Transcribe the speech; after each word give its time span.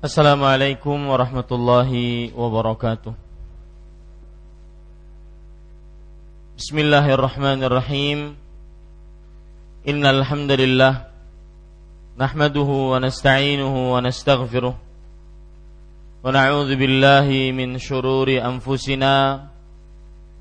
Assalamualaikum 0.00 1.12
warahmatullahi 1.12 2.32
wabarakatuh. 2.32 3.12
Bismillahirrahmanirrahim. 6.56 8.32
Innal 9.84 10.24
hamdalillah 10.24 11.04
nahmaduhu 12.16 12.96
wa 12.96 13.04
nasta'inuhu 13.04 13.92
wa 13.92 14.00
nastaghfiruh. 14.00 14.72
Wa 14.72 16.24
na'udzu 16.32 16.80
billahi 16.80 17.52
min 17.52 17.76
shururi 17.76 18.40
anfusina 18.40 19.52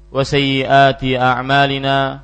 wa 0.07 0.23
sayyiati 0.23 1.19
a'malina. 1.19 2.23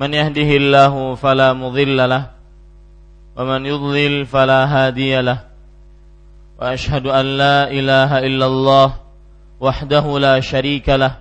Man 0.00 0.16
yahdihillahu 0.16 1.12
fala 1.20 1.52
mudilla 1.52 2.08
lah 2.08 2.24
wa 3.36 3.44
man 3.44 3.68
yudlil 3.68 4.24
fala 4.24 4.64
واشهد 6.61 7.07
ان 7.07 7.25
لا 7.37 7.71
اله 7.71 8.19
الا 8.19 8.45
الله 8.45 8.93
وحده 9.59 10.19
لا 10.19 10.39
شريك 10.39 10.89
له 10.89 11.17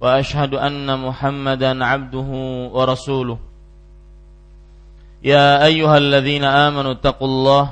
واشهد 0.00 0.54
ان 0.54 0.98
محمدا 1.00 1.84
عبده 1.84 2.28
ورسوله 2.72 3.38
يا 5.24 5.64
ايها 5.64 5.96
الذين 5.98 6.44
امنوا 6.44 6.92
اتقوا 6.92 7.28
الله 7.28 7.64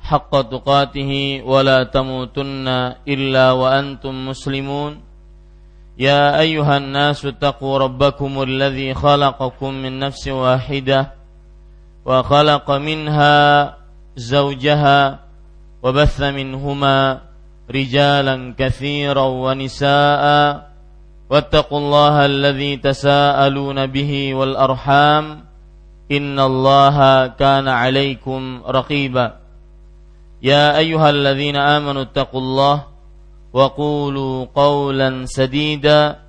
حق 0.00 0.32
تقاته 0.40 1.42
ولا 1.46 1.84
تموتن 1.84 2.68
الا 3.08 3.50
وانتم 3.52 4.28
مسلمون 4.28 5.00
يا 5.98 6.40
ايها 6.40 6.76
الناس 6.76 7.26
اتقوا 7.26 7.78
ربكم 7.78 8.42
الذي 8.42 8.94
خلقكم 8.94 9.74
من 9.74 9.98
نفس 9.98 10.28
واحده 10.28 11.12
وخلق 12.04 12.70
منها 12.70 13.76
زوجها 14.16 15.18
وبث 15.83 16.21
منهما 16.21 17.21
رجالا 17.71 18.53
كثيرا 18.57 19.21
ونساء 19.21 20.23
واتقوا 21.29 21.79
الله 21.79 22.25
الذي 22.25 22.77
تساءلون 22.77 23.85
به 23.85 24.33
والأرحام 24.33 25.45
إن 26.11 26.39
الله 26.39 27.27
كان 27.27 27.67
عليكم 27.67 28.61
رقيبا. 28.67 29.35
يا 30.41 30.77
أيها 30.77 31.09
الذين 31.09 31.55
آمنوا 31.55 32.01
اتقوا 32.01 32.41
الله 32.41 32.83
وقولوا 33.53 34.45
قولا 34.55 35.25
سديدا 35.25 36.19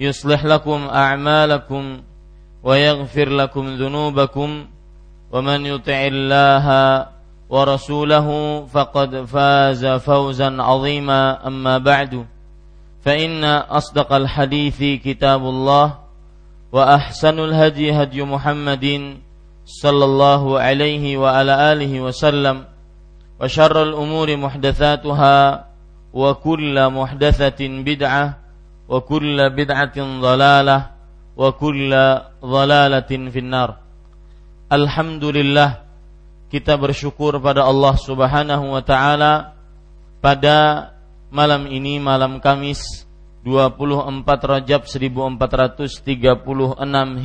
يصلح 0.00 0.44
لكم 0.44 0.88
أعمالكم 0.92 2.00
ويغفر 2.62 3.28
لكم 3.28 3.64
ذنوبكم 3.76 4.66
ومن 5.32 5.66
يطع 5.66 6.00
الله 6.12 6.66
ورسوله 7.54 8.28
فقد 8.66 9.10
فاز 9.30 9.86
فوزا 9.86 10.50
عظيما. 10.62 11.46
أما 11.46 11.78
بعد 11.78 12.26
فإن 13.04 13.44
أصدق 13.78 14.10
الحديث 14.12 14.78
كتاب 15.06 15.42
الله 15.42 15.86
وأحسن 16.72 17.38
الهدي 17.38 17.92
هدي 17.92 18.22
محمد 18.26 18.86
صلى 19.64 20.04
الله 20.04 20.42
عليه 20.60 21.04
وعلى 21.16 21.72
آله 21.72 21.92
وسلم 22.00 22.64
وشر 23.40 23.76
الأمور 23.82 24.28
محدثاتها 24.36 25.36
وكل 26.14 26.76
محدثة 26.90 27.60
بدعة 27.60 28.24
وكل 28.88 29.38
بدعة 29.50 29.96
ضلالة 30.20 30.78
وكل 31.36 31.92
ضلالة 32.44 33.10
في 33.30 33.38
النار. 33.38 33.70
الحمد 34.72 35.24
لله 35.24 35.83
kita 36.54 36.78
bersyukur 36.78 37.34
pada 37.42 37.66
Allah 37.66 37.98
Subhanahu 37.98 38.78
wa 38.78 38.82
taala 38.86 39.58
pada 40.22 40.94
malam 41.26 41.66
ini 41.66 41.98
malam 41.98 42.38
Kamis 42.38 42.78
24 43.42 44.22
Rajab 44.62 44.86
1436 44.86 46.14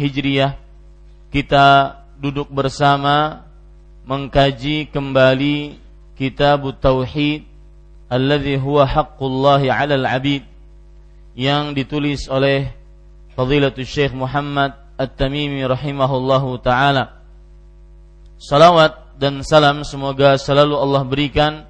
Hijriah 0.01 0.57
kita 1.29 1.65
duduk 2.17 2.49
bersama 2.49 3.45
mengkaji 4.09 4.89
kembali 4.89 5.77
kitab 6.17 6.65
tauhid 6.81 7.45
alladhi 8.09 8.57
huwa 8.57 8.89
haqqullahi 8.89 9.69
'alal 9.69 10.09
'abid 10.09 10.41
yang 11.37 11.77
ditulis 11.77 12.25
oleh 12.33 12.73
Fadilatul 13.37 13.85
Syekh 13.85 14.17
Muhammad 14.17 14.73
At-Tamimi 14.97 15.61
rahimahullahu 15.69 16.59
taala. 16.65 17.21
Salawat 18.35 19.08
dan 19.19 19.43
salam 19.43 19.83
semoga 19.83 20.39
selalu 20.39 20.79
Allah 20.79 21.03
berikan 21.03 21.67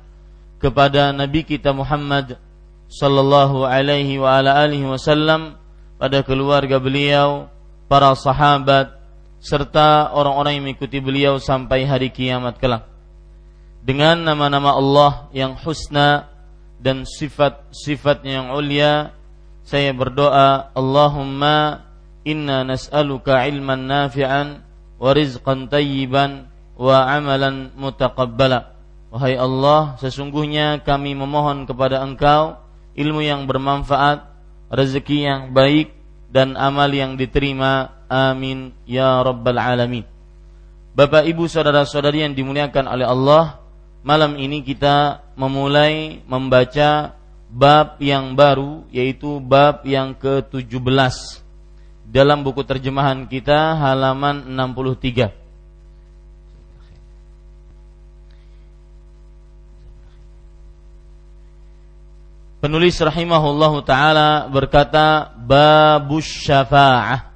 kepada 0.62 1.10
Nabi 1.10 1.42
kita 1.42 1.74
Muhammad 1.74 2.38
sallallahu 2.86 3.66
alaihi 3.66 4.22
wa 4.22 4.38
ala 4.38 4.54
alihi 4.62 4.86
wasallam 4.86 5.58
pada 5.98 6.22
keluarga 6.22 6.78
beliau, 6.78 7.50
para 7.90 8.14
sahabat 8.14 8.94
serta 9.42 10.14
orang-orang 10.14 10.62
yang 10.62 10.64
mengikuti 10.70 11.02
beliau 11.02 11.42
sampai 11.42 11.90
hari 11.90 12.14
kiamat 12.14 12.62
kelak. 12.62 12.86
Dengan 13.82 14.22
nama-nama 14.22 14.78
Allah 14.78 15.12
yang 15.34 15.58
husna 15.58 16.30
dan 16.78 17.02
sifat-sifatnya 17.02 18.46
yang 18.46 18.48
ulia, 18.54 19.18
saya 19.66 19.90
berdoa, 19.90 20.70
Allahumma 20.78 21.82
inna 22.22 22.62
nas'aluka 22.62 23.42
ilman 23.50 23.90
nafi'an 23.90 24.62
wa 25.02 25.10
rizqan 25.18 25.66
tayyiban 25.66 26.46
wa 26.80 27.04
amalan 27.12 27.76
mutaqabbala. 27.76 28.80
Wahai 29.12 29.36
Allah, 29.36 30.00
sesungguhnya 30.00 30.80
kami 30.80 31.12
memohon 31.18 31.68
kepada 31.68 32.00
Engkau 32.00 32.56
ilmu 32.96 33.20
yang 33.20 33.44
bermanfaat, 33.44 34.24
rezeki 34.72 35.18
yang 35.28 35.42
baik 35.52 35.92
dan 36.32 36.56
amal 36.56 36.88
yang 36.88 37.20
diterima. 37.20 38.00
Amin 38.10 38.74
ya 38.90 39.22
rabbal 39.22 39.60
alamin. 39.60 40.08
Bapak 40.98 41.30
Ibu 41.30 41.46
saudara-saudari 41.46 42.26
yang 42.26 42.34
dimuliakan 42.34 42.90
oleh 42.90 43.06
Allah, 43.06 43.62
malam 44.02 44.34
ini 44.40 44.66
kita 44.66 45.22
memulai 45.38 46.26
membaca 46.26 47.14
bab 47.50 47.98
yang 48.02 48.34
baru 48.34 48.86
yaitu 48.94 49.42
bab 49.42 49.86
yang 49.86 50.14
ke-17 50.18 51.46
dalam 52.10 52.42
buku 52.42 52.66
terjemahan 52.66 53.30
kita 53.30 53.78
halaman 53.78 54.50
63. 54.50 55.39
Penulis 62.60 63.00
rahimahullahu 63.00 63.88
taala 63.88 64.52
berkata 64.52 65.32
babus 65.32 66.28
syafa'ah. 66.28 67.32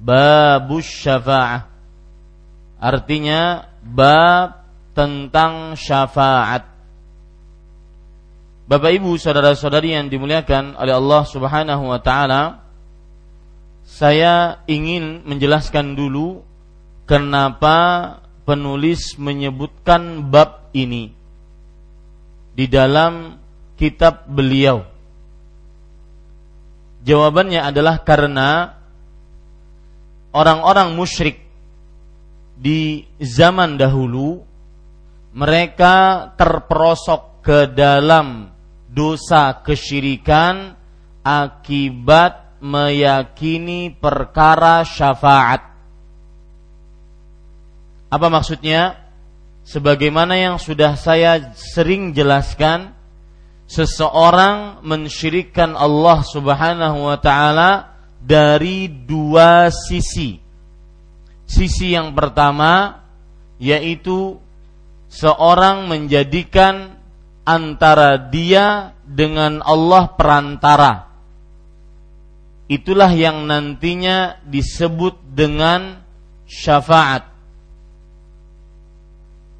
Babus 0.00 0.88
syafa'ah. 0.88 1.68
Artinya 2.80 3.68
bab 3.84 4.64
tentang 4.96 5.76
syafaat. 5.76 6.64
Bapak 8.68 8.90
Ibu, 9.00 9.16
saudara-saudari 9.20 9.96
yang 9.96 10.08
dimuliakan 10.08 10.76
oleh 10.76 10.94
Allah 10.96 11.22
Subhanahu 11.24 11.84
wa 11.88 12.00
taala, 12.00 12.64
saya 13.88 14.64
ingin 14.68 15.24
menjelaskan 15.24 15.96
dulu 15.96 16.44
kenapa 17.08 18.16
penulis 18.44 19.16
menyebutkan 19.16 20.28
bab 20.28 20.68
ini 20.76 21.12
di 22.52 22.66
dalam 22.68 23.40
kitab 23.78 24.26
beliau? 24.26 24.82
Jawabannya 27.06 27.62
adalah 27.62 28.02
karena 28.02 28.74
orang-orang 30.34 30.98
musyrik 30.98 31.40
di 32.58 33.06
zaman 33.22 33.78
dahulu 33.78 34.42
mereka 35.30 36.28
terperosok 36.34 37.46
ke 37.46 37.70
dalam 37.70 38.50
dosa 38.90 39.62
kesyirikan 39.62 40.74
akibat 41.22 42.58
meyakini 42.58 43.94
perkara 43.94 44.82
syafaat. 44.82 45.62
Apa 48.10 48.26
maksudnya? 48.26 49.06
Sebagaimana 49.68 50.40
yang 50.40 50.56
sudah 50.56 50.96
saya 50.96 51.52
sering 51.52 52.16
jelaskan, 52.16 52.96
seseorang 53.68 54.80
mensyirikkan 54.80 55.76
Allah 55.76 56.24
Subhanahu 56.24 57.12
wa 57.12 57.18
taala 57.20 58.00
dari 58.18 58.88
dua 58.88 59.68
sisi. 59.68 60.40
Sisi 61.44 61.92
yang 61.92 62.16
pertama 62.16 63.04
yaitu 63.60 64.40
seorang 65.12 65.84
menjadikan 65.84 66.96
antara 67.44 68.16
dia 68.16 68.96
dengan 69.04 69.60
Allah 69.64 70.16
perantara. 70.16 71.08
Itulah 72.68 73.08
yang 73.16 73.48
nantinya 73.48 74.44
disebut 74.44 75.16
dengan 75.32 76.04
syafaat. 76.44 77.37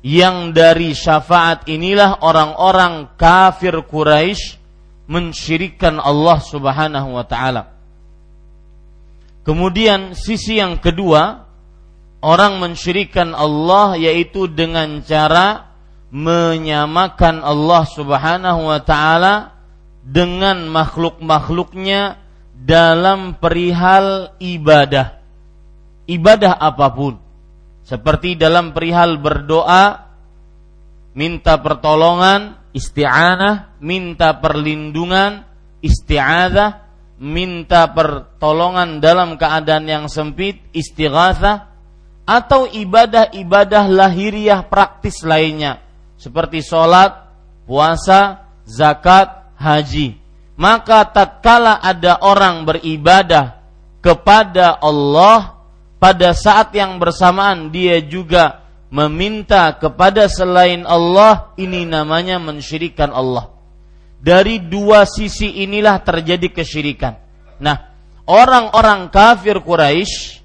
Yang 0.03 0.55
dari 0.55 0.95
syafaat 0.95 1.67
inilah 1.67 2.23
orang-orang 2.23 3.19
kafir 3.19 3.75
Quraisy 3.83 4.59
mensyirikkan 5.11 5.99
Allah 5.99 6.39
Subhanahu 6.39 7.19
wa 7.19 7.25
taala. 7.27 7.75
Kemudian 9.43 10.13
sisi 10.13 10.61
yang 10.61 10.79
kedua, 10.79 11.49
orang 12.21 12.61
mensyirikkan 12.61 13.33
Allah 13.33 13.97
yaitu 13.97 14.47
dengan 14.47 15.01
cara 15.03 15.73
menyamakan 16.13 17.43
Allah 17.43 17.83
Subhanahu 17.89 18.61
wa 18.69 18.81
taala 18.85 19.57
dengan 20.05 20.69
makhluk-makhluknya 20.69 22.21
dalam 22.55 23.35
perihal 23.41 24.37
ibadah. 24.39 25.19
Ibadah 26.09 26.57
apa 26.57 26.89
pun 26.93 27.28
seperti 27.89 28.37
dalam 28.37 28.77
perihal 28.77 29.17
berdoa, 29.17 30.13
minta 31.17 31.57
pertolongan, 31.57 32.69
isti'anah, 32.77 33.81
minta 33.81 34.37
perlindungan, 34.37 35.49
isti'adzah, 35.81 36.85
minta 37.17 37.89
pertolongan 37.89 39.01
dalam 39.01 39.41
keadaan 39.41 39.89
yang 39.89 40.05
sempit, 40.13 40.61
istighatsah, 40.77 41.73
atau 42.29 42.69
ibadah-ibadah 42.69 43.89
lahiriah 43.89 44.69
praktis 44.69 45.25
lainnya 45.25 45.81
seperti 46.21 46.61
sholat, 46.61 47.25
puasa, 47.65 48.53
zakat, 48.69 49.49
haji. 49.57 50.21
Maka 50.61 51.09
tatkala 51.09 51.81
ada 51.81 52.21
orang 52.21 52.69
beribadah 52.69 53.63
kepada 54.05 54.77
Allah 54.77 55.58
pada 55.99 56.35
saat 56.35 56.75
yang 56.75 57.03
bersamaan 57.03 57.75
dia 57.75 57.99
juga 58.03 58.63
meminta 58.89 59.75
kepada 59.77 60.31
selain 60.31 60.87
Allah 60.89 61.53
ini 61.61 61.85
namanya 61.85 62.41
mensyirikan 62.41 63.13
Allah. 63.13 63.53
Dari 64.19 64.59
dua 64.59 65.07
sisi 65.07 65.63
inilah 65.63 66.03
terjadi 66.03 66.51
kesyirikan. 66.51 67.15
Nah, 67.63 67.95
orang-orang 68.27 69.11
kafir 69.15 69.63
Quraisy, 69.63 70.43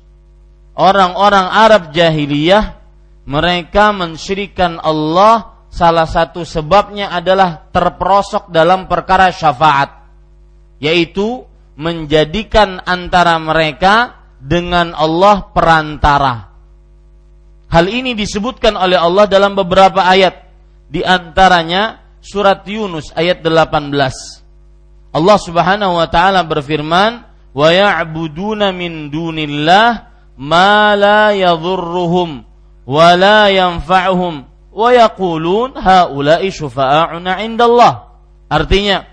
orang-orang 0.77 1.49
Arab 1.49 1.89
jahiliyah, 1.89 2.77
mereka 3.25 3.89
mensyirikan 3.95 4.77
Allah 4.77 5.53
salah 5.73 6.05
satu 6.05 6.45
sebabnya 6.45 7.09
adalah 7.09 7.65
terperosok 7.73 8.53
dalam 8.53 8.85
perkara 8.85 9.33
syafaat 9.33 10.05
yaitu 10.77 11.47
menjadikan 11.73 12.77
antara 12.85 13.39
mereka 13.41 14.22
dengan 14.43 14.91
Allah 14.91 15.47
perantara. 15.55 16.51
Hal 17.71 17.87
ini 17.87 18.11
disebutkan 18.13 18.75
oleh 18.75 18.99
Allah 18.99 19.25
dalam 19.25 19.55
beberapa 19.55 20.03
ayat. 20.03 20.43
Di 20.91 21.01
antaranya 21.01 22.03
surat 22.19 22.61
Yunus 22.67 23.09
ayat 23.15 23.41
18. 23.41 25.15
Allah 25.15 25.37
Subhanahu 25.39 25.97
wa 25.97 26.07
taala 26.11 26.43
berfirman, 26.43 27.23
"Wa 27.55 27.69
ya'buduna 27.73 28.69
min 28.75 29.09
dunillah 29.09 30.11
ma 30.37 30.93
la 30.93 31.33
yadhurruhum 31.33 32.45
wa 32.83 33.07
la 33.17 33.49
yanfa'uhum 33.49 34.33
wa 34.73 34.89
yaqulun 34.93 35.73
haula'i 35.79 36.53
syufa'auna 36.53 37.41
'indallah." 37.41 38.13
Artinya, 38.51 39.09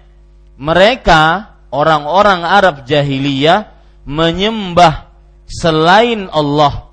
mereka 0.60 1.56
orang-orang 1.72 2.44
Arab 2.44 2.84
jahiliyah 2.84 3.72
menyembah 4.04 5.09
selain 5.50 6.30
Allah 6.30 6.86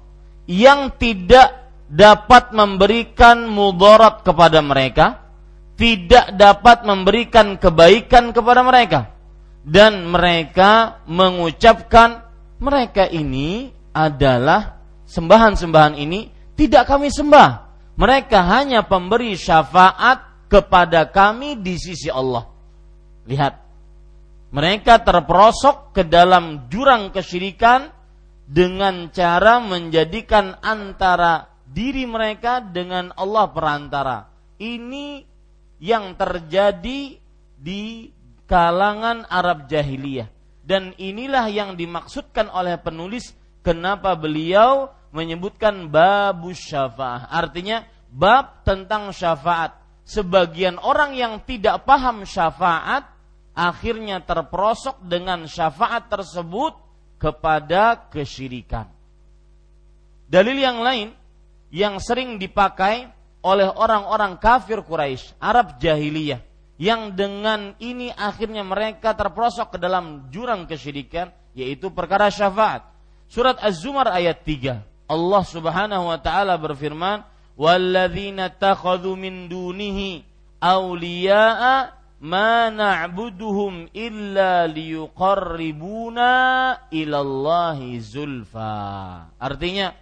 yang 0.49 0.89
tidak 0.97 1.69
dapat 1.87 2.51
memberikan 2.51 3.45
mudarat 3.45 4.25
kepada 4.25 4.59
mereka, 4.65 5.21
tidak 5.77 6.33
dapat 6.33 6.83
memberikan 6.83 7.55
kebaikan 7.61 8.33
kepada 8.33 8.65
mereka 8.65 9.13
dan 9.67 10.07
mereka 10.09 11.03
mengucapkan 11.05 12.23
mereka 12.57 13.05
ini 13.05 13.69
adalah 13.93 14.81
sembahan-sembahan 15.05 15.99
ini 15.99 16.33
tidak 16.57 16.89
kami 16.89 17.13
sembah. 17.13 17.49
Mereka 17.97 18.39
hanya 18.45 18.85
pemberi 18.85 19.33
syafaat 19.33 20.49
kepada 20.49 21.09
kami 21.09 21.59
di 21.59 21.75
sisi 21.81 22.07
Allah. 22.07 22.45
Lihat, 23.25 23.53
mereka 24.53 25.01
terperosok 25.01 25.97
ke 25.97 26.03
dalam 26.05 26.69
jurang 26.69 27.09
kesyirikan 27.11 27.96
dengan 28.47 29.11
cara 29.11 29.59
menjadikan 29.59 30.55
antara 30.63 31.51
diri 31.67 32.07
mereka 32.07 32.63
dengan 32.63 33.11
Allah 33.19 33.51
perantara. 33.51 34.17
Ini 34.55 35.21
yang 35.83 36.15
terjadi 36.15 37.19
di 37.59 37.83
kalangan 38.47 39.27
Arab 39.27 39.67
jahiliyah 39.67 40.31
dan 40.63 40.95
inilah 40.95 41.45
yang 41.51 41.75
dimaksudkan 41.75 42.47
oleh 42.49 42.79
penulis 42.79 43.35
kenapa 43.61 44.15
beliau 44.15 44.95
menyebutkan 45.11 45.91
babu 45.91 46.55
syafaat. 46.55 47.27
Artinya 47.27 47.83
bab 48.07 48.63
tentang 48.63 49.11
syafaat. 49.11 49.75
Sebagian 50.07 50.79
orang 50.79 51.19
yang 51.19 51.43
tidak 51.43 51.83
paham 51.83 52.23
syafaat 52.23 53.03
akhirnya 53.51 54.23
terperosok 54.23 55.03
dengan 55.03 55.43
syafaat 55.51 56.07
tersebut 56.07 56.86
kepada 57.17 58.09
kesyirikan. 58.09 58.89
Dalil 60.29 60.57
yang 60.57 60.79
lain 60.81 61.13
yang 61.73 61.99
sering 61.99 62.37
dipakai 62.39 63.09
oleh 63.43 63.67
orang-orang 63.67 64.39
kafir 64.39 64.81
Quraisy, 64.83 65.37
Arab 65.39 65.79
jahiliyah, 65.79 66.43
yang 66.77 67.15
dengan 67.15 67.73
ini 67.81 68.13
akhirnya 68.13 68.61
mereka 68.61 69.17
terperosok 69.17 69.75
ke 69.75 69.77
dalam 69.81 70.29
jurang 70.29 70.69
kesyirikan, 70.69 71.33
yaitu 71.57 71.89
perkara 71.89 72.29
syafaat. 72.29 72.85
Surat 73.27 73.57
Az-Zumar 73.59 74.07
ayat 74.13 74.45
3. 74.45 74.83
Allah 75.07 75.43
Subhanahu 75.47 76.11
wa 76.11 76.19
taala 76.19 76.53
berfirman, 76.59 77.23
"Walladzina 77.57 78.51
takhadhu 78.51 79.17
min 79.17 79.49
dunihi 79.49 80.21
awliya'a 80.59 81.96
ma 82.17 82.73
na'buduhum 82.73 83.93
illa 83.93 84.65
liyuqarribuna 84.65 86.29
ilallahi 86.89 88.01
zulfa. 88.01 88.75
Artinya 89.37 89.93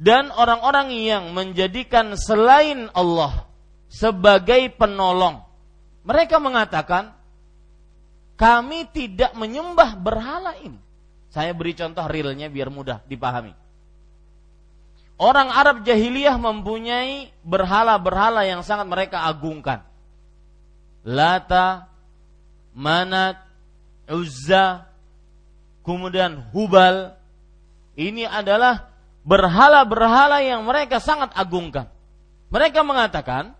dan 0.00 0.32
orang-orang 0.32 0.96
yang 0.96 1.36
menjadikan 1.36 2.16
selain 2.16 2.88
Allah 2.96 3.44
sebagai 3.92 4.72
penolong. 4.72 5.44
Mereka 6.08 6.40
mengatakan 6.40 7.12
kami 8.40 8.88
tidak 8.88 9.36
menyembah 9.36 10.00
berhala 10.00 10.56
ini. 10.64 10.80
Saya 11.28 11.52
beri 11.52 11.76
contoh 11.76 12.02
realnya 12.08 12.48
biar 12.48 12.72
mudah 12.72 13.04
dipahami. 13.04 13.52
Orang 15.20 15.52
Arab 15.52 15.84
jahiliyah 15.84 16.40
mempunyai 16.40 17.28
berhala-berhala 17.44 18.48
yang 18.48 18.64
sangat 18.64 18.88
mereka 18.88 19.28
agungkan 19.28 19.84
Lata, 21.04 21.88
Manat, 22.76 23.40
Uzza, 24.08 24.86
kemudian 25.82 26.50
Hubal. 26.52 27.16
Ini 27.98 28.24
adalah 28.24 28.88
berhala-berhala 29.26 30.40
yang 30.40 30.64
mereka 30.64 31.02
sangat 31.02 31.34
agungkan. 31.36 31.90
Mereka 32.50 32.80
mengatakan, 32.82 33.52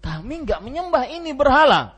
kami 0.00 0.46
nggak 0.46 0.60
menyembah 0.62 1.04
ini 1.10 1.34
berhala. 1.34 1.96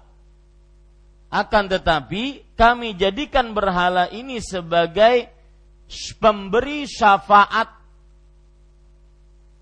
Akan 1.33 1.65
tetapi 1.71 2.55
kami 2.57 2.93
jadikan 2.97 3.57
berhala 3.57 4.09
ini 4.13 4.37
sebagai 4.43 5.33
pemberi 6.21 6.85
syafaat 6.85 7.82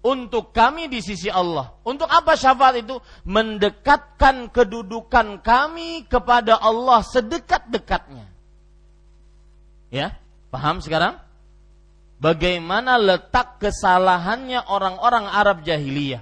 untuk 0.00 0.56
kami 0.56 0.88
di 0.88 1.04
sisi 1.04 1.28
Allah. 1.28 1.76
Untuk 1.84 2.08
apa 2.08 2.32
syafaat 2.36 2.80
itu? 2.80 2.96
Mendekatkan 3.28 4.48
kedudukan 4.48 5.44
kami 5.44 6.08
kepada 6.08 6.56
Allah 6.56 7.04
sedekat-dekatnya. 7.04 8.26
Ya, 9.92 10.16
paham 10.48 10.80
sekarang? 10.80 11.20
Bagaimana 12.20 13.00
letak 13.00 13.60
kesalahannya 13.60 14.68
orang-orang 14.68 15.24
Arab 15.28 15.64
jahiliyah? 15.64 16.20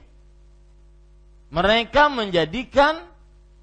Mereka 1.49 2.12
menjadikan 2.12 3.08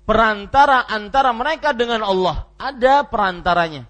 perantara 0.04 0.84
antara 0.88 1.32
mereka 1.32 1.72
dengan 1.72 2.04
Allah. 2.04 2.48
Ada 2.60 3.08
perantaranya. 3.08 3.88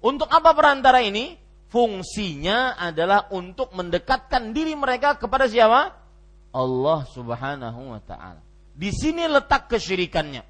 Untuk 0.00 0.28
apa 0.28 0.52
perantara 0.52 1.00
ini? 1.04 1.45
Fungsinya 1.76 2.80
adalah 2.80 3.28
untuk 3.28 3.76
mendekatkan 3.76 4.56
diri 4.56 4.72
mereka 4.72 5.20
kepada 5.20 5.44
siapa? 5.44 5.92
Allah 6.56 7.04
Subhanahu 7.12 7.92
wa 7.92 8.00
taala. 8.00 8.40
Di 8.72 8.88
sini 8.88 9.28
letak 9.28 9.68
kesyirikannya. 9.68 10.40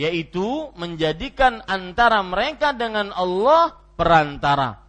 Yaitu 0.00 0.72
menjadikan 0.80 1.60
antara 1.68 2.24
mereka 2.24 2.72
dengan 2.72 3.12
Allah 3.12 3.76
perantara. 4.00 4.80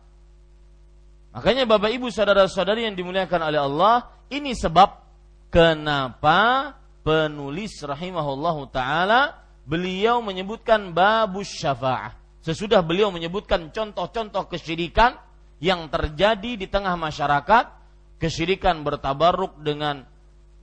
Makanya 1.36 1.68
Bapak 1.68 1.92
Ibu 1.92 2.08
saudara-saudari 2.08 2.88
yang 2.88 2.96
dimuliakan 2.96 3.42
oleh 3.44 3.60
Allah, 3.60 3.96
ini 4.32 4.56
sebab 4.56 5.04
kenapa 5.52 6.72
penulis 7.04 7.76
rahimahullahu 7.84 8.72
taala 8.72 9.36
beliau 9.68 10.24
menyebutkan 10.24 10.96
babus 10.96 11.52
syafa'ah. 11.60 12.19
Sesudah 12.50 12.82
beliau 12.82 13.14
menyebutkan 13.14 13.70
contoh-contoh 13.70 14.50
kesyirikan 14.50 15.22
yang 15.62 15.86
terjadi 15.86 16.58
di 16.58 16.66
tengah 16.66 16.98
masyarakat, 16.98 17.70
kesyirikan 18.18 18.82
bertabaruk 18.82 19.62
dengan 19.62 20.02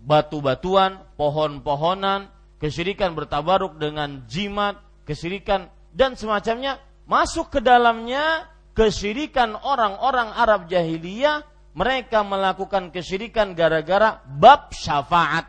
batu-batuan, 0.02 1.07
pohon-pohonan, 1.14 2.26
kesyirikan 2.59 3.14
bertabaruk 3.14 3.78
dengan 3.78 4.26
jimat, 4.26 4.83
kesyirikan 5.07 5.71
dan 5.95 6.19
semacamnya 6.19 6.83
masuk 7.07 7.55
ke 7.55 7.62
dalamnya 7.62 8.50
kesyirikan 8.75 9.55
orang-orang 9.55 10.35
Arab 10.35 10.66
jahiliyah 10.66 11.47
mereka 11.71 12.26
melakukan 12.26 12.90
kesyirikan 12.90 13.55
gara-gara 13.55 14.26
bab 14.26 14.75
syafaat. 14.75 15.47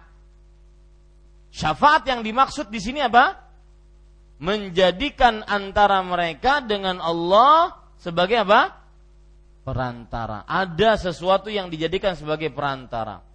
Syafaat 1.50 2.06
yang 2.06 2.22
dimaksud 2.22 2.70
di 2.70 2.78
sini 2.78 3.02
apa? 3.02 3.47
Menjadikan 4.38 5.42
antara 5.50 6.06
mereka 6.06 6.62
dengan 6.62 7.02
Allah 7.02 7.74
sebagai 7.98 8.46
apa? 8.46 8.78
Perantara. 9.66 10.46
Ada 10.46 11.10
sesuatu 11.10 11.50
yang 11.50 11.74
dijadikan 11.74 12.14
sebagai 12.14 12.54
perantara. 12.54 13.26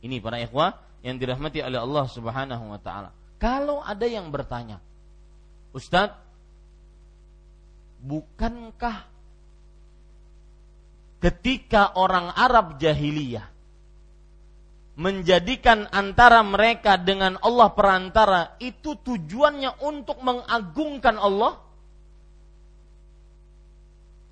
Ini 0.00 0.22
para 0.22 0.38
ikhwah 0.38 0.78
yang 1.02 1.18
dirahmati 1.18 1.60
oleh 1.60 1.82
Allah 1.82 2.04
Subhanahu 2.06 2.64
wa 2.70 2.80
taala. 2.80 3.10
Kalau 3.36 3.82
ada 3.84 4.06
yang 4.06 4.30
bertanya, 4.32 4.80
Ustadz, 5.76 6.16
bukankah 8.00 9.04
ketika 11.20 11.98
orang 11.98 12.30
Arab 12.32 12.78
jahiliyah 12.78 13.55
menjadikan 14.96 15.86
antara 15.92 16.40
mereka 16.40 16.96
dengan 16.96 17.36
Allah 17.44 17.70
perantara 17.76 18.56
itu 18.58 18.96
tujuannya 18.96 19.84
untuk 19.84 20.18
mengagungkan 20.24 21.20
Allah? 21.20 21.60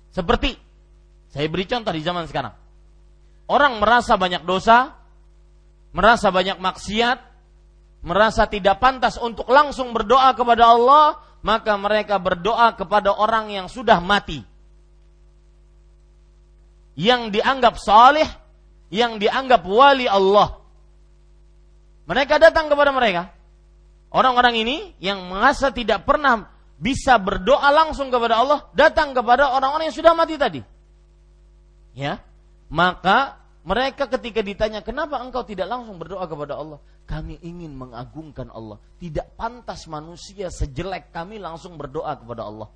Seperti 0.09 0.57
saya 1.29 1.45
beri 1.47 1.65
contoh 1.69 1.93
di 1.93 2.01
zaman 2.01 2.25
sekarang. 2.25 2.55
Orang 3.45 3.77
merasa 3.77 4.17
banyak 4.17 4.41
dosa, 4.41 4.97
merasa 5.93 6.33
banyak 6.33 6.57
maksiat, 6.57 7.19
merasa 8.01 8.49
tidak 8.49 8.81
pantas 8.81 9.21
untuk 9.21 9.45
langsung 9.47 9.93
berdoa 9.93 10.33
kepada 10.33 10.73
Allah, 10.73 11.21
maka 11.45 11.77
mereka 11.77 12.17
berdoa 12.17 12.73
kepada 12.73 13.13
orang 13.13 13.53
yang 13.53 13.67
sudah 13.69 14.01
mati 14.01 14.41
yang 16.95 17.29
dianggap 17.29 17.75
saleh, 17.75 18.25
yang 18.93 19.17
dianggap 19.17 19.65
wali 19.65 20.05
Allah. 20.05 20.61
Mereka 22.05 22.37
datang 22.37 22.69
kepada 22.69 22.93
mereka. 22.93 23.33
Orang-orang 24.13 24.61
ini 24.61 24.77
yang 25.01 25.25
merasa 25.27 25.73
tidak 25.73 26.05
pernah 26.05 26.47
bisa 26.77 27.17
berdoa 27.17 27.67
langsung 27.73 28.13
kepada 28.13 28.39
Allah, 28.39 28.59
datang 28.71 29.11
kepada 29.11 29.51
orang-orang 29.51 29.89
yang 29.89 29.97
sudah 29.97 30.13
mati 30.13 30.35
tadi. 30.37 30.61
Ya. 31.95 32.21
Maka 32.69 33.39
mereka 33.65 34.05
ketika 34.05 34.45
ditanya, 34.45 34.85
"Kenapa 34.85 35.17
engkau 35.17 35.41
tidak 35.41 35.65
langsung 35.65 35.97
berdoa 35.97 36.29
kepada 36.29 36.53
Allah?" 36.59 36.79
Kami 37.05 37.41
ingin 37.41 37.73
mengagungkan 37.73 38.49
Allah. 38.49 38.81
Tidak 38.97 39.37
pantas 39.37 39.85
manusia 39.85 40.49
sejelek 40.49 41.13
kami 41.13 41.37
langsung 41.37 41.77
berdoa 41.77 42.17
kepada 42.17 42.45
Allah. 42.45 42.69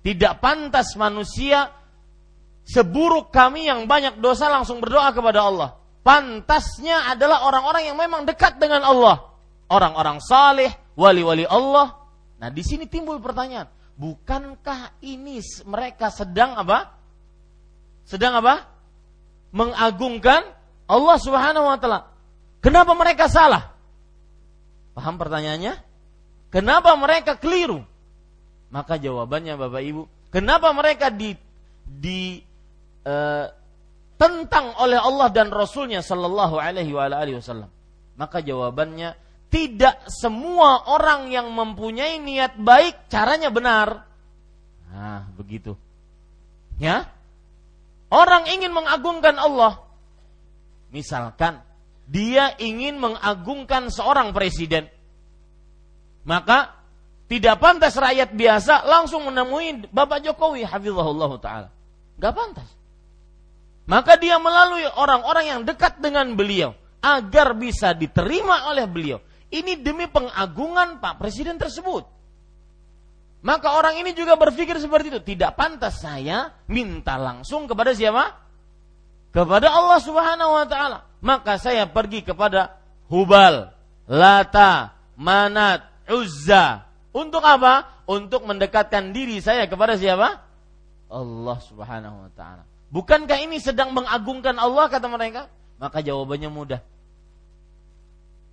Tidak 0.00 0.40
pantas 0.40 0.96
manusia 0.96 1.68
seburuk 2.66 3.32
kami 3.32 3.66
yang 3.68 3.84
banyak 3.84 4.18
dosa 4.18 4.48
langsung 4.50 4.78
berdoa 4.78 5.10
kepada 5.10 5.46
Allah. 5.46 5.68
Pantasnya 6.00 7.12
adalah 7.12 7.44
orang-orang 7.44 7.92
yang 7.92 7.96
memang 8.00 8.24
dekat 8.24 8.56
dengan 8.56 8.80
Allah. 8.82 9.30
Orang-orang 9.70 10.18
saleh, 10.18 10.72
wali-wali 10.96 11.44
Allah. 11.44 11.94
Nah, 12.40 12.48
di 12.48 12.64
sini 12.64 12.88
timbul 12.88 13.20
pertanyaan, 13.20 13.68
bukankah 14.00 14.96
ini 15.04 15.44
mereka 15.68 16.08
sedang 16.08 16.56
apa? 16.56 16.96
Sedang 18.08 18.34
apa? 18.40 18.64
Mengagungkan 19.52 20.42
Allah 20.90 21.16
Subhanahu 21.20 21.68
wa 21.68 21.78
taala. 21.78 22.10
Kenapa 22.64 22.96
mereka 22.96 23.28
salah? 23.30 23.76
Paham 24.96 25.20
pertanyaannya? 25.20 25.78
Kenapa 26.50 26.96
mereka 26.98 27.38
keliru? 27.38 27.86
Maka 28.74 28.98
jawabannya 28.98 29.54
Bapak 29.54 29.82
Ibu, 29.82 30.02
kenapa 30.34 30.74
mereka 30.74 31.10
di 31.14 31.38
di 31.86 32.42
Eh, 33.00 33.46
tentang 34.20 34.76
oleh 34.76 35.00
Allah 35.00 35.32
dan 35.32 35.48
Rasulnya 35.48 36.04
Sallallahu 36.04 36.60
Alaihi 36.60 36.92
Wasallam? 36.92 37.72
Maka 38.20 38.44
jawabannya 38.44 39.16
tidak 39.48 40.04
semua 40.12 40.84
orang 40.92 41.32
yang 41.32 41.48
mempunyai 41.48 42.20
niat 42.20 42.60
baik 42.60 43.08
caranya 43.08 43.48
benar. 43.48 44.04
Nah, 44.92 45.24
begitu. 45.32 45.72
Ya, 46.76 47.08
orang 48.12 48.44
ingin 48.52 48.76
mengagungkan 48.76 49.40
Allah. 49.40 49.80
Misalkan 50.92 51.64
dia 52.04 52.52
ingin 52.60 53.00
mengagungkan 53.00 53.88
seorang 53.88 54.36
presiden, 54.36 54.84
maka 56.28 56.76
tidak 57.30 57.56
pantas 57.56 57.96
rakyat 57.96 58.36
biasa 58.36 58.84
langsung 58.84 59.24
menemui 59.32 59.88
Bapak 59.88 60.20
Jokowi, 60.28 60.68
hafizahullah 60.68 61.30
taala. 61.40 61.68
Gak 62.20 62.34
pantas. 62.36 62.79
Maka 63.90 64.14
dia 64.14 64.38
melalui 64.38 64.86
orang-orang 64.86 65.50
yang 65.50 65.60
dekat 65.66 65.98
dengan 65.98 66.38
beliau 66.38 66.78
agar 67.02 67.58
bisa 67.58 67.90
diterima 67.90 68.70
oleh 68.70 68.86
beliau. 68.86 69.18
Ini 69.50 69.82
demi 69.82 70.06
pengagungan 70.06 71.02
Pak 71.02 71.18
Presiden 71.18 71.58
tersebut. 71.58 72.06
Maka 73.42 73.74
orang 73.74 73.98
ini 73.98 74.14
juga 74.14 74.38
berpikir 74.38 74.78
seperti 74.78 75.10
itu. 75.10 75.20
Tidak 75.34 75.58
pantas 75.58 76.06
saya 76.06 76.54
minta 76.70 77.18
langsung 77.18 77.66
kepada 77.66 77.90
siapa? 77.90 78.38
Kepada 79.34 79.74
Allah 79.74 79.98
Subhanahu 79.98 80.52
wa 80.54 80.66
taala. 80.70 80.98
Maka 81.18 81.58
saya 81.58 81.90
pergi 81.90 82.22
kepada 82.22 82.78
Hubal, 83.10 83.74
Lata, 84.06 84.94
Manat, 85.18 85.82
Uzza. 86.06 86.86
Untuk 87.10 87.42
apa? 87.42 88.06
Untuk 88.06 88.46
mendekatkan 88.46 89.10
diri 89.10 89.42
saya 89.42 89.66
kepada 89.66 89.98
siapa? 89.98 90.46
Allah 91.10 91.58
Subhanahu 91.58 92.28
wa 92.28 92.30
taala. 92.38 92.69
Bukankah 92.90 93.38
ini 93.38 93.62
sedang 93.62 93.94
mengagungkan 93.94 94.58
Allah 94.58 94.90
kata 94.90 95.06
mereka? 95.06 95.46
Maka 95.78 96.02
jawabannya 96.02 96.50
mudah. 96.50 96.80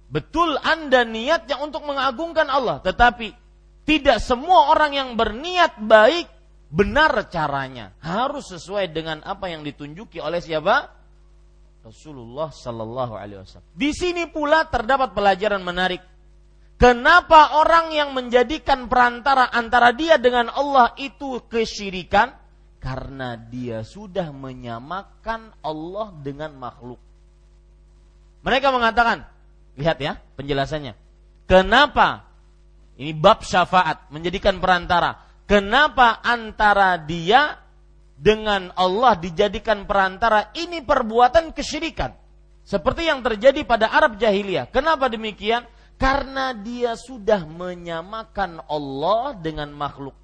Betul 0.08 0.56
Anda 0.63 1.03
niatnya 1.03 1.60
untuk 1.60 1.84
mengagungkan 1.84 2.48
Allah, 2.48 2.79
tetapi 2.79 3.36
tidak 3.84 4.24
semua 4.24 4.72
orang 4.72 4.96
yang 4.96 5.10
berniat 5.20 5.82
baik 5.84 6.32
benar 6.72 7.12
caranya. 7.27 7.91
Harus 8.00 8.53
sesuai 8.56 8.94
dengan 8.94 9.20
apa 9.25 9.51
yang 9.51 9.67
ditunjuki 9.67 10.24
oleh 10.24 10.39
siapa? 10.39 10.96
Rasulullah 11.88 12.51
Sallallahu 12.51 13.15
Alaihi 13.15 13.39
Wasallam. 13.44 13.67
Di 13.72 13.91
sini 13.96 14.27
pula 14.27 14.67
terdapat 14.67 15.15
pelajaran 15.15 15.63
menarik. 15.63 16.03
Kenapa 16.77 17.58
orang 17.58 17.89
yang 17.89 18.13
menjadikan 18.13 18.86
perantara 18.86 19.50
antara 19.50 19.96
dia 19.96 20.20
dengan 20.22 20.51
Allah 20.51 20.94
itu 21.00 21.41
kesyirikan? 21.50 22.47
Karena 22.88 23.36
dia 23.36 23.84
sudah 23.84 24.32
menyamakan 24.32 25.51
Allah 25.60 26.08
dengan 26.24 26.56
makhluk. 26.56 26.96
Mereka 28.48 28.72
mengatakan, 28.72 29.27
lihat 29.75 30.00
ya 30.00 30.15
penjelasannya. 30.39 30.96
Kenapa 31.51 32.32
ini 32.96 33.12
bab 33.12 33.44
syafaat 33.44 34.08
menjadikan 34.08 34.63
perantara? 34.63 35.20
Kenapa 35.44 36.24
antara 36.24 36.96
dia 36.96 37.60
dengan 38.15 38.72
Allah 38.79 39.20
dijadikan 39.20 39.84
perantara? 39.84 40.56
Ini 40.56 40.79
perbuatan 40.79 41.51
kesyirikan. 41.51 42.15
Seperti 42.63 43.12
yang 43.12 43.20
terjadi 43.20 43.67
pada 43.67 43.91
Arab 43.91 44.15
jahiliyah. 44.15 44.72
Kenapa 44.72 45.12
demikian? 45.12 45.67
Karena 46.00 46.56
dia 46.56 46.96
sudah 46.96 47.44
menyamakan 47.44 48.63
Allah 48.63 49.36
dengan 49.36 49.75
makhluk. 49.75 50.15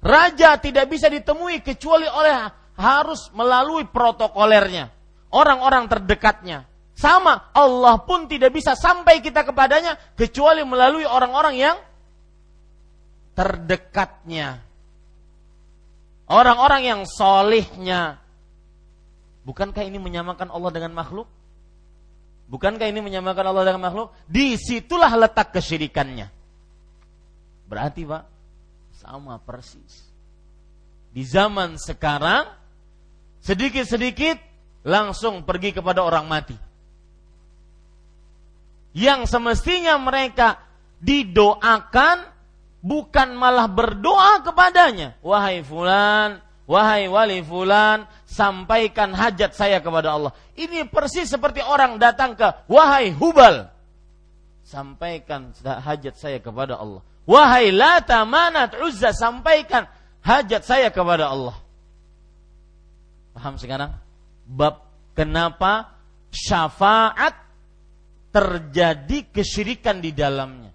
Raja 0.00 0.56
tidak 0.56 0.88
bisa 0.88 1.12
ditemui 1.12 1.60
kecuali 1.60 2.08
oleh 2.08 2.32
harus 2.80 3.28
melalui 3.36 3.84
protokolernya. 3.84 4.88
Orang-orang 5.30 5.86
terdekatnya. 5.86 6.64
Sama, 6.96 7.52
Allah 7.56 8.00
pun 8.04 8.28
tidak 8.28 8.52
bisa 8.52 8.76
sampai 8.76 9.24
kita 9.24 9.44
kepadanya 9.44 9.96
kecuali 10.16 10.64
melalui 10.64 11.04
orang-orang 11.04 11.54
yang 11.56 11.76
terdekatnya. 13.36 14.60
Orang-orang 16.28 16.82
yang 16.84 17.00
solihnya. 17.08 18.20
Bukankah 19.44 19.84
ini 19.84 19.96
menyamakan 19.96 20.52
Allah 20.52 20.70
dengan 20.72 20.92
makhluk? 20.92 21.28
Bukankah 22.50 22.86
ini 22.90 23.00
menyamakan 23.00 23.44
Allah 23.48 23.64
dengan 23.64 23.82
makhluk? 23.86 24.08
Di 24.26 24.58
situlah 24.58 25.14
letak 25.14 25.54
kesyirikannya. 25.54 26.26
Berarti 27.70 28.02
Pak, 28.02 28.22
sama 29.10 29.42
persis. 29.42 30.06
Di 31.10 31.26
zaman 31.26 31.74
sekarang 31.74 32.46
sedikit-sedikit 33.42 34.38
langsung 34.86 35.42
pergi 35.42 35.74
kepada 35.74 36.06
orang 36.06 36.30
mati. 36.30 36.54
yang 38.90 39.22
semestinya 39.22 39.94
mereka 40.02 40.58
didoakan 40.98 42.26
bukan 42.82 43.28
malah 43.38 43.70
berdoa 43.70 44.42
kepadanya. 44.42 45.14
Wahai 45.22 45.62
fulan, 45.62 46.42
wahai 46.66 47.06
wali 47.06 47.38
fulan, 47.38 48.06
sampaikan 48.26 49.14
hajat 49.14 49.54
saya 49.54 49.78
kepada 49.78 50.10
Allah. 50.10 50.34
Ini 50.58 50.90
persis 50.90 51.30
seperti 51.30 51.62
orang 51.62 52.02
datang 52.02 52.34
ke 52.34 52.46
wahai 52.66 53.14
Hubal. 53.14 53.70
Sampaikan 54.66 55.54
hajat 55.62 56.18
saya 56.18 56.42
kepada 56.42 56.78
Allah. 56.78 57.02
Wahai 57.28 57.70
Lata 57.74 58.24
Manat 58.24 58.76
Uzza, 58.80 59.12
sampaikan 59.12 59.86
hajat 60.24 60.62
saya 60.64 60.88
kepada 60.88 61.30
Allah. 61.30 61.56
Paham 63.36 63.56
sekarang? 63.56 63.94
Bab 64.44 64.84
kenapa 65.14 65.94
syafaat 66.30 67.34
terjadi 68.30 69.30
kesyirikan 69.30 69.98
di 69.98 70.14
dalamnya. 70.14 70.70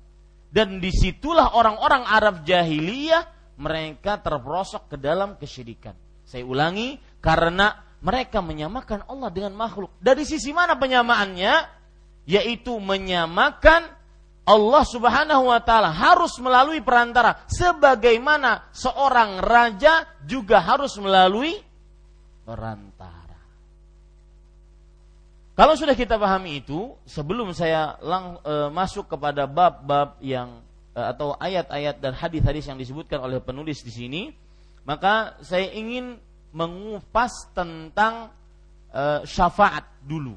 Dan 0.51 0.79
di 0.79 0.87
situlah 0.87 1.55
orang-orang 1.59 2.07
Arab 2.07 2.47
jahiliyah 2.47 3.27
mereka 3.59 4.19
terperosok 4.23 4.95
ke 4.95 4.97
dalam 4.99 5.35
kesyirikan. 5.35 5.95
Saya 6.23 6.47
ulangi, 6.47 6.99
karena 7.19 7.83
mereka 8.05 8.39
menyamakan 8.39 9.03
Allah 9.09 9.29
dengan 9.31 9.57
makhluk. 9.57 9.91
Dari 9.99 10.23
sisi 10.23 10.53
mana 10.53 10.77
penyamaannya? 10.79 11.53
Yaitu 12.25 12.77
menyamakan 12.81 13.85
Allah 14.45 14.83
Subhanahu 14.85 15.49
wa 15.49 15.57
taala 15.57 15.89
harus 15.89 16.37
melalui 16.37 16.77
perantara 16.77 17.41
sebagaimana 17.49 18.69
seorang 18.69 19.41
raja 19.41 20.05
juga 20.21 20.61
harus 20.61 20.93
melalui 21.01 21.57
perantara. 22.45 23.25
Kalau 25.55 25.73
sudah 25.73 25.95
kita 25.97 26.19
pahami 26.19 26.61
itu, 26.61 26.93
sebelum 27.07 27.55
saya 27.55 27.95
lang, 28.03 28.37
e, 28.43 28.69
masuk 28.69 29.07
kepada 29.07 29.47
bab-bab 29.47 30.19
yang 30.19 30.59
e, 30.91 30.99
atau 30.99 31.31
ayat-ayat 31.39 31.95
dan 32.03 32.11
hadis-hadis 32.11 32.67
yang 32.67 32.75
disebutkan 32.75 33.23
oleh 33.23 33.39
penulis 33.39 33.79
di 33.79 33.89
sini, 33.89 34.21
maka 34.83 35.39
saya 35.41 35.71
ingin 35.71 36.19
mengupas 36.51 37.49
tentang 37.55 38.35
e, 38.91 39.23
syafaat 39.23 39.87
dulu, 40.03 40.35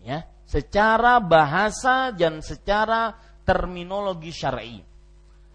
ya, 0.00 0.24
secara 0.48 1.20
bahasa 1.20 2.08
dan 2.16 2.40
secara 2.40 3.12
terminologi 3.44 4.32
syar'i. 4.34 4.80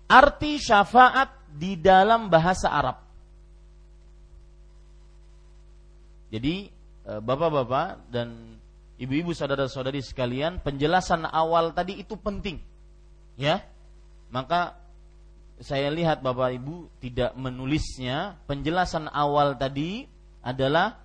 Arti 0.09 0.57
syafaat 0.57 1.53
di 1.53 1.77
dalam 1.77 2.29
bahasa 2.29 2.69
Arab. 2.69 2.97
Jadi 6.29 6.69
e, 7.05 7.11
bapak-bapak 7.21 8.09
dan 8.13 8.57
ibu-ibu 9.01 9.33
saudara-saudari 9.33 10.01
sekalian, 10.01 10.61
penjelasan 10.61 11.25
awal 11.25 11.73
tadi 11.73 12.01
itu 12.01 12.13
penting. 12.17 12.61
Ya. 13.33 13.65
Maka 14.29 14.77
saya 15.59 15.91
lihat 15.91 16.21
Bapak 16.23 16.55
Ibu 16.55 17.01
tidak 17.03 17.35
menulisnya. 17.35 18.39
Penjelasan 18.45 19.11
awal 19.11 19.57
tadi 19.59 20.07
adalah 20.39 20.95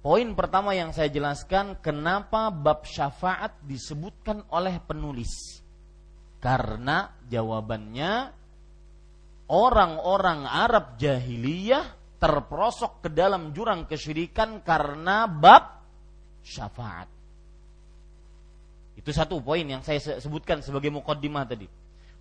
poin 0.00 0.30
pertama 0.32 0.72
yang 0.72 0.94
saya 0.94 1.12
jelaskan 1.12 1.76
kenapa 1.82 2.48
bab 2.48 2.86
syafaat 2.86 3.52
disebutkan 3.66 4.46
oleh 4.48 4.80
penulis. 4.80 5.60
Karena 6.38 7.10
jawabannya 7.26 8.12
orang-orang 9.50 10.46
Arab 10.46 10.98
jahiliyah 10.98 12.18
terperosok 12.18 13.06
ke 13.06 13.08
dalam 13.12 13.52
jurang 13.52 13.84
kesyirikan 13.84 14.64
karena 14.64 15.28
bab 15.28 15.84
syafaat. 16.42 17.08
Itu 18.96 19.12
satu 19.12 19.38
poin 19.44 19.62
yang 19.62 19.84
saya 19.84 20.00
sebutkan 20.18 20.64
sebagai 20.64 20.88
mukaddimah 20.88 21.44
tadi. 21.44 21.68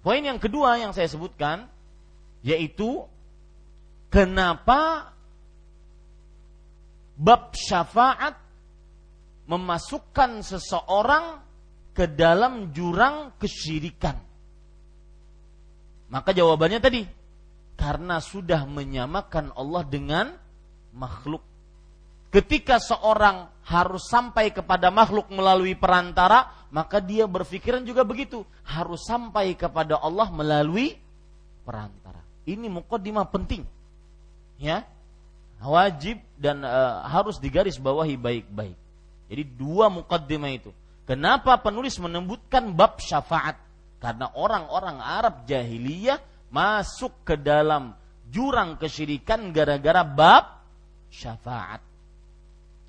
Poin 0.04 0.22
yang 0.22 0.38
kedua 0.38 0.78
yang 0.78 0.92
saya 0.92 1.10
sebutkan 1.10 1.66
yaitu 2.46 3.02
kenapa 4.12 5.10
bab 7.18 7.56
syafaat 7.56 8.38
memasukkan 9.48 10.44
seseorang 10.44 11.45
ke 11.96 12.06
dalam 12.12 12.76
jurang 12.76 13.34
kesyirikan. 13.40 14.20
Maka 16.12 16.36
jawabannya 16.36 16.80
tadi 16.84 17.02
karena 17.80 18.20
sudah 18.20 18.68
menyamakan 18.68 19.56
Allah 19.56 19.84
dengan 19.88 20.36
makhluk 20.92 21.42
Ketika 22.36 22.84
seorang 22.84 23.48
harus 23.64 24.12
sampai 24.12 24.52
kepada 24.52 24.92
makhluk 24.92 25.32
melalui 25.32 25.72
perantara, 25.72 26.52
maka 26.68 27.00
dia 27.00 27.24
berpikiran 27.32 27.80
juga 27.88 28.04
begitu, 28.04 28.44
harus 28.68 29.08
sampai 29.08 29.56
kepada 29.56 29.96
Allah 29.96 30.28
melalui 30.28 31.00
perantara. 31.64 32.20
Ini 32.44 32.68
mukaddimah 32.68 33.32
penting. 33.32 33.64
Ya. 34.60 34.84
Wajib 35.64 36.20
dan 36.36 36.60
e, 36.68 36.82
harus 37.08 37.40
digaris 37.40 37.80
bawahi 37.80 38.20
baik-baik. 38.20 38.76
Jadi 39.32 39.44
dua 39.56 39.88
mukaddimah 39.88 40.52
itu. 40.52 40.76
Kenapa 41.06 41.62
penulis 41.62 42.02
menyebutkan 42.02 42.74
bab 42.74 42.98
syafaat? 42.98 43.62
Karena 44.02 44.30
orang-orang 44.34 44.98
Arab 44.98 45.46
jahiliyah 45.46 46.18
masuk 46.50 47.26
ke 47.26 47.38
dalam 47.38 47.94
jurang 48.30 48.78
kesyirikan 48.82 49.54
gara-gara 49.54 50.02
bab 50.02 50.66
syafaat. 51.14 51.82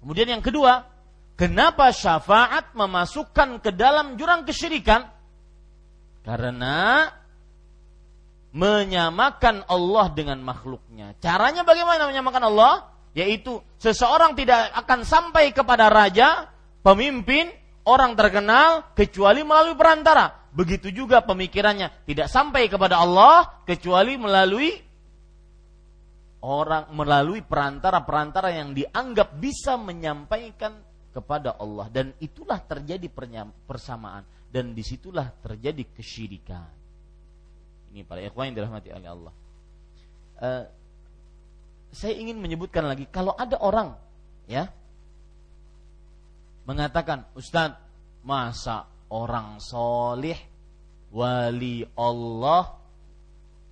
Kemudian 0.01 0.39
yang 0.39 0.45
kedua, 0.45 0.89
kenapa 1.37 1.93
syafaat 1.93 2.73
memasukkan 2.73 3.61
ke 3.61 3.71
dalam 3.77 4.17
jurang 4.17 4.49
kesyirikan? 4.49 5.09
Karena 6.25 7.07
menyamakan 8.57 9.69
Allah 9.69 10.07
dengan 10.17 10.41
makhluknya. 10.41 11.13
Caranya 11.21 11.63
bagaimana 11.63 12.09
menyamakan 12.09 12.49
Allah? 12.49 12.75
Yaitu 13.13 13.61
seseorang 13.77 14.37
tidak 14.37 14.73
akan 14.73 15.05
sampai 15.05 15.53
kepada 15.53 15.89
raja, 15.93 16.49
pemimpin, 16.81 17.49
orang 17.87 18.19
terkenal 18.19 18.93
kecuali 18.93 19.47
melalui 19.47 19.79
perantara. 19.79 20.51
Begitu 20.51 20.91
juga 20.91 21.23
pemikirannya 21.23 22.07
tidak 22.09 22.29
sampai 22.33 22.67
kepada 22.67 23.01
Allah 23.01 23.63
kecuali 23.69 24.17
melalui 24.17 24.73
orang 26.47 26.93
melalui 26.93 27.43
perantara-perantara 27.43 28.55
yang 28.55 28.73
dianggap 28.73 29.37
bisa 29.37 29.77
menyampaikan 29.77 30.81
kepada 31.13 31.57
Allah 31.57 31.89
dan 31.89 32.13
itulah 32.21 32.61
terjadi 32.61 33.09
persamaan 33.65 34.25
dan 34.53 34.73
di 34.77 34.85
situlah 34.85 35.33
terjadi 35.41 35.85
kesyirikan. 35.97 36.69
Ini 37.93 38.05
para 38.05 38.21
ikhwan 38.21 38.53
yang 38.53 38.57
dirahmati 38.61 38.89
oleh 38.93 39.09
Allah. 39.09 39.35
Uh, 40.37 40.65
saya 41.97 42.13
ingin 42.13 42.37
menyebutkan 42.37 42.85
lagi 42.85 43.09
kalau 43.09 43.33
ada 43.33 43.57
orang 43.57 43.97
ya 44.45 44.69
mengatakan 46.67 47.31
Ustadz 47.39 47.79
masa 48.27 48.91
orang 49.09 49.63
solih 49.63 50.37
wali 51.15 51.87
Allah 51.95 52.75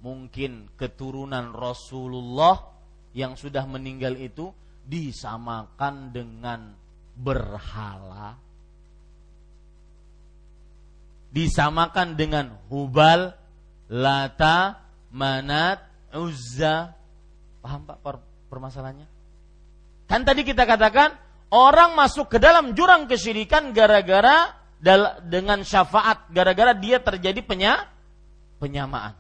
mungkin 0.01 0.71
keturunan 0.79 1.51
Rasulullah 1.51 2.71
yang 3.13 3.35
sudah 3.35 3.67
meninggal 3.67 4.15
itu 4.15 4.55
disamakan 4.87 6.15
dengan 6.15 6.71
berhala 7.19 8.45
disamakan 11.35 12.15
dengan 12.15 12.55
Hubal, 12.71 13.35
Lata, 13.91 14.79
Manat, 15.11 15.83
Uzza. 16.15 16.95
Paham 17.59 17.83
Pak 17.91 17.99
permasalahannya? 18.47 19.11
Kan 20.07 20.23
tadi 20.23 20.47
kita 20.47 20.63
katakan 20.63 21.19
orang 21.55 21.95
masuk 21.95 22.35
ke 22.35 22.43
dalam 22.43 22.75
jurang 22.75 23.07
kesyirikan 23.07 23.71
gara-gara 23.71 24.59
dengan 25.23 25.63
syafaat, 25.63 26.27
gara-gara 26.35 26.75
dia 26.75 26.99
terjadi 26.99 27.41
penya, 27.47 27.87
penyamaan. 28.59 29.15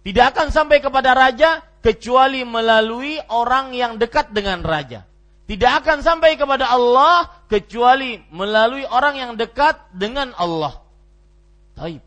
Tidak 0.00 0.24
akan 0.32 0.48
sampai 0.48 0.80
kepada 0.80 1.12
raja 1.12 1.60
kecuali 1.84 2.42
melalui 2.48 3.20
orang 3.28 3.76
yang 3.76 4.00
dekat 4.00 4.32
dengan 4.32 4.64
raja. 4.64 5.04
Tidak 5.44 5.72
akan 5.84 6.00
sampai 6.00 6.40
kepada 6.40 6.72
Allah 6.72 7.44
kecuali 7.44 8.16
melalui 8.32 8.88
orang 8.88 9.20
yang 9.20 9.32
dekat 9.36 9.92
dengan 9.92 10.32
Allah. 10.40 10.80
Taib. 11.76 12.00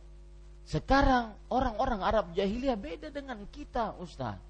Sekarang 0.66 1.38
orang-orang 1.54 2.02
Arab 2.02 2.26
jahiliyah 2.34 2.76
beda 2.76 3.08
dengan 3.14 3.46
kita, 3.54 3.94
Ustaz. 4.02 4.42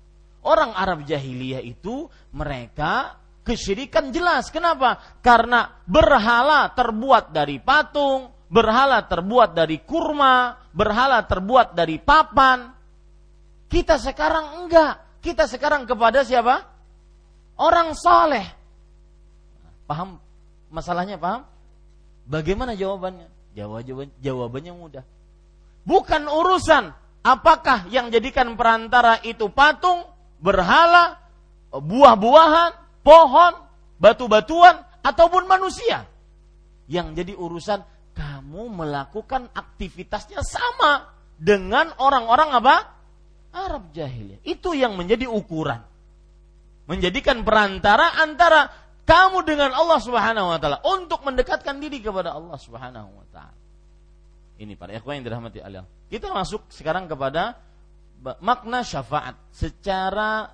Orang 0.41 0.71
Arab 0.71 1.03
jahiliyah 1.03 1.59
itu 1.59 2.07
mereka 2.31 3.19
kesyirikan 3.47 4.11
jelas. 4.11 4.51
Kenapa? 4.51 4.99
Karena 5.23 5.71
berhala 5.87 6.67
terbuat 6.75 7.31
dari 7.31 7.63
patung, 7.63 8.27
berhala 8.51 9.07
terbuat 9.07 9.55
dari 9.55 9.79
kurma, 9.87 10.59
berhala 10.75 11.23
terbuat 11.23 11.71
dari 11.71 11.95
papan, 12.03 12.75
kita 13.67 13.99
sekarang 13.99 14.63
enggak. 14.63 15.03
Kita 15.19 15.43
sekarang 15.47 15.83
kepada 15.83 16.23
siapa? 16.23 16.63
Orang 17.59 17.95
soleh. 17.95 18.47
Paham 19.87 20.19
masalahnya? 20.71 21.19
Paham? 21.19 21.43
Bagaimana 22.27 22.75
jawabannya? 22.75 23.27
Jawaban, 23.55 24.11
jawabannya 24.21 24.73
mudah. 24.75 25.03
Bukan 25.87 26.27
urusan 26.27 26.93
apakah 27.25 27.87
yang 27.91 28.11
jadikan 28.13 28.55
perantara 28.55 29.19
itu 29.23 29.49
patung, 29.51 30.05
berhala, 30.39 31.17
buah-buahan, 31.71 32.71
pohon, 33.07 33.55
batu-batuan, 34.03 34.83
ataupun 34.99 35.47
manusia. 35.47 36.03
Yang 36.91 37.23
jadi 37.23 37.33
urusan 37.39 37.79
kamu 38.11 38.67
melakukan 38.67 39.47
aktivitasnya 39.55 40.43
sama 40.43 41.07
dengan 41.39 41.95
orang-orang 41.95 42.49
apa? 42.51 42.75
Arab 43.55 43.95
jahiliyah. 43.95 44.43
Itu 44.43 44.75
yang 44.75 44.99
menjadi 44.99 45.31
ukuran. 45.31 45.79
Menjadikan 46.87 47.47
perantara 47.47 48.19
antara 48.19 48.67
kamu 49.07 49.47
dengan 49.47 49.71
Allah 49.71 49.99
Subhanahu 50.03 50.51
wa 50.51 50.59
taala 50.59 50.83
untuk 50.83 51.23
mendekatkan 51.23 51.79
diri 51.79 52.03
kepada 52.03 52.35
Allah 52.35 52.59
Subhanahu 52.59 53.07
wa 53.11 53.27
taala. 53.31 53.55
Ini 54.59 54.73
para 54.75 54.95
ikhwan 54.95 55.19
yang 55.19 55.25
dirahmati 55.31 55.59
Allah. 55.63 55.87
Kita 56.11 56.31
masuk 56.31 56.67
sekarang 56.71 57.07
kepada 57.07 57.59
makna 58.39 58.81
syafaat 58.83 59.35
secara 59.51 60.51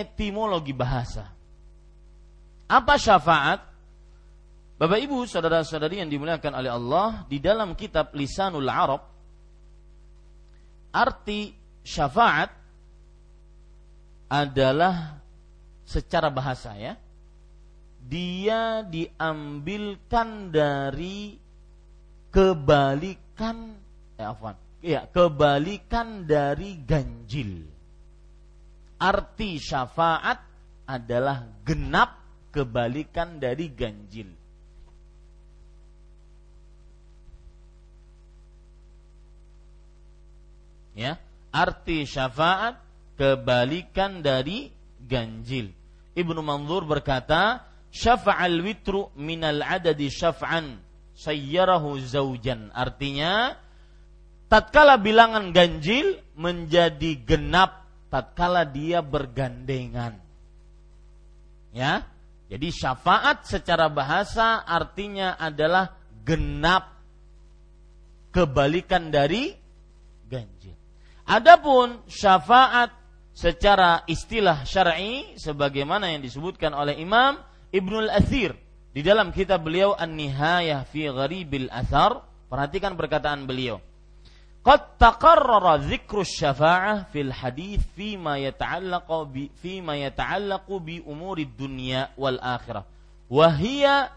etimologi 0.00 0.72
bahasa. 0.72 1.28
Apa 2.68 2.96
syafaat? 2.96 3.60
Bapak 4.80 4.98
Ibu, 4.98 5.28
saudara-saudari 5.28 6.00
yang 6.00 6.10
dimuliakan 6.10 6.52
oleh 6.58 6.72
Allah, 6.72 7.22
di 7.28 7.38
dalam 7.38 7.76
kitab 7.76 8.16
Lisanul 8.16 8.66
Arab 8.66 9.04
arti 10.90 11.52
syafaat 11.84 12.50
adalah 14.32 15.20
secara 15.84 16.32
bahasa 16.32 16.72
ya. 16.80 16.96
Dia 18.02 18.82
diambilkan 18.82 20.50
dari 20.50 21.38
kebalikan 22.32 23.76
ya. 24.18 24.34
Ya, 24.82 25.06
kebalikan 25.06 26.26
dari 26.26 26.74
ganjil. 26.82 27.71
Arti 29.02 29.58
syafaat 29.58 30.38
adalah 30.86 31.42
genap 31.66 32.22
kebalikan 32.54 33.42
dari 33.42 33.66
ganjil. 33.74 34.30
ya 40.92 41.16
arti 41.52 42.04
syafaat 42.04 42.80
kebalikan 43.16 44.20
dari 44.20 44.68
ganjil 45.04 45.72
Ibnu 46.12 46.40
Manzur 46.44 46.84
berkata 46.84 47.64
syafa'al 47.88 48.60
witru 48.60 49.08
minal 49.16 49.64
adadi 49.64 50.12
syaf'an 50.12 50.80
sayyarahu 51.16 51.96
zaujan 52.00 52.68
artinya 52.72 53.56
tatkala 54.52 55.00
bilangan 55.00 55.52
ganjil 55.52 56.20
menjadi 56.36 57.20
genap 57.24 57.81
tatkala 58.12 58.68
dia 58.68 59.00
bergandengan. 59.00 60.20
Ya? 61.72 62.04
Jadi 62.52 62.68
syafaat 62.68 63.48
secara 63.48 63.88
bahasa 63.88 64.60
artinya 64.60 65.40
adalah 65.40 65.96
genap 66.20 66.92
kebalikan 68.28 69.08
dari 69.08 69.56
ganjil. 70.28 70.76
Adapun 71.24 72.04
syafaat 72.04 72.92
secara 73.32 74.04
istilah 74.04 74.68
syar'i 74.68 75.32
sebagaimana 75.40 76.12
yang 76.12 76.20
disebutkan 76.20 76.76
oleh 76.76 77.00
Imam 77.00 77.40
Ibnul 77.72 78.12
Athir 78.12 78.52
di 78.92 79.00
dalam 79.00 79.32
kitab 79.32 79.64
beliau 79.64 79.96
An-Nihayah 79.96 80.84
fi 80.84 81.08
Gharibil 81.08 81.72
Athar, 81.72 82.20
perhatikan 82.52 82.92
perkataan 83.00 83.48
beliau. 83.48 83.80
Qad 84.62 84.94
taqarrara 84.94 85.82
dzikru 85.82 86.22
syafa'ah 86.22 87.10
fil 87.10 87.34
hadis 87.34 87.82
fi 87.98 88.14
ma 88.14 88.38
yata'allaqu 88.38 89.18
bi 89.26 89.50
fi 89.58 89.82
ma 89.82 89.98
yata'allaqu 89.98 90.74
bi 90.78 91.02
umuri 91.02 91.50
dunya 91.50 92.14
wal 92.14 92.38
akhirah. 92.38 92.86
Wa 93.26 93.50
hiya 93.50 94.14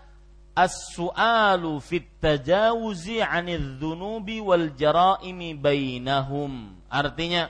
as-su'alu 0.54 1.82
fit 1.82 2.06
tajawuzi 2.22 3.26
'anil 3.26 3.82
dzunubi 3.82 4.38
wal 4.38 4.70
jaraimi 4.78 5.58
bainahum. 5.58 6.78
Artinya 6.94 7.50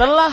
telah 0.00 0.32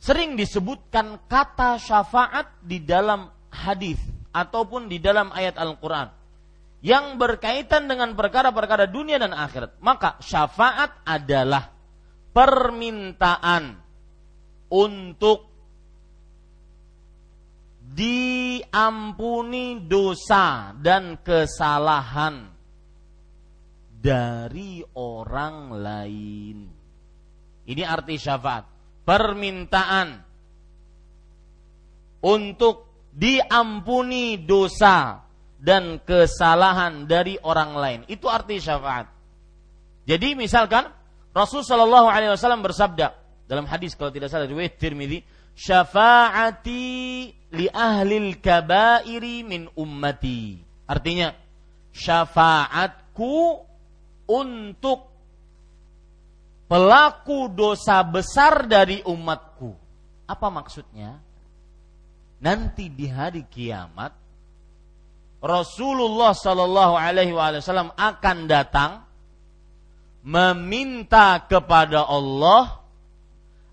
sering 0.00 0.32
disebutkan 0.32 1.20
kata 1.28 1.76
syafaat 1.76 2.56
di 2.64 2.80
dalam 2.80 3.28
hadis 3.52 4.00
ataupun 4.32 4.88
di 4.88 4.96
dalam 4.96 5.28
ayat 5.28 5.60
Al-Qur'an 5.60 6.23
yang 6.84 7.16
berkaitan 7.16 7.88
dengan 7.88 8.12
perkara-perkara 8.12 8.92
dunia 8.92 9.16
dan 9.16 9.32
akhirat. 9.32 9.80
Maka 9.80 10.20
syafaat 10.20 11.00
adalah 11.08 11.72
permintaan 12.36 13.80
untuk 14.68 15.48
diampuni 17.80 19.80
dosa 19.88 20.76
dan 20.76 21.24
kesalahan 21.24 22.52
dari 23.88 24.84
orang 24.92 25.56
lain. 25.72 26.58
Ini 27.64 27.80
arti 27.80 28.20
syafaat. 28.20 28.68
Permintaan 29.08 30.08
untuk 32.20 33.08
diampuni 33.08 34.36
dosa 34.44 35.23
dan 35.64 35.96
kesalahan 36.04 37.08
dari 37.08 37.40
orang 37.40 37.72
lain. 37.72 38.00
Itu 38.04 38.28
arti 38.28 38.60
syafaat. 38.60 39.08
Jadi 40.04 40.36
misalkan 40.36 40.92
Rasul 41.32 41.64
Shallallahu 41.64 42.12
Alaihi 42.12 42.36
Wasallam 42.36 42.60
bersabda 42.60 43.16
dalam 43.48 43.64
hadis 43.64 43.96
kalau 43.96 44.12
tidak 44.12 44.28
salah 44.28 44.44
riwayat 44.44 44.76
Tirmidzi, 44.76 45.24
syafaati 45.56 46.84
li 47.56 47.66
ahlil 47.72 48.36
kabairi 48.44 49.40
min 49.40 49.72
ummati. 49.72 50.60
Artinya 50.84 51.32
syafaatku 51.96 53.64
untuk 54.28 55.00
pelaku 56.68 57.48
dosa 57.48 58.04
besar 58.04 58.68
dari 58.68 59.00
umatku. 59.00 59.72
Apa 60.28 60.52
maksudnya? 60.52 61.24
Nanti 62.44 62.92
di 62.92 63.08
hari 63.08 63.48
kiamat 63.48 64.23
Rasulullah 65.44 66.32
Shallallahu 66.32 66.96
Alaihi 66.96 67.36
Wasallam 67.36 67.92
akan 67.92 68.36
datang 68.48 69.04
meminta 70.24 71.36
kepada 71.44 72.08
Allah 72.08 72.80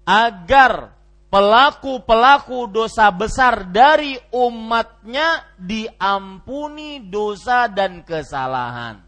agar 0.03 0.91
pelaku-pelaku 1.31 2.67
dosa 2.67 3.07
besar 3.15 3.71
dari 3.71 4.19
umatnya 4.35 5.47
diampuni 5.55 7.07
dosa 7.07 7.71
dan 7.71 8.03
kesalahan. 8.03 8.99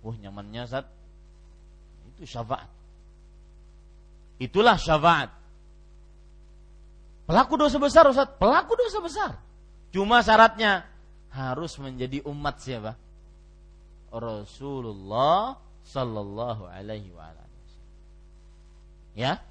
Wah 0.00 0.16
nyamannya 0.16 0.64
saat 0.64 0.88
itu 2.16 2.24
syafaat. 2.24 2.72
Itulah 4.40 4.80
syafaat. 4.80 5.28
Pelaku 7.28 7.54
dosa 7.60 7.76
besar 7.76 8.08
Ustaz, 8.08 8.32
pelaku 8.40 8.72
dosa 8.80 8.98
besar. 9.04 9.30
Cuma 9.92 10.24
syaratnya 10.24 10.88
harus 11.32 11.80
menjadi 11.80 12.20
umat 12.28 12.60
siapa? 12.60 12.92
Rasulullah 14.12 15.56
sallallahu 15.82 16.68
alaihi 16.68 17.08
wa 17.16 17.32
Ya, 19.12 19.44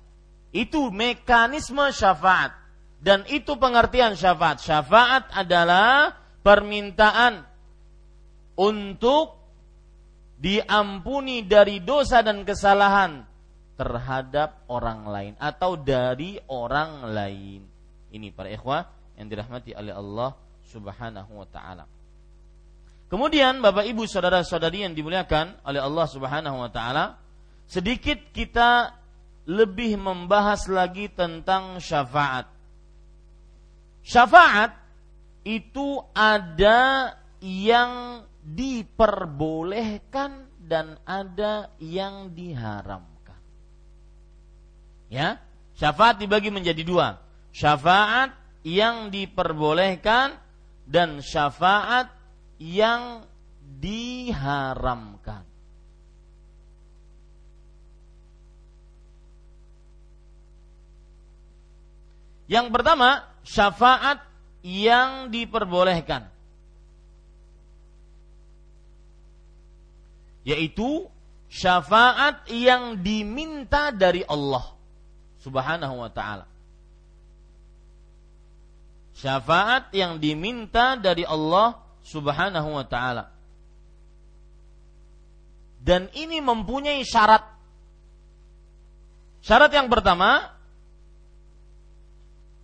itu 0.50 0.90
mekanisme 0.90 1.94
syafaat. 1.94 2.58
Dan 3.02 3.26
itu 3.30 3.58
pengertian 3.58 4.14
syafaat. 4.14 4.62
Syafaat 4.62 5.30
adalah 5.34 6.18
permintaan 6.42 7.46
untuk 8.58 9.38
diampuni 10.42 11.46
dari 11.46 11.82
dosa 11.82 12.26
dan 12.26 12.42
kesalahan 12.42 13.26
terhadap 13.78 14.66
orang 14.70 15.06
lain 15.10 15.34
atau 15.38 15.78
dari 15.78 16.38
orang 16.50 17.10
lain. 17.10 17.62
Ini 18.14 18.34
para 18.34 18.50
ikhwah 18.50 18.86
yang 19.18 19.30
dirahmati 19.30 19.74
oleh 19.78 19.94
Allah 19.94 20.38
Subhanahu 20.72 21.36
wa 21.36 21.48
taala. 21.52 21.84
Kemudian 23.12 23.60
Bapak 23.60 23.84
Ibu 23.84 24.08
saudara-saudari 24.08 24.88
yang 24.88 24.96
dimuliakan 24.96 25.60
oleh 25.68 25.84
Allah 25.84 26.08
Subhanahu 26.08 26.64
wa 26.64 26.72
taala, 26.72 27.20
sedikit 27.68 28.16
kita 28.32 28.96
lebih 29.52 30.00
membahas 30.00 30.72
lagi 30.72 31.12
tentang 31.12 31.84
syafaat. 31.84 32.48
Syafaat 34.00 34.80
itu 35.44 36.00
ada 36.16 37.12
yang 37.44 38.24
diperbolehkan 38.42 40.48
dan 40.64 40.96
ada 41.04 41.68
yang 41.84 42.32
diharamkan. 42.32 43.38
Ya, 45.12 45.44
syafaat 45.76 46.16
dibagi 46.16 46.48
menjadi 46.48 46.80
dua. 46.88 47.20
Syafaat 47.52 48.32
yang 48.64 49.12
diperbolehkan 49.12 50.40
dan 50.86 51.24
syafaat 51.24 52.12
yang 52.60 53.24
diharamkan. 53.80 55.48
Yang 62.52 62.68
pertama, 62.68 63.24
syafaat 63.48 64.20
yang 64.60 65.32
diperbolehkan. 65.32 66.28
Yaitu 70.44 71.08
syafaat 71.48 72.44
yang 72.52 73.00
diminta 73.00 73.96
dari 73.96 74.28
Allah 74.28 74.76
Subhanahu 75.40 76.04
wa 76.04 76.12
taala. 76.12 76.51
Syafaat 79.22 79.94
yang 79.94 80.18
diminta 80.18 80.98
dari 80.98 81.22
Allah 81.22 81.78
Subhanahu 82.02 82.74
wa 82.74 82.86
taala. 82.90 83.30
Dan 85.78 86.10
ini 86.18 86.42
mempunyai 86.42 87.06
syarat. 87.06 87.46
Syarat 89.46 89.70
yang 89.74 89.94
pertama, 89.94 90.50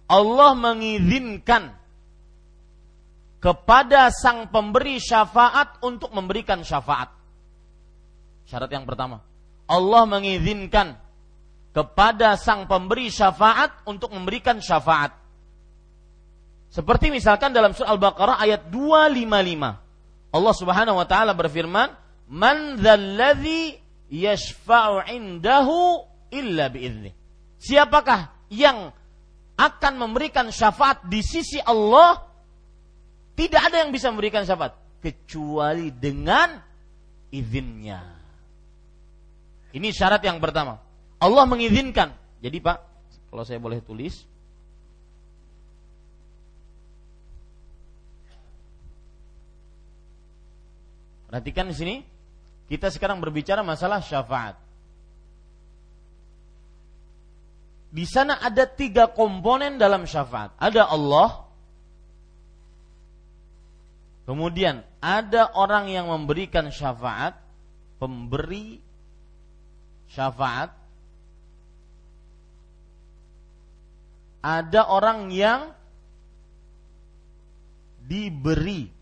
Allah 0.10 0.52
mengizinkan 0.58 1.78
kepada 3.38 4.10
sang 4.10 4.50
pemberi 4.50 4.98
syafaat 4.98 5.78
untuk 5.86 6.10
memberikan 6.10 6.66
syafaat. 6.66 7.14
Syarat 8.50 8.74
yang 8.74 8.90
pertama, 8.90 9.22
Allah 9.70 10.10
mengizinkan 10.10 10.98
kepada 11.70 12.34
sang 12.34 12.66
pemberi 12.66 13.14
syafaat 13.14 13.86
untuk 13.86 14.10
memberikan 14.10 14.58
syafaat. 14.58 15.27
Seperti 16.78 17.10
misalkan 17.10 17.58
dalam 17.58 17.74
surah 17.74 17.90
Al-Baqarah 17.98 18.38
ayat 18.38 18.70
255. 18.70 20.30
Allah 20.30 20.54
Subhanahu 20.54 21.02
wa 21.02 21.08
taala 21.10 21.34
berfirman, 21.34 21.90
"Man 22.30 22.78
dzalladzi 22.78 23.82
yashfa'u 24.14 25.10
'indahu 25.10 26.06
illa 26.30 26.70
bi'idznih." 26.70 27.18
Siapakah 27.58 28.30
yang 28.54 28.94
akan 29.58 29.94
memberikan 29.98 30.54
syafaat 30.54 31.02
di 31.10 31.26
sisi 31.26 31.58
Allah, 31.66 32.22
tidak 33.34 33.74
ada 33.74 33.82
yang 33.82 33.90
bisa 33.90 34.14
memberikan 34.14 34.46
syafaat 34.46 34.78
kecuali 35.02 35.90
dengan 35.90 36.62
izinnya. 37.34 38.06
Ini 39.74 39.90
syarat 39.90 40.22
yang 40.22 40.38
pertama. 40.38 40.78
Allah 41.18 41.46
mengizinkan. 41.50 42.14
Jadi 42.38 42.62
Pak, 42.62 42.78
kalau 43.34 43.42
saya 43.42 43.58
boleh 43.58 43.82
tulis, 43.82 44.27
Perhatikan 51.28 51.68
di 51.68 51.76
sini, 51.76 51.96
kita 52.72 52.88
sekarang 52.88 53.20
berbicara 53.20 53.64
masalah 53.64 54.00
syafaat. 54.00 54.68
di 57.88 58.06
sana 58.06 58.38
ada 58.38 58.70
tiga 58.70 59.10
komponen 59.10 59.82
dalam 59.82 60.06
syafaat. 60.06 60.54
Ada 60.62 60.86
Allah, 60.86 61.50
kemudian 64.30 64.86
ada 65.02 65.50
orang 65.58 65.90
yang 65.90 66.06
memberikan 66.06 66.70
syafaat, 66.70 67.42
pemberi 67.98 68.78
syafaat, 70.14 70.70
ada 74.46 74.82
orang 74.94 75.34
yang 75.34 75.74
diberi 78.06 78.94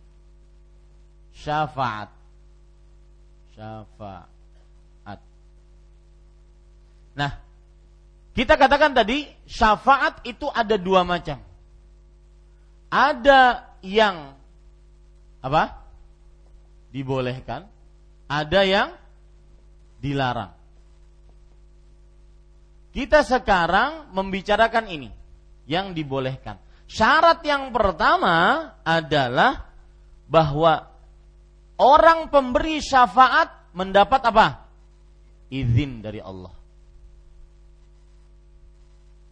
syafaat. 1.36 2.15
Syafaat. 3.56 4.36
Nah, 7.16 7.32
kita 8.36 8.60
katakan 8.60 8.92
tadi 8.92 9.24
syafaat 9.48 10.20
itu 10.28 10.52
ada 10.52 10.76
dua 10.76 11.08
macam. 11.08 11.40
Ada 12.92 13.72
yang 13.80 14.36
apa? 15.40 15.80
Dibolehkan, 16.92 17.72
ada 18.28 18.62
yang 18.68 18.92
dilarang. 20.04 20.52
Kita 22.92 23.24
sekarang 23.24 24.12
membicarakan 24.12 24.88
ini 24.92 25.12
yang 25.68 25.96
dibolehkan. 25.96 26.60
Syarat 26.88 27.44
yang 27.44 27.72
pertama 27.72 28.72
adalah 28.84 29.68
bahwa 30.28 30.95
orang 31.82 32.32
pemberi 32.32 32.80
syafaat 32.80 33.76
mendapat 33.76 34.22
apa? 34.28 34.48
Izin 35.50 36.02
dari 36.02 36.20
Allah 36.20 36.66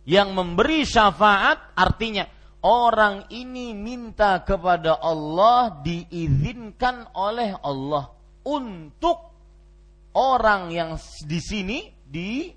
yang 0.03 0.35
memberi 0.35 0.83
syafaat 0.83 1.79
artinya 1.79 2.27
orang 2.63 3.31
ini 3.31 3.71
minta 3.71 4.43
kepada 4.43 4.99
Allah 4.99 5.79
diizinkan 5.79 7.15
oleh 7.15 7.55
Allah 7.63 8.11
untuk 8.43 9.31
orang 10.15 10.71
yang 10.75 10.99
di 11.23 11.39
sini 11.39 11.87
diberi 12.03 12.53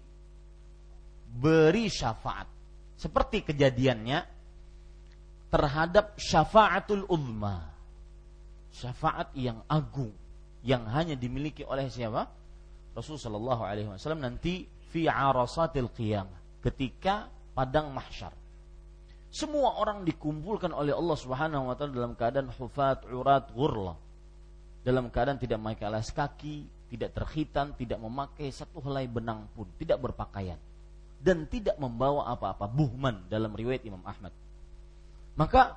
syafaat. 1.87 2.51
Seperti 2.96 3.44
kejadiannya 3.46 4.25
terhadap 5.53 6.18
syafaatul 6.18 7.07
uzma. 7.07 7.76
Syafaat 8.72 9.33
yang 9.38 9.62
agung 9.70 10.12
yang 10.66 10.85
hanya 10.90 11.14
dimiliki 11.14 11.62
oleh 11.62 11.87
siapa? 11.87 12.26
Rasulullah 12.96 13.22
Shallallahu 13.29 13.62
alaihi 13.62 13.88
wasallam 13.92 14.24
nanti 14.24 14.66
fi 14.90 15.07
arasatil 15.07 15.92
qiyamah 15.92 16.64
ketika 16.64 17.31
padang 17.55 17.92
mahsyar. 17.92 18.35
Semua 19.31 19.76
orang 19.76 20.02
dikumpulkan 20.02 20.72
oleh 20.72 20.96
Allah 20.96 21.16
Subhanahu 21.18 21.68
wa 21.68 21.74
taala 21.76 21.92
dalam 21.92 22.12
keadaan 22.16 22.48
hufat, 22.57 23.05
urat, 23.12 23.52
ghurla. 23.52 23.94
Dalam 24.81 25.12
keadaan 25.12 25.37
tidak 25.37 25.59
memakai 25.61 25.87
alas 25.90 26.09
kaki, 26.14 26.64
tidak 26.88 27.12
terhitan, 27.12 27.74
tidak 27.74 27.98
memakai 28.00 28.48
satu 28.48 28.81
helai 28.81 29.05
benang 29.11 29.50
pun, 29.52 29.66
tidak 29.76 29.98
berpakaian 29.98 30.57
dan 31.20 31.48
tidak 31.48 31.74
membawa 31.81 32.29
apa-apa 32.31 32.68
buhman 32.68 33.24
dalam 33.26 33.50
riwayat 33.50 33.83
Imam 33.83 34.02
Ahmad. 34.05 34.33
Maka 35.37 35.76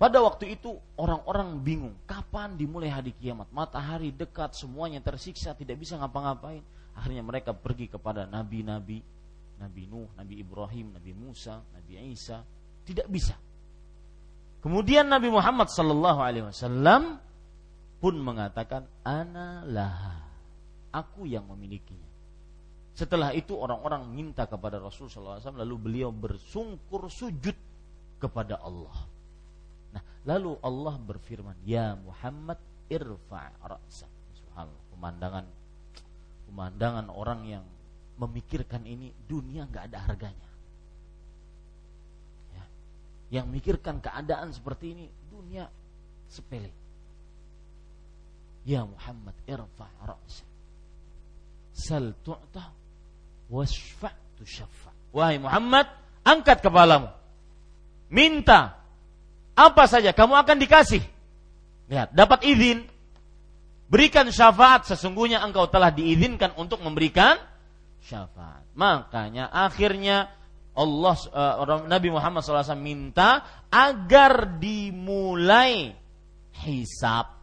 pada 0.00 0.24
waktu 0.24 0.56
itu 0.56 0.80
orang-orang 0.96 1.60
bingung 1.60 1.92
kapan 2.08 2.56
dimulai 2.56 2.88
hari 2.88 3.12
kiamat. 3.12 3.52
Matahari 3.52 4.08
dekat, 4.08 4.56
semuanya 4.56 5.04
tersiksa, 5.04 5.52
tidak 5.52 5.76
bisa 5.76 6.00
ngapa-ngapain. 6.00 6.64
Akhirnya 6.96 7.20
mereka 7.20 7.52
pergi 7.52 7.92
kepada 7.92 8.24
nabi-nabi, 8.24 9.04
Nabi 9.60 9.82
Nuh, 9.84 10.08
Nabi 10.16 10.40
Ibrahim, 10.40 10.96
Nabi 10.96 11.12
Musa, 11.12 11.60
Nabi 11.76 12.00
Isa, 12.16 12.40
tidak 12.88 13.12
bisa. 13.12 13.36
Kemudian 14.64 15.04
Nabi 15.04 15.28
Muhammad 15.28 15.68
sallallahu 15.68 16.20
alaihi 16.24 16.48
wasallam 16.48 17.20
pun 18.00 18.16
mengatakan 18.16 18.88
ana 19.04 19.68
laha. 19.68 20.16
Aku 20.96 21.28
yang 21.28 21.44
memilikinya. 21.44 22.08
Setelah 22.96 23.36
itu 23.36 23.52
orang-orang 23.52 24.08
minta 24.08 24.48
kepada 24.48 24.80
Rasul 24.80 25.12
sallallahu 25.12 25.36
alaihi 25.36 25.44
wasallam 25.44 25.62
lalu 25.68 25.76
beliau 25.76 26.08
bersungkur 26.08 27.12
sujud 27.12 27.56
kepada 28.16 28.56
Allah. 28.64 29.19
Lalu 30.28 30.60
Allah 30.60 30.94
berfirman, 31.00 31.56
"Ya 31.64 31.96
Muhammad, 31.96 32.60
irfa' 32.92 33.56
ra'sak." 33.64 34.10
Subhanallah, 34.36 34.84
pemandangan 34.92 35.46
pemandangan 36.50 37.06
orang 37.14 37.40
yang 37.46 37.64
memikirkan 38.20 38.84
ini 38.84 39.14
dunia 39.24 39.64
nggak 39.64 39.84
ada 39.88 39.98
harganya. 40.04 40.50
Ya. 42.52 42.64
Yang 43.40 43.46
mikirkan 43.48 44.02
keadaan 44.04 44.52
seperti 44.52 44.92
ini 44.92 45.06
dunia 45.32 45.70
sepele. 46.28 46.68
Ya 48.68 48.84
Muhammad 48.84 49.32
irfa 49.48 49.88
ra'sa. 50.04 50.44
Sal 51.72 52.12
tu'ta 52.20 52.68
wasfa' 53.48 54.36
tushaffa. 54.36 54.92
Wahai 55.16 55.40
Muhammad, 55.40 55.88
angkat 56.28 56.60
kepalamu. 56.60 57.08
Minta 58.12 58.79
apa 59.60 59.84
saja 59.84 60.16
kamu 60.16 60.40
akan 60.40 60.56
dikasih. 60.56 61.02
Lihat, 61.90 62.16
dapat 62.16 62.46
izin. 62.46 62.86
Berikan 63.90 64.30
syafaat 64.30 64.86
sesungguhnya 64.86 65.42
engkau 65.42 65.66
telah 65.66 65.90
diizinkan 65.90 66.54
untuk 66.54 66.78
memberikan 66.78 67.34
syafaat. 67.98 68.62
Makanya 68.78 69.50
akhirnya 69.50 70.30
Allah 70.78 71.14
uh, 71.34 71.84
Nabi 71.90 72.08
Muhammad 72.14 72.46
SAW 72.46 72.78
minta 72.78 73.42
agar 73.66 74.62
dimulai 74.62 75.90
hisab. 76.62 77.34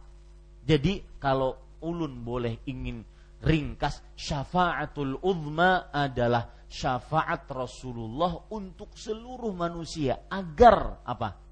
Jadi 0.64 1.20
kalau 1.20 1.52
ulun 1.84 2.24
boleh 2.24 2.64
ingin 2.64 3.04
ringkas 3.44 4.00
syafaatul 4.16 5.20
uzma 5.20 5.92
adalah 5.92 6.64
syafaat 6.68 7.44
Rasulullah 7.48 8.48
untuk 8.52 8.96
seluruh 8.96 9.52
manusia 9.52 10.28
agar 10.32 11.04
apa? 11.04 11.47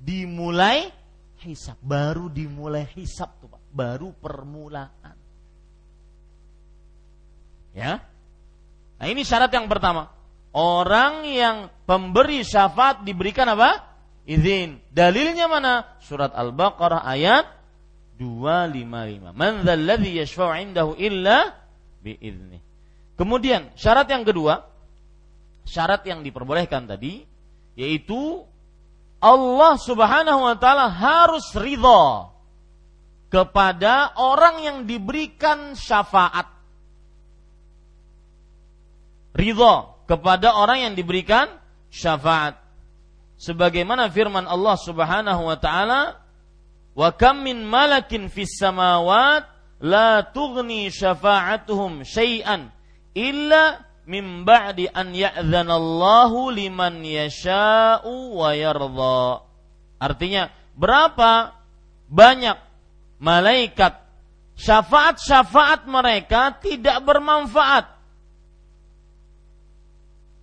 Dimulai 0.00 0.88
hisap. 1.44 1.76
Baru 1.84 2.32
dimulai 2.32 2.88
hisap 2.96 3.36
tuh 3.40 3.52
Pak. 3.52 3.62
Baru 3.70 4.16
permulaan. 4.16 5.16
Ya. 7.76 8.02
Nah 9.00 9.06
ini 9.06 9.22
syarat 9.22 9.52
yang 9.52 9.68
pertama. 9.70 10.12
Orang 10.50 11.28
yang 11.30 11.70
pemberi 11.86 12.42
syafaat 12.42 13.06
diberikan 13.06 13.46
apa? 13.54 13.86
Izin. 14.26 14.82
Dalilnya 14.90 15.46
mana? 15.46 15.96
Surat 16.02 16.34
Al-Baqarah 16.34 17.06
ayat 17.06 17.46
255. 18.18 19.32
Man 19.32 19.62
dzalladzi 19.62 20.10
yashfa'u 20.20 20.52
'indahu 20.58 20.92
illa 20.98 21.54
biizni. 22.02 22.60
Kemudian 23.16 23.72
syarat 23.76 24.08
yang 24.10 24.26
kedua, 24.26 24.68
syarat 25.64 26.04
yang 26.04 26.20
diperbolehkan 26.26 26.84
tadi 26.90 27.24
yaitu 27.78 28.44
Allah 29.20 29.76
Subhanahu 29.76 30.40
wa 30.48 30.56
taala 30.56 30.88
harus 30.88 31.52
ridha 31.52 32.32
kepada 33.28 34.16
orang 34.16 34.64
yang 34.64 34.78
diberikan 34.88 35.76
syafaat. 35.76 36.48
Ridha 39.36 39.74
kepada 40.08 40.56
orang 40.56 40.90
yang 40.90 40.94
diberikan 40.96 41.46
syafaat. 41.92 42.58
Sebagaimana 43.36 44.08
firman 44.08 44.48
Allah 44.48 44.76
Subhanahu 44.80 45.52
wa 45.52 45.56
taala, 45.60 46.20
"Wa 46.96 47.12
kam 47.12 47.44
min 47.44 47.62
malakin 47.62 48.32
fis 48.32 48.56
samawat 48.56 49.46
la 49.80 50.24
tughni 50.32 50.92
syafa'atuhum 50.92 52.04
syai'an 52.04 52.68
illa 53.16 53.80
min 54.10 54.42
ba'di 54.42 54.90
an 54.90 55.14
ya'dzanallahu 55.14 56.50
liman 56.50 57.06
yasha'u 57.06 58.34
wa 58.34 58.50
yardha." 58.50 59.46
Artinya, 60.02 60.50
berapa 60.74 61.54
banyak 62.10 62.58
malaikat 63.22 64.02
syafaat-syafaat 64.58 65.86
mereka 65.86 66.58
tidak 66.58 66.98
bermanfaat 67.06 67.86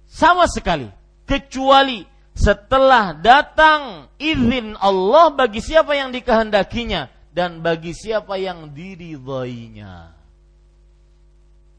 sama 0.08 0.48
sekali 0.48 0.88
kecuali 1.28 2.08
setelah 2.38 3.18
datang 3.18 4.08
izin 4.22 4.78
Allah 4.80 5.34
bagi 5.34 5.60
siapa 5.60 5.94
yang 5.98 6.16
dikehendakinya 6.16 7.10
dan 7.34 7.62
bagi 7.62 7.94
siapa 7.94 8.38
yang 8.42 8.74
diridhoinya. 8.74 10.16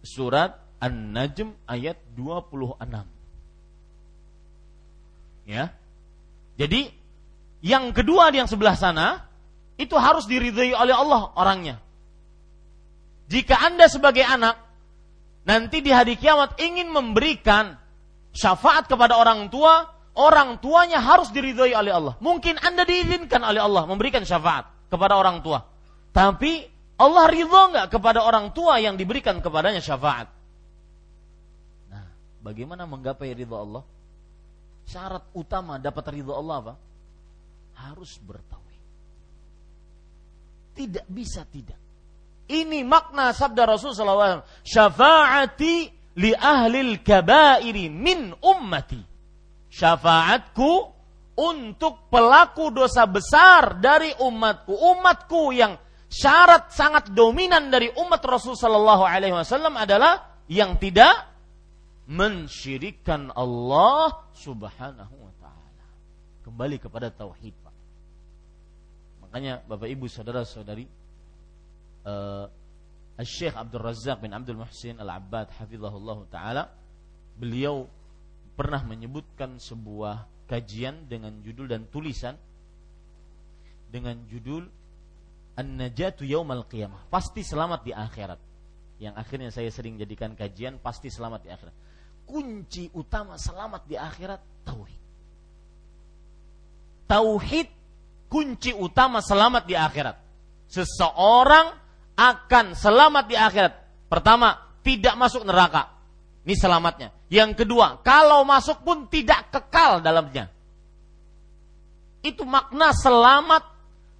Surat 0.06 0.67
An-Najm 0.78 1.54
ayat 1.66 1.98
26. 2.14 3.06
Ya. 5.48 5.74
Jadi 6.58 6.90
yang 7.64 7.90
kedua 7.90 8.30
yang 8.30 8.46
sebelah 8.46 8.78
sana 8.78 9.26
itu 9.78 9.94
harus 9.98 10.26
diridhoi 10.30 10.74
oleh 10.74 10.94
Allah 10.94 11.34
orangnya. 11.34 11.76
Jika 13.28 13.58
Anda 13.58 13.90
sebagai 13.90 14.22
anak 14.22 14.56
nanti 15.44 15.82
di 15.82 15.90
hari 15.90 16.14
kiamat 16.14 16.58
ingin 16.62 16.90
memberikan 16.90 17.74
syafaat 18.34 18.86
kepada 18.86 19.18
orang 19.18 19.50
tua, 19.50 19.90
orang 20.14 20.62
tuanya 20.62 21.02
harus 21.02 21.34
diridhoi 21.34 21.74
oleh 21.74 21.90
Allah. 21.90 22.14
Mungkin 22.22 22.58
Anda 22.62 22.86
diizinkan 22.86 23.42
oleh 23.42 23.58
Allah 23.58 23.82
memberikan 23.86 24.22
syafaat 24.22 24.90
kepada 24.90 25.18
orang 25.18 25.42
tua. 25.42 25.66
Tapi 26.14 26.66
Allah 26.98 27.24
ridho 27.30 27.62
nggak 27.74 27.94
kepada 27.94 28.22
orang 28.26 28.50
tua 28.50 28.82
yang 28.82 28.98
diberikan 28.98 29.38
kepadanya 29.38 29.78
syafaat? 29.82 30.37
Bagaimana 32.48 32.88
menggapai 32.88 33.36
ridho 33.36 33.60
Allah? 33.60 33.84
Syarat 34.88 35.28
utama 35.36 35.76
dapat 35.76 36.16
ridho 36.16 36.32
Allah 36.32 36.56
apa? 36.64 36.74
Harus 37.76 38.16
bertauhid. 38.24 38.84
Tidak 40.72 41.04
bisa 41.12 41.44
tidak. 41.44 41.76
Ini 42.48 42.80
makna 42.88 43.36
sabda 43.36 43.68
Rasul 43.68 43.92
SAW. 43.92 44.64
Syafaati 44.64 45.92
li 46.16 46.32
ahlil 46.32 47.04
kabairi 47.04 47.92
min 47.92 48.32
ummati. 48.40 49.04
Syafaatku 49.68 50.72
untuk 51.36 52.08
pelaku 52.08 52.72
dosa 52.72 53.04
besar 53.04 53.76
dari 53.76 54.16
umatku. 54.24 54.72
Umatku 54.72 55.52
yang 55.52 55.76
syarat 56.08 56.72
sangat 56.72 57.12
dominan 57.12 57.68
dari 57.68 57.92
umat 57.92 58.24
Rasul 58.24 58.56
Sallallahu 58.56 59.04
Alaihi 59.04 59.36
Wasallam 59.36 59.76
adalah 59.76 60.40
yang 60.48 60.80
tidak 60.80 61.28
mensyirikan 62.08 63.28
Allah 63.36 64.32
Subhanahu 64.32 65.14
Wa 65.28 65.32
Taala. 65.44 65.86
Kembali 66.40 66.80
kepada 66.80 67.12
tauhid, 67.12 67.52
Pak. 67.60 67.76
Makanya 69.28 69.60
Bapak 69.68 69.92
Ibu 69.92 70.08
saudara-saudari, 70.08 70.88
eh, 72.08 72.46
Syekh 73.18 73.54
Abdul 73.58 73.82
Razak 73.82 74.22
bin 74.22 74.30
Abdul 74.30 74.62
Muhsin 74.62 74.94
Al-Abbad 75.02 75.50
hafizahullah 75.58 76.18
taala 76.30 76.70
beliau 77.34 77.90
pernah 78.54 78.78
menyebutkan 78.86 79.58
sebuah 79.58 80.46
kajian 80.46 81.10
dengan 81.10 81.34
judul 81.42 81.66
dan 81.66 81.90
tulisan 81.90 82.38
dengan 83.90 84.22
judul 84.30 84.70
An-Najatu 85.58 86.22
Yaumal 86.22 86.70
Qiyamah. 86.70 87.10
Pasti 87.10 87.42
selamat 87.42 87.80
di 87.82 87.90
akhirat. 87.90 88.38
Yang 89.02 89.14
akhirnya 89.18 89.50
saya 89.50 89.70
sering 89.74 89.98
jadikan 89.98 90.38
kajian 90.38 90.78
pasti 90.78 91.10
selamat 91.10 91.40
di 91.42 91.50
akhirat. 91.50 91.74
Kunci 92.28 92.92
utama 92.92 93.40
selamat 93.40 93.88
di 93.88 93.96
akhirat 93.96 94.40
tauhid. 94.68 95.02
Tauhid 97.08 97.68
kunci 98.28 98.76
utama 98.76 99.24
selamat 99.24 99.64
di 99.64 99.72
akhirat. 99.72 100.16
Seseorang 100.68 101.72
akan 102.20 102.76
selamat 102.76 103.24
di 103.24 103.36
akhirat. 103.40 103.72
Pertama, 104.12 104.60
tidak 104.84 105.16
masuk 105.16 105.48
neraka. 105.48 105.88
Ini 106.44 106.52
selamatnya. 106.52 107.08
Yang 107.32 107.64
kedua, 107.64 108.04
kalau 108.04 108.44
masuk 108.44 108.84
pun 108.84 109.08
tidak 109.08 109.48
kekal 109.48 110.04
dalamnya. 110.04 110.52
Itu 112.20 112.44
makna 112.44 112.92
selamat 112.92 113.64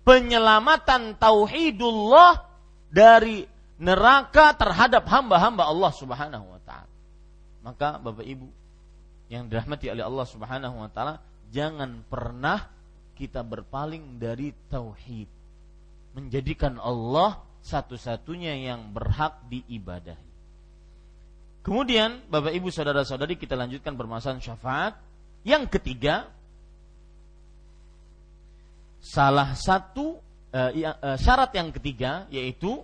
penyelamatan 0.09 1.21
tauhidullah 1.21 2.41
dari 2.89 3.45
neraka 3.77 4.57
terhadap 4.57 5.05
hamba-hamba 5.05 5.69
Allah 5.69 5.93
Subhanahu 5.93 6.45
wa. 6.49 6.58
Maka 7.69 8.01
Bapak 8.01 8.25
Ibu 8.25 8.49
yang 9.29 9.45
dirahmati 9.53 9.93
oleh 9.93 10.01
Allah 10.01 10.25
Subhanahu 10.25 10.81
wa 10.81 10.89
taala, 10.89 11.21
jangan 11.53 12.01
pernah 12.09 12.65
kita 13.13 13.45
berpaling 13.45 14.17
dari 14.17 14.57
tauhid. 14.73 15.29
Menjadikan 16.17 16.81
Allah 16.81 17.45
satu-satunya 17.61 18.57
yang 18.57 18.89
berhak 18.97 19.45
diibadahi. 19.53 20.29
Kemudian 21.61 22.25
Bapak 22.33 22.57
Ibu 22.57 22.73
saudara-saudari 22.73 23.37
kita 23.37 23.53
lanjutkan 23.53 23.93
permasalahan 23.93 24.41
syafaat. 24.41 24.97
Yang 25.45 25.77
ketiga 25.77 26.33
salah 29.05 29.53
satu 29.53 30.17
uh, 30.57 30.71
uh, 30.73 31.17
syarat 31.21 31.53
yang 31.53 31.69
ketiga 31.69 32.25
yaitu 32.33 32.81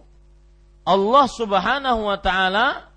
Allah 0.85 1.25
Subhanahu 1.25 2.05
wa 2.05 2.21
taala 2.21 2.94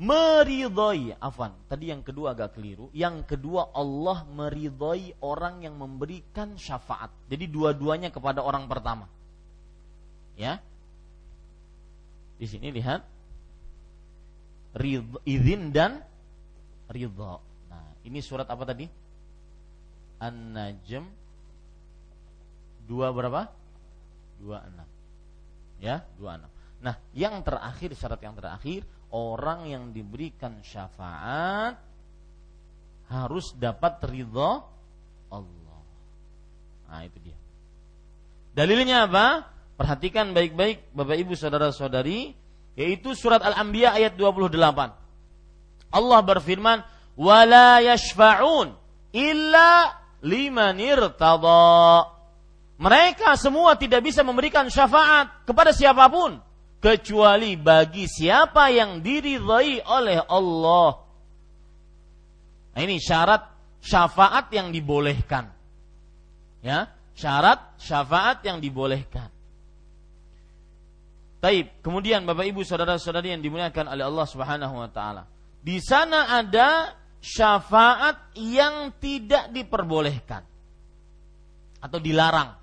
meridhoi. 0.00 1.16
Afan 1.20 1.52
tadi 1.68 1.92
yang 1.92 2.00
kedua 2.00 2.32
agak 2.32 2.56
keliru. 2.56 2.88
Yang 2.96 3.36
kedua 3.36 3.72
Allah 3.76 4.24
meridhoi 4.28 5.18
orang 5.20 5.64
yang 5.64 5.76
memberikan 5.76 6.56
syafaat. 6.56 7.12
Jadi 7.28 7.48
dua-duanya 7.48 8.08
kepada 8.08 8.40
orang 8.40 8.64
pertama. 8.68 9.08
Ya? 10.38 10.60
Di 12.40 12.46
sini 12.48 12.72
lihat. 12.72 13.04
Ridho, 14.72 15.20
izin 15.28 15.68
dan 15.68 16.00
ridho. 16.88 17.44
Nah 17.68 17.92
ini 18.08 18.24
surat 18.24 18.48
apa 18.48 18.64
tadi? 18.64 18.88
An-Najm. 20.16 21.04
Dua 22.88 23.12
berapa? 23.12 23.52
Dua 24.40 24.64
enam. 24.64 24.88
Ya 25.76 26.08
dua 26.16 26.40
enam. 26.40 26.48
Nah 26.80 26.96
yang 27.12 27.44
terakhir 27.44 27.92
syarat 27.92 28.24
yang 28.24 28.32
terakhir 28.32 28.88
orang 29.12 29.68
yang 29.68 29.84
diberikan 29.92 30.64
syafaat 30.64 31.76
harus 33.12 33.52
dapat 33.52 34.00
ridho 34.08 34.64
Allah. 35.28 35.82
Nah, 36.88 37.04
itu 37.04 37.18
dia. 37.20 37.36
Dalilnya 38.56 39.08
apa? 39.08 39.48
Perhatikan 39.76 40.32
baik-baik 40.32 40.92
Bapak 40.92 41.16
Ibu 41.20 41.32
saudara-saudari, 41.36 42.32
yaitu 42.76 43.12
surat 43.12 43.40
Al-Anbiya 43.44 43.96
ayat 43.96 44.16
28. 44.16 44.92
Allah 45.92 46.20
berfirman, 46.24 46.80
"Wala 47.16 47.84
yashfa'un 47.84 48.72
illa 49.12 49.92
liman 50.24 50.76
irtada." 50.80 52.08
Mereka 52.80 53.36
semua 53.36 53.76
tidak 53.76 54.08
bisa 54.08 54.24
memberikan 54.24 54.66
syafaat 54.72 55.44
kepada 55.44 55.70
siapa 55.76 56.08
pun 56.08 56.40
kecuali 56.82 57.54
bagi 57.54 58.10
siapa 58.10 58.74
yang 58.74 58.98
diridhai 58.98 59.86
oleh 59.86 60.18
Allah. 60.26 60.90
Nah, 62.74 62.80
ini 62.82 62.98
syarat 62.98 63.46
syafaat 63.78 64.50
yang 64.50 64.74
dibolehkan. 64.74 65.46
Ya, 66.58 66.90
syarat 67.14 67.78
syafaat 67.78 68.42
yang 68.42 68.58
dibolehkan. 68.58 69.30
Taib. 71.42 71.70
Kemudian 71.82 72.22
Bapak 72.22 72.46
Ibu 72.46 72.62
saudara-saudari 72.62 73.34
yang 73.34 73.42
dimuliakan 73.42 73.90
oleh 73.90 74.06
Allah 74.06 74.26
Subhanahu 74.26 74.74
wa 74.78 74.90
taala. 74.90 75.26
Di 75.58 75.78
sana 75.82 76.38
ada 76.38 76.98
syafaat 77.22 78.34
yang 78.38 78.94
tidak 78.98 79.50
diperbolehkan 79.50 80.42
atau 81.82 81.98
dilarang. 81.98 82.61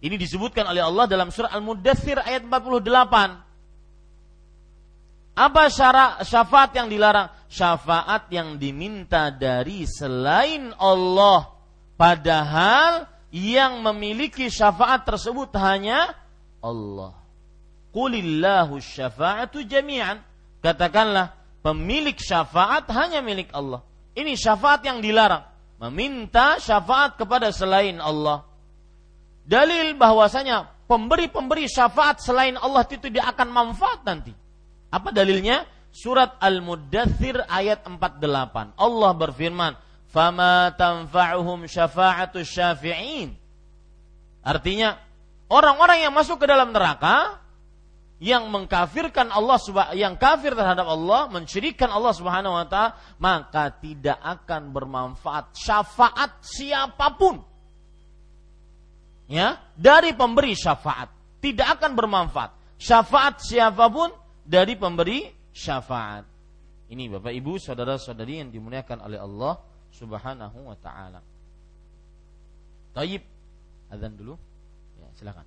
Ini 0.00 0.16
disebutkan 0.16 0.64
oleh 0.64 0.80
Allah 0.80 1.04
dalam 1.04 1.28
surah 1.28 1.52
Al-Mudathir 1.52 2.24
ayat 2.24 2.48
48. 2.48 5.36
Apa 5.36 5.68
syarat 5.68 6.24
syafaat 6.24 6.72
yang 6.76 6.88
dilarang? 6.88 7.28
Syafaat 7.52 8.32
yang 8.32 8.56
diminta 8.56 9.28
dari 9.28 9.84
selain 9.84 10.72
Allah. 10.80 11.52
Padahal 12.00 13.04
yang 13.28 13.84
memiliki 13.84 14.48
syafaat 14.48 15.04
tersebut 15.04 15.52
hanya 15.60 16.16
Allah. 16.64 17.12
Qulillahu 17.92 18.80
syafa'atu 18.80 19.60
jami'an. 19.68 20.24
Katakanlah, 20.60 21.32
pemilik 21.60 22.16
syafaat 22.16 22.88
hanya 22.92 23.20
milik 23.20 23.52
Allah. 23.52 23.84
Ini 24.16 24.36
syafaat 24.36 24.84
yang 24.84 25.00
dilarang. 25.00 25.44
Meminta 25.80 26.60
syafaat 26.60 27.16
kepada 27.16 27.52
selain 27.52 28.00
Allah. 28.00 28.49
Dalil 29.50 29.98
bahwasanya 29.98 30.70
pemberi-pemberi 30.86 31.66
syafaat 31.66 32.22
selain 32.22 32.54
Allah 32.54 32.86
itu 32.86 33.10
dia 33.10 33.26
akan 33.34 33.50
manfaat 33.50 34.06
nanti. 34.06 34.30
Apa 34.94 35.10
dalilnya? 35.10 35.66
Surat 35.90 36.38
Al-Muddathir 36.38 37.42
ayat 37.50 37.82
48. 37.82 38.78
Allah 38.78 39.10
berfirman, 39.10 39.74
"Fama 40.06 40.70
tanfa'uhum 40.78 41.66
syafa'atu 41.66 42.46
syafi'in." 42.46 43.34
Artinya, 44.46 44.94
orang-orang 45.50 46.06
yang 46.06 46.14
masuk 46.14 46.38
ke 46.38 46.46
dalam 46.46 46.70
neraka 46.70 47.42
yang 48.22 48.46
mengkafirkan 48.54 49.34
Allah 49.34 49.58
yang 49.98 50.14
kafir 50.14 50.54
terhadap 50.54 50.86
Allah, 50.86 51.26
mensyirikan 51.26 51.90
Allah 51.90 52.14
Subhanahu 52.14 52.54
wa 52.54 52.66
taala, 52.70 52.94
maka 53.18 53.74
tidak 53.82 54.20
akan 54.22 54.70
bermanfaat 54.70 55.58
syafaat 55.58 56.38
siapa 56.38 57.18
pun. 57.18 57.49
Ya, 59.30 59.62
dari 59.78 60.10
pemberi 60.10 60.58
syafaat 60.58 61.06
tidak 61.38 61.78
akan 61.78 61.94
bermanfaat. 61.94 62.50
Syafaat 62.82 63.38
siapa 63.38 63.86
pun 63.86 64.10
dari 64.42 64.74
pemberi 64.74 65.30
syafaat. 65.54 66.26
Ini 66.90 67.06
Bapak 67.06 67.30
Ibu, 67.30 67.62
saudara-saudari 67.62 68.42
yang 68.42 68.50
dimuliakan 68.50 69.06
oleh 69.06 69.22
Allah 69.22 69.62
Subhanahu 69.94 70.66
wa 70.66 70.74
taala. 70.82 71.22
Taib. 72.90 73.22
Azan 73.90 74.18
dulu. 74.18 74.34
Ya, 74.98 75.06
silakan. 75.14 75.46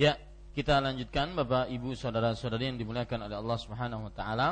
Ya, 0.00 0.16
kita 0.50 0.82
lanjutkan 0.82 1.30
Bapak 1.38 1.70
Ibu 1.70 1.94
saudara-saudari 1.94 2.74
yang 2.74 2.78
dimuliakan 2.78 3.30
oleh 3.30 3.36
Allah 3.38 3.58
Subhanahu 3.58 4.10
wa 4.10 4.12
taala. 4.12 4.48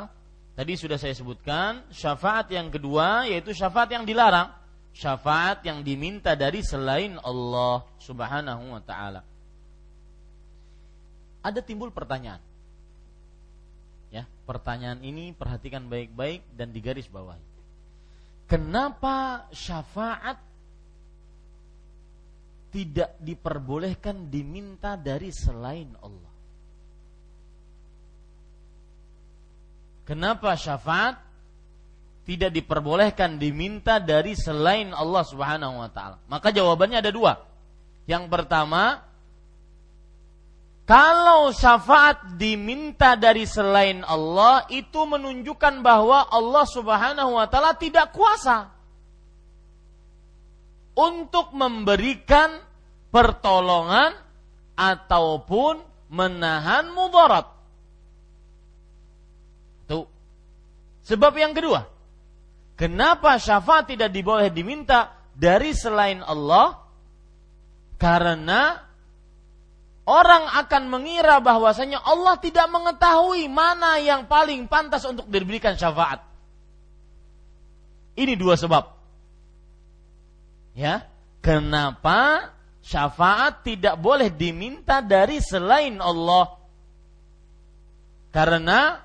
Tadi 0.55 0.75
sudah 0.75 0.95
saya 0.99 1.15
sebutkan 1.15 1.87
syafaat 1.91 2.51
yang 2.51 2.71
kedua 2.71 3.27
yaitu 3.27 3.51
syafaat 3.51 3.91
yang 3.91 4.03
dilarang, 4.07 4.51
syafaat 4.95 5.63
yang 5.67 5.83
diminta 5.83 6.35
dari 6.39 6.63
selain 6.63 7.19
Allah 7.19 7.83
Subhanahu 7.99 8.63
wa 8.75 8.81
taala. 8.83 9.21
Ada 11.43 11.63
timbul 11.63 11.91
pertanyaan. 11.91 12.43
Ya, 14.09 14.25
pertanyaan 14.43 14.99
ini 15.05 15.31
perhatikan 15.31 15.87
baik-baik 15.87 16.43
dan 16.57 16.73
digaris 16.73 17.07
bawahi. 17.07 17.43
Kenapa 18.49 19.45
syafaat 19.53 20.41
tidak 22.69 23.17
diperbolehkan 23.17 24.29
diminta 24.29 24.93
dari 24.93 25.33
selain 25.33 25.89
Allah. 26.01 26.33
Kenapa 30.05 30.57
syafaat 30.57 31.21
tidak 32.25 32.53
diperbolehkan 32.53 33.37
diminta 33.37 34.01
dari 34.01 34.33
selain 34.33 34.89
Allah 34.93 35.21
Subhanahu 35.25 35.81
wa 35.81 35.89
taala? 35.89 36.17
Maka 36.29 36.49
jawabannya 36.49 36.97
ada 37.01 37.13
dua. 37.13 37.37
Yang 38.09 38.25
pertama, 38.25 39.05
kalau 40.89 41.53
syafaat 41.53 42.37
diminta 42.41 43.13
dari 43.13 43.45
selain 43.45 44.01
Allah 44.01 44.65
itu 44.73 44.97
menunjukkan 45.05 45.85
bahwa 45.85 46.25
Allah 46.25 46.65
Subhanahu 46.65 47.37
wa 47.37 47.45
taala 47.45 47.77
tidak 47.77 48.09
kuasa 48.09 48.78
untuk 50.97 51.51
memberikan 51.53 52.61
pertolongan 53.09 54.13
ataupun 54.77 55.81
menahan 56.09 56.89
mudarat. 56.93 57.45
Tuh. 59.89 60.05
Sebab 61.05 61.33
yang 61.37 61.53
kedua, 61.53 61.85
kenapa 62.77 63.37
syafaat 63.37 63.91
tidak 63.91 64.13
diboleh 64.13 64.49
diminta 64.53 65.13
dari 65.33 65.73
selain 65.73 66.21
Allah? 66.25 66.79
Karena 67.99 68.79
orang 70.07 70.47
akan 70.55 70.83
mengira 70.87 71.43
bahwasanya 71.43 71.99
Allah 72.01 72.39
tidak 72.39 72.65
mengetahui 72.71 73.45
mana 73.51 73.99
yang 73.99 74.25
paling 74.25 74.65
pantas 74.71 75.03
untuk 75.03 75.27
diberikan 75.27 75.75
syafaat. 75.75 76.23
Ini 78.15 78.35
dua 78.39 78.55
sebab. 78.55 78.98
Ya, 80.77 81.09
kenapa 81.41 82.51
syafaat 82.85 83.65
tidak 83.65 83.99
boleh 83.99 84.31
diminta 84.31 85.03
dari 85.03 85.41
selain 85.43 85.97
Allah? 85.99 86.57
Karena 88.29 89.01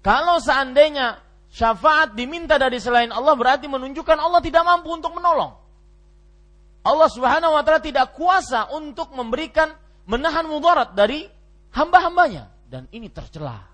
kalau 0.00 0.38
seandainya 0.38 1.18
syafaat 1.50 2.14
diminta 2.14 2.56
dari 2.56 2.78
selain 2.78 3.10
Allah 3.10 3.34
berarti 3.34 3.66
menunjukkan 3.66 4.18
Allah 4.18 4.38
tidak 4.40 4.62
mampu 4.62 4.94
untuk 4.94 5.12
menolong. 5.16 5.58
Allah 6.86 7.08
Subhanahu 7.10 7.52
wa 7.52 7.62
taala 7.66 7.82
tidak 7.82 8.14
kuasa 8.14 8.70
untuk 8.72 9.12
memberikan 9.12 9.74
menahan 10.08 10.46
mudarat 10.48 10.96
dari 10.96 11.26
hamba-hambanya 11.74 12.48
dan 12.70 12.88
ini 12.94 13.12
tercela. 13.12 13.68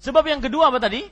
Sebab 0.00 0.24
yang 0.24 0.40
kedua 0.40 0.72
apa 0.72 0.80
tadi? 0.80 1.04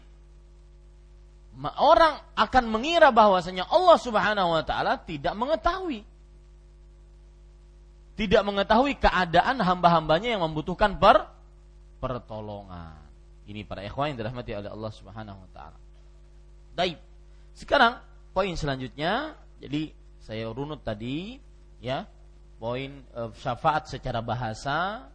Orang 1.59 2.23
akan 2.39 2.65
mengira 2.71 3.11
bahwasanya 3.11 3.67
Allah 3.67 3.99
Subhanahu 3.99 4.55
wa 4.55 4.63
taala 4.63 4.95
tidak 5.03 5.35
mengetahui 5.35 6.07
tidak 8.19 8.43
mengetahui 8.43 8.99
keadaan 8.99 9.63
hamba-hambanya 9.63 10.35
yang 10.35 10.43
membutuhkan 10.43 10.99
per 10.99 11.31
pertolongan. 12.03 12.99
Ini 13.47 13.63
para 13.63 13.87
ikhwan 13.87 14.11
yang 14.11 14.19
dirahmati 14.19 14.59
oleh 14.59 14.71
Allah 14.75 14.91
Subhanahu 14.91 15.39
wa 15.39 15.51
taala. 15.55 15.79
Baik. 16.75 16.99
Sekarang 17.55 18.03
poin 18.35 18.51
selanjutnya, 18.59 19.39
jadi 19.63 19.95
saya 20.19 20.51
runut 20.51 20.83
tadi 20.83 21.39
ya, 21.79 22.11
poin 22.59 23.07
e, 23.07 23.21
syafaat 23.39 23.87
secara 23.87 24.19
bahasa, 24.19 25.07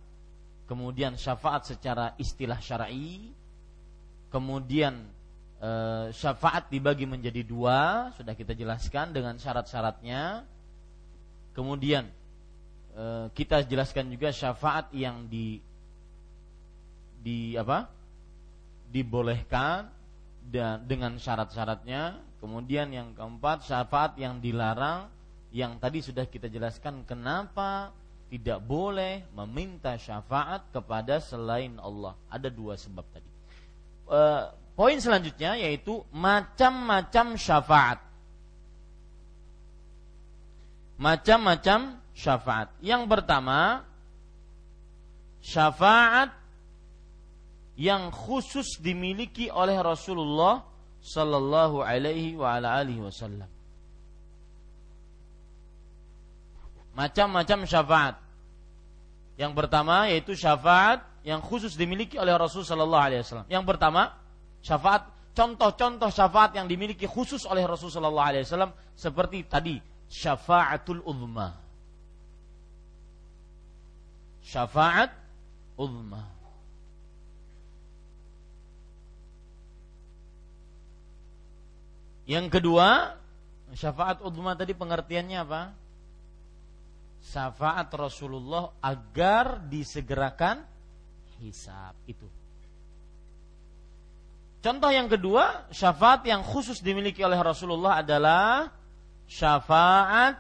kemudian 0.64 1.20
syafaat 1.20 1.68
secara 1.68 2.16
istilah 2.16 2.60
syar'i, 2.64 3.36
kemudian 4.32 5.12
Eh, 5.64 6.12
syafaat 6.12 6.68
dibagi 6.68 7.08
menjadi 7.08 7.40
dua 7.40 8.12
sudah 8.20 8.36
kita 8.36 8.52
jelaskan 8.52 9.16
dengan 9.16 9.40
syarat-syaratnya. 9.40 10.44
Kemudian 11.56 12.10
e, 12.98 13.30
kita 13.32 13.64
jelaskan 13.64 14.12
juga 14.12 14.34
syafaat 14.36 14.92
yang 14.92 15.24
di 15.32 15.64
di 17.24 17.56
apa? 17.56 17.88
Dibolehkan 18.92 19.88
dan 20.52 20.84
dengan 20.84 21.16
syarat-syaratnya. 21.16 22.20
Kemudian 22.44 22.92
yang 22.92 23.16
keempat 23.16 23.64
syafaat 23.64 24.20
yang 24.20 24.44
dilarang 24.44 25.08
yang 25.56 25.80
tadi 25.80 26.04
sudah 26.04 26.28
kita 26.28 26.52
jelaskan 26.52 27.08
kenapa 27.08 27.96
tidak 28.28 28.60
boleh 28.66 29.24
meminta 29.32 29.96
syafaat 29.96 30.68
kepada 30.76 31.24
selain 31.24 31.80
Allah. 31.80 32.20
Ada 32.28 32.52
dua 32.52 32.76
sebab 32.76 33.06
tadi. 33.14 33.30
E, 34.12 34.22
Poin 34.74 34.98
selanjutnya 34.98 35.54
yaitu 35.54 36.02
macam-macam 36.10 37.38
syafaat. 37.38 38.00
Macam-macam 40.98 42.02
syafaat. 42.18 42.74
Yang 42.82 43.06
pertama, 43.06 43.86
syafaat 45.46 46.34
yang 47.78 48.10
khusus 48.10 48.82
dimiliki 48.82 49.50
oleh 49.54 49.78
Rasulullah 49.78 50.66
sallallahu 51.02 51.86
alaihi 51.86 52.34
wa 52.34 52.58
ala 52.58 52.78
alihi 52.82 53.02
wasallam. 53.02 53.50
Macam-macam 56.94 57.66
syafaat. 57.66 58.16
Yang 59.38 59.54
pertama 59.58 60.10
yaitu 60.10 60.38
syafaat 60.38 61.02
yang 61.26 61.42
khusus 61.42 61.74
dimiliki 61.74 62.22
oleh 62.22 62.36
Rasul 62.38 62.62
Sallallahu 62.62 63.02
Alaihi 63.02 63.22
Wasallam. 63.26 63.48
Yang 63.50 63.66
pertama 63.66 64.14
syafaat 64.64 65.12
contoh-contoh 65.36 66.08
syafaat 66.08 66.56
yang 66.56 66.72
dimiliki 66.72 67.04
khusus 67.04 67.44
oleh 67.44 67.68
Rasul 67.68 67.92
Sallallahu 67.92 68.30
Alaihi 68.32 68.48
Wasallam 68.48 68.72
seperti 68.96 69.44
tadi 69.44 69.76
syafaatul 70.08 71.04
uzma. 71.04 71.52
Syafaat 74.44 75.12
uzma. 75.76 76.24
Yang 82.24 82.48
kedua, 82.56 83.20
syafaat 83.76 84.24
uzma 84.24 84.56
tadi 84.56 84.72
pengertiannya 84.72 85.38
apa? 85.44 85.62
Syafaat 87.24 87.92
Rasulullah 87.92 88.72
agar 88.80 89.60
disegerakan 89.68 90.64
hisab 91.44 91.96
itu. 92.08 92.43
Contoh 94.64 94.88
yang 94.96 95.12
kedua, 95.12 95.68
syafaat 95.76 96.24
yang 96.24 96.40
khusus 96.40 96.80
dimiliki 96.80 97.20
oleh 97.20 97.36
Rasulullah 97.36 98.00
adalah 98.00 98.72
syafaat 99.28 100.40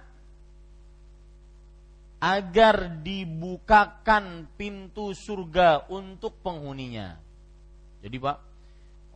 agar 2.24 3.04
dibukakan 3.04 4.48
pintu 4.56 5.12
surga 5.12 5.92
untuk 5.92 6.40
penghuninya. 6.40 7.20
Jadi 8.00 8.16
Pak, 8.16 8.38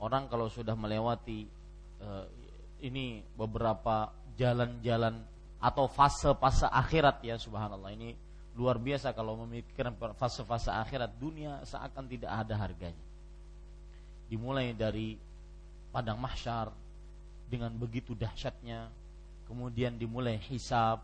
orang 0.03 0.27
kalau 0.27 0.51
sudah 0.51 0.75
melewati 0.75 1.47
uh, 2.03 2.27
ini 2.83 3.23
beberapa 3.39 4.11
jalan-jalan 4.35 5.23
atau 5.63 5.87
fase-fase 5.87 6.67
akhirat 6.67 7.23
ya 7.23 7.39
subhanallah 7.39 7.95
ini 7.95 8.11
luar 8.59 8.75
biasa 8.75 9.15
kalau 9.15 9.39
memikirkan 9.47 9.95
fase-fase 10.19 10.69
akhirat 10.69 11.15
dunia 11.17 11.63
seakan 11.65 12.05
tidak 12.05 12.29
ada 12.29 12.53
harganya 12.59 13.06
dimulai 14.27 14.75
dari 14.75 15.15
padang 15.91 16.19
mahsyar 16.19 16.71
dengan 17.47 17.71
begitu 17.75 18.11
dahsyatnya 18.11 18.91
kemudian 19.47 19.95
dimulai 19.95 20.35
hisab 20.51 20.99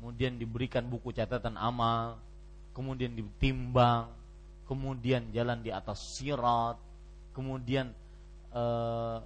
kemudian 0.00 0.40
diberikan 0.40 0.84
buku 0.88 1.12
catatan 1.12 1.54
amal 1.60 2.16
kemudian 2.72 3.12
ditimbang 3.12 4.08
kemudian 4.64 5.28
jalan 5.32 5.60
di 5.60 5.68
atas 5.68 6.00
sirat 6.16 6.80
kemudian 7.36 7.92
eh, 8.52 9.18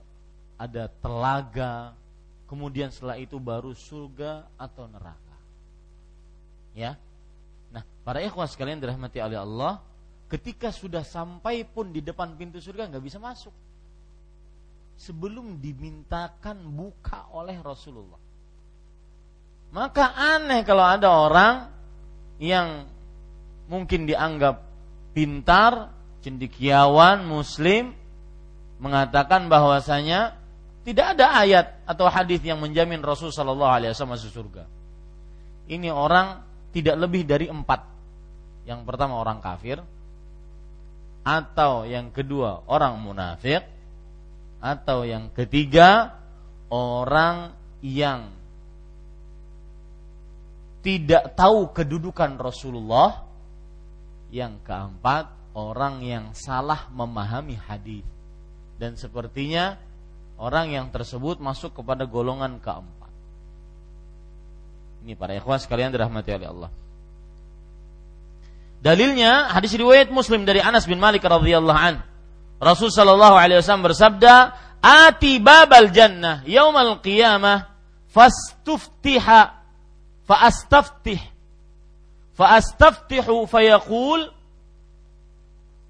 ada 0.59 0.85
telaga 1.03 1.95
kemudian 2.53 2.93
setelah 2.93 3.17
itu 3.17 3.41
baru 3.41 3.73
surga 3.73 4.45
atau 4.61 4.85
neraka. 4.85 5.37
Ya? 6.77 7.01
Nah 7.73 7.81
para 8.05 8.21
ikhwas 8.21 8.53
sekalian 8.53 8.77
dirahmati 8.77 9.25
oleh 9.25 9.41
Allah 9.41 9.81
ketika 10.33 10.73
sudah 10.73 11.05
sampai 11.05 11.69
pun 11.69 11.93
di 11.93 12.01
depan 12.01 12.33
pintu 12.41 12.57
surga 12.57 12.89
nggak 12.89 13.05
bisa 13.05 13.21
masuk 13.21 13.53
sebelum 14.97 15.61
dimintakan 15.61 16.65
buka 16.73 17.29
oleh 17.37 17.61
Rasulullah. 17.61 18.21
Maka 19.73 20.17
aneh 20.17 20.65
kalau 20.65 20.85
ada 20.85 21.09
orang 21.13 21.55
yang 22.41 22.89
mungkin 23.69 24.09
dianggap 24.09 24.65
pintar, 25.13 25.93
cendikiawan, 26.25 27.25
muslim 27.29 27.93
mengatakan 28.81 29.53
bahwasanya 29.53 30.37
tidak 30.83 31.19
ada 31.19 31.27
ayat 31.41 31.67
atau 31.87 32.09
hadis 32.11 32.43
yang 32.43 32.59
menjamin 32.59 33.05
Rasul 33.05 33.31
Shallallahu 33.31 33.73
Alaihi 33.73 33.91
Wasallam 33.95 34.17
masuk 34.17 34.33
surga. 34.33 34.65
Ini 35.71 35.95
orang 35.95 36.43
tidak 36.75 36.97
lebih 36.99 37.23
dari 37.23 37.47
empat. 37.47 37.87
Yang 38.67 38.81
pertama 38.87 39.19
orang 39.19 39.39
kafir, 39.39 39.79
atau 41.23 41.87
yang 41.87 42.11
kedua 42.11 42.67
orang 42.67 42.99
munafik. 42.99 43.63
Atau 44.63 45.03
yang 45.03 45.31
ketiga 45.35 46.23
orang 46.71 47.51
yang 47.83 48.31
tidak 50.87 51.35
tahu 51.35 51.71
kedudukan 51.75 52.39
Rasulullah. 52.39 53.27
Yang 54.35 54.63
keempat 54.67 55.31
orang 55.55 56.03
yang 56.03 56.31
salah 56.35 56.91
memahami 56.91 57.59
hadis. 57.59 58.07
Dan 58.79 58.99
sepertinya 58.99 59.79
orang 60.39 60.75
yang 60.75 60.87
tersebut 60.91 61.39
masuk 61.39 61.83
kepada 61.83 62.07
golongan 62.07 62.59
keempat. 62.59 63.13
Ini 65.03 65.19
para 65.19 65.35
ikhwas 65.35 65.67
sekalian 65.67 65.91
dirahmati 65.91 66.31
oleh 66.35 66.51
Allah 66.51 66.82
Dalilnya 68.83 69.55
hadis 69.55 69.79
riwayat 69.79 70.11
Muslim 70.11 70.43
dari 70.43 70.59
Anas 70.59 70.91
bin 70.91 70.99
Malik 70.99 71.23
radhiyallahu 71.23 71.79
an. 71.79 72.03
Rasul 72.59 72.91
sallallahu 72.91 73.39
alaihi 73.39 73.63
wasallam 73.63 73.87
bersabda, 73.87 74.59
"Ati 74.83 75.39
babal 75.39 75.95
jannah 75.95 76.43
yaumal 76.43 76.99
qiyamah 76.99 77.71
fastuftiha 78.11 79.41
fa 80.27 80.37
astaftih 80.51 81.23
fa 82.35 82.59
fayaqul 83.47 84.21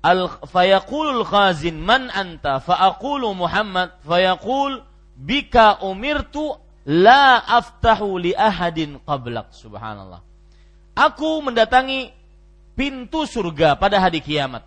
al 0.05 0.21
fayaqulul 0.45 1.25
khazin 1.25 1.81
man 1.81 2.13
anta? 2.13 2.61
Fa 2.61 2.93
aqulu 2.93 3.33
Muhammad. 3.33 3.97
Fayaqul 4.05 4.85
bika 5.17 5.81
umirtu 5.81 6.61
la 6.85 7.41
aftahu 7.41 8.21
li 8.21 8.37
ahadin 8.37 9.01
qablak. 9.09 9.49
Subhanallah. 9.57 10.21
Aku 10.93 11.41
mendatangi 11.41 12.22
pintu 12.73 13.25
surga 13.29 13.77
pada 13.77 14.01
hari 14.01 14.21
kiamat. 14.25 14.65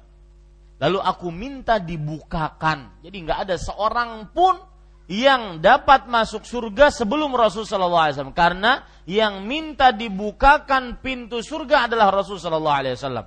Lalu 0.76 1.00
aku 1.00 1.32
minta 1.32 1.80
dibukakan. 1.80 3.00
Jadi 3.00 3.18
nggak 3.24 3.40
ada 3.48 3.56
seorang 3.56 4.28
pun 4.36 4.60
yang 5.06 5.62
dapat 5.62 6.10
masuk 6.10 6.44
surga 6.44 6.90
sebelum 6.90 7.30
Rasul 7.38 7.64
Shallallahu 7.64 8.04
Alaihi 8.10 8.16
Wasallam 8.18 8.38
karena 8.38 8.72
yang 9.06 9.46
minta 9.46 9.94
dibukakan 9.94 10.98
pintu 10.98 11.46
surga 11.46 11.86
adalah 11.86 12.10
Rasul 12.10 12.42
Shallallahu 12.42 12.80
Alaihi 12.82 12.98
Wasallam. 12.98 13.26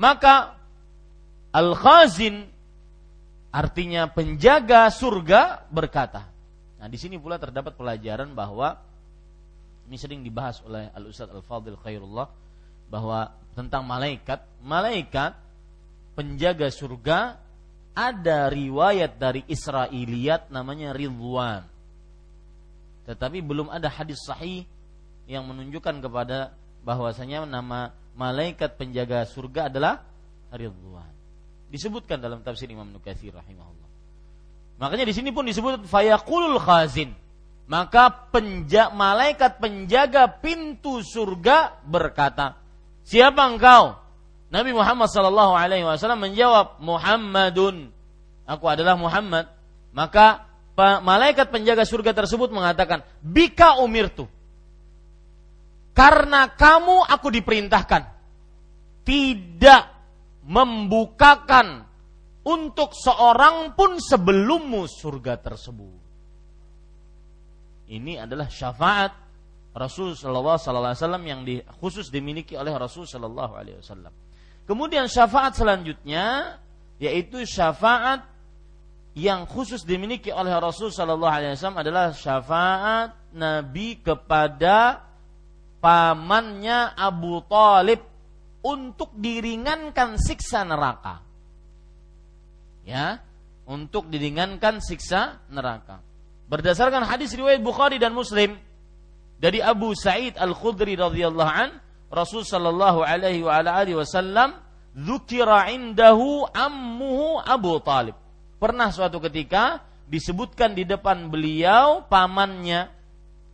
Maka 0.00 0.56
al 1.54 1.70
khazin 1.76 2.48
artinya 3.52 4.10
penjaga 4.10 4.88
surga 4.90 5.68
berkata. 5.70 6.26
Nah 6.80 6.88
di 6.90 6.98
sini 6.98 7.20
pula 7.20 7.38
terdapat 7.38 7.76
pelajaran 7.78 8.32
bahwa 8.32 8.80
ini 9.86 10.00
sering 10.00 10.24
dibahas 10.24 10.64
oleh 10.64 10.88
al 10.90 11.04
Ustadz 11.04 11.36
Al 11.36 11.44
Fadil 11.44 11.76
Khairullah 11.78 12.26
bahwa 12.88 13.28
tentang 13.54 13.86
malaikat, 13.86 14.42
malaikat 14.60 15.38
penjaga 16.18 16.68
surga 16.70 17.38
ada 17.94 18.50
riwayat 18.50 19.16
dari 19.16 19.46
Israiliyat 19.46 20.50
namanya 20.50 20.90
Ridwan. 20.90 21.62
Tetapi 23.06 23.38
belum 23.38 23.70
ada 23.70 23.86
hadis 23.86 24.18
sahih 24.26 24.66
yang 25.30 25.46
menunjukkan 25.46 26.02
kepada 26.02 26.52
bahwasanya 26.82 27.46
nama 27.46 27.94
malaikat 28.18 28.74
penjaga 28.74 29.22
surga 29.30 29.70
adalah 29.70 30.02
Ridwan. 30.50 31.10
Disebutkan 31.70 32.18
dalam 32.18 32.42
tafsir 32.42 32.66
Imam 32.70 32.90
Nukatsir 32.90 33.34
rahimahullah. 33.34 33.90
Makanya 34.78 35.06
di 35.06 35.14
sini 35.14 35.30
pun 35.30 35.46
disebut 35.46 35.86
fayaqulul 35.86 36.58
khazin. 36.58 37.14
Maka 37.64 38.12
penja, 38.28 38.92
malaikat 38.92 39.56
penjaga 39.56 40.28
pintu 40.28 41.00
surga 41.00 41.80
berkata, 41.88 42.60
Siapa 43.04 43.44
engkau? 43.52 44.00
Nabi 44.48 44.72
Muhammad 44.72 45.12
sallallahu 45.12 45.52
alaihi 45.52 45.84
wasallam 45.84 46.24
menjawab, 46.24 46.80
"Muhammadun." 46.80 47.92
Aku 48.44 48.64
adalah 48.68 48.96
Muhammad. 48.96 49.48
Maka 49.92 50.48
malaikat 50.76 51.52
penjaga 51.52 51.84
surga 51.84 52.16
tersebut 52.16 52.50
mengatakan, 52.50 53.04
"Bika 53.20 53.80
umirtu." 53.80 54.26
Karena 55.94 56.50
kamu 56.50 57.06
aku 57.06 57.30
diperintahkan 57.30 58.02
tidak 59.06 59.84
membukakan 60.44 61.86
untuk 62.44 62.92
seorang 62.92 63.72
pun 63.72 63.96
sebelummu 64.00 64.84
surga 64.84 65.40
tersebut. 65.40 66.02
Ini 67.88 68.24
adalah 68.24 68.48
syafaat 68.48 69.12
Rasul 69.74 70.14
Shallallahu 70.14 70.54
Alaihi 70.54 70.96
Wasallam 71.02 71.24
yang 71.26 71.40
di, 71.42 71.58
khusus 71.82 72.06
dimiliki 72.06 72.54
oleh 72.54 72.70
Rasul 72.78 73.10
Shallallahu 73.10 73.58
Alaihi 73.58 73.82
Wasallam. 73.82 74.14
Kemudian 74.64 75.10
syafaat 75.10 75.58
selanjutnya 75.58 76.56
yaitu 77.02 77.42
syafaat 77.42 78.22
yang 79.18 79.46
khusus 79.50 79.82
dimiliki 79.82 80.30
oleh 80.30 80.54
Rasul 80.58 80.94
Shallallahu 80.94 81.30
Alaihi 81.30 81.58
Wasallam 81.58 81.82
adalah 81.82 82.14
syafaat 82.14 83.34
Nabi 83.34 83.98
kepada 83.98 85.02
pamannya 85.82 86.94
Abu 86.94 87.42
Talib 87.50 88.00
untuk 88.62 89.10
diringankan 89.18 90.16
siksa 90.16 90.62
neraka. 90.62 91.20
Ya, 92.86 93.20
untuk 93.64 94.08
diringankan 94.08 94.78
siksa 94.78 95.44
neraka. 95.50 96.00
Berdasarkan 96.48 97.04
hadis 97.08 97.32
riwayat 97.32 97.64
Bukhari 97.64 97.96
dan 97.96 98.12
Muslim, 98.12 98.60
dari 99.38 99.60
Abu 99.60 99.92
Sa'id 99.92 100.38
Al-Khudri 100.38 100.94
radhiyallahu 100.96 101.52
an, 101.52 101.70
Rasul 102.14 102.46
sallallahu 102.46 103.02
alaihi 103.02 103.42
wa 103.42 103.58
ala 103.58 103.82
alihi 103.82 103.98
wasallam 103.98 104.54
dzukira 104.94 105.68
indahu 105.74 106.46
ammuhu 106.54 107.42
Abu 107.42 107.82
Talib. 107.82 108.14
Pernah 108.62 108.94
suatu 108.94 109.18
ketika 109.18 109.82
disebutkan 110.06 110.78
di 110.78 110.86
depan 110.86 111.26
beliau 111.28 112.06
pamannya 112.06 112.88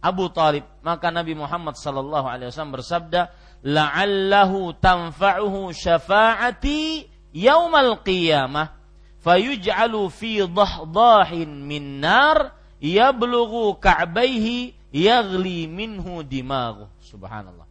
Abu 0.05 0.28
Talib. 0.33 0.64
Maka 0.85 1.09
Nabi 1.09 1.33
Muhammad 1.37 1.76
sallallahu 1.76 2.26
alaihi 2.28 2.53
wasallam 2.53 2.76
bersabda, 2.76 3.33
"La'allahu 3.64 4.76
tanfa'uhu 4.76 5.72
syafa'ati 5.72 7.09
yaumal 7.33 8.05
qiyamah." 8.05 8.76
Fayuj'alu 9.20 10.09
fi 10.09 10.41
dhahdahin 10.49 11.68
min 11.68 12.01
nar 12.01 12.57
yablughu 12.81 13.76
ka'baihi 13.76 14.80
yaghli 14.91 15.66
minhu 15.70 16.22
dimaghu. 16.26 16.86
Subhanallah. 17.03 17.66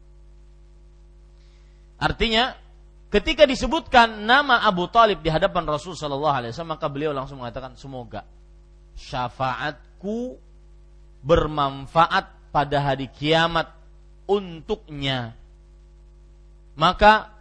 Artinya 2.00 2.56
ketika 3.12 3.44
disebutkan 3.44 4.24
nama 4.24 4.64
Abu 4.64 4.88
Talib 4.88 5.20
di 5.20 5.28
hadapan 5.28 5.68
Rasul 5.68 6.00
Shallallahu 6.00 6.36
Alaihi 6.36 6.52
Wasallam 6.56 6.80
maka 6.80 6.88
beliau 6.88 7.12
langsung 7.12 7.44
mengatakan 7.44 7.76
semoga 7.76 8.24
syafaatku 8.96 10.40
bermanfaat 11.20 12.52
pada 12.56 12.78
hari 12.80 13.12
kiamat 13.12 13.68
untuknya. 14.24 15.36
Maka 16.80 17.36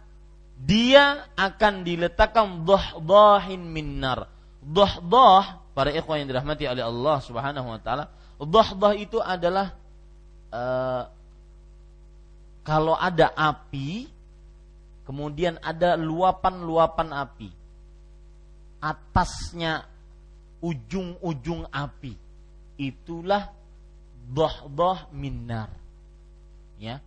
dia 0.59 1.31
akan 1.39 1.87
diletakkan 1.87 2.67
dohdohin 2.67 3.63
minar. 3.63 4.27
Dohdoh 4.59 5.71
para 5.71 5.95
ikhwan 5.95 6.19
yang 6.19 6.29
dirahmati 6.35 6.67
oleh 6.67 6.83
Allah 6.83 7.23
Subhanahu 7.23 7.71
wa 7.71 7.79
taala, 7.79 8.11
dohdoh 8.39 8.95
itu 8.95 9.19
adalah 9.19 9.75
uh, 10.55 11.03
kalau 12.63 12.95
ada 12.95 13.31
api 13.35 14.19
Kemudian 15.09 15.57
ada 15.65 15.97
luapan-luapan 15.97 17.09
api. 17.17 17.49
Atasnya 18.77 19.81
ujung-ujung 20.61 21.65
api. 21.65 22.13
Itulah 22.77 23.49
doh-doh 24.29 25.09
minar. 25.09 25.73
Ya. 26.77 27.01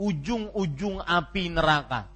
Ujung-ujung 0.00 1.04
api 1.04 1.52
neraka. 1.52 2.08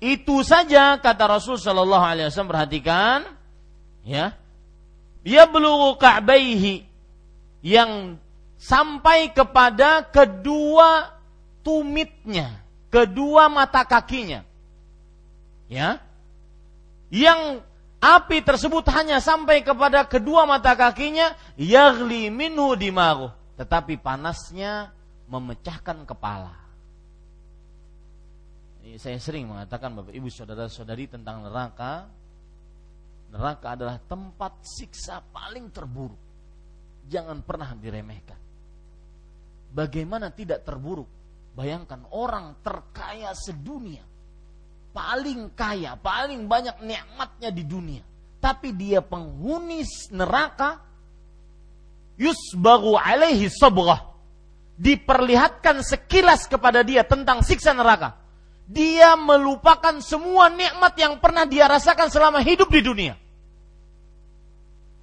Itu 0.00 0.40
saja 0.40 0.96
kata 0.96 1.36
Rasul 1.36 1.60
Shallallahu 1.60 2.00
Alaihi 2.00 2.32
Wasallam 2.32 2.48
perhatikan, 2.48 3.28
ya, 4.08 4.32
belum 5.24 5.96
ka'baihi 5.96 6.84
yang 7.64 8.20
sampai 8.60 9.32
kepada 9.32 10.04
kedua 10.04 11.16
tumitnya 11.64 12.64
kedua 12.94 13.50
mata 13.50 13.82
kakinya. 13.82 14.46
Ya. 15.66 15.98
Yang 17.10 17.66
api 17.98 18.38
tersebut 18.46 18.86
hanya 18.94 19.18
sampai 19.18 19.66
kepada 19.66 20.06
kedua 20.06 20.46
mata 20.46 20.78
kakinya, 20.78 21.34
yaghli 21.58 22.30
minhu 22.30 22.78
dimaruh. 22.78 23.34
Tetapi 23.58 23.98
panasnya 23.98 24.94
memecahkan 25.26 26.06
kepala. 26.06 26.54
Saya 28.94 29.18
sering 29.18 29.50
mengatakan 29.50 29.90
Bapak 29.90 30.14
Ibu 30.14 30.30
saudara-saudari 30.30 31.10
tentang 31.10 31.42
neraka. 31.42 32.06
Neraka 33.34 33.74
adalah 33.74 33.98
tempat 33.98 34.62
siksa 34.62 35.18
paling 35.18 35.66
terburuk. 35.74 36.22
Jangan 37.10 37.42
pernah 37.42 37.74
diremehkan. 37.74 38.38
Bagaimana 39.74 40.30
tidak 40.30 40.62
terburuk? 40.62 41.10
Bayangkan 41.58 42.06
orang 42.14 42.62
terkaya 42.62 43.34
sedunia. 43.34 44.06
Paling 44.94 45.50
kaya, 45.58 45.98
paling 45.98 46.46
banyak 46.46 46.78
nikmatnya 46.86 47.50
di 47.50 47.66
dunia. 47.66 48.06
Tapi 48.38 48.70
dia 48.70 49.02
penghuni 49.02 49.82
neraka. 50.14 50.78
Yusbagu 52.14 52.94
alaihi 52.94 53.50
sabrah. 53.50 54.14
Diperlihatkan 54.78 55.82
sekilas 55.82 56.46
kepada 56.46 56.86
dia 56.86 57.02
tentang 57.02 57.42
siksa 57.42 57.74
neraka. 57.74 58.14
Dia 58.70 59.18
melupakan 59.18 59.98
semua 59.98 60.54
nikmat 60.54 60.94
yang 60.94 61.18
pernah 61.18 61.42
dia 61.42 61.66
rasakan 61.66 62.06
selama 62.14 62.38
hidup 62.38 62.70
di 62.70 62.78
dunia. 62.78 63.23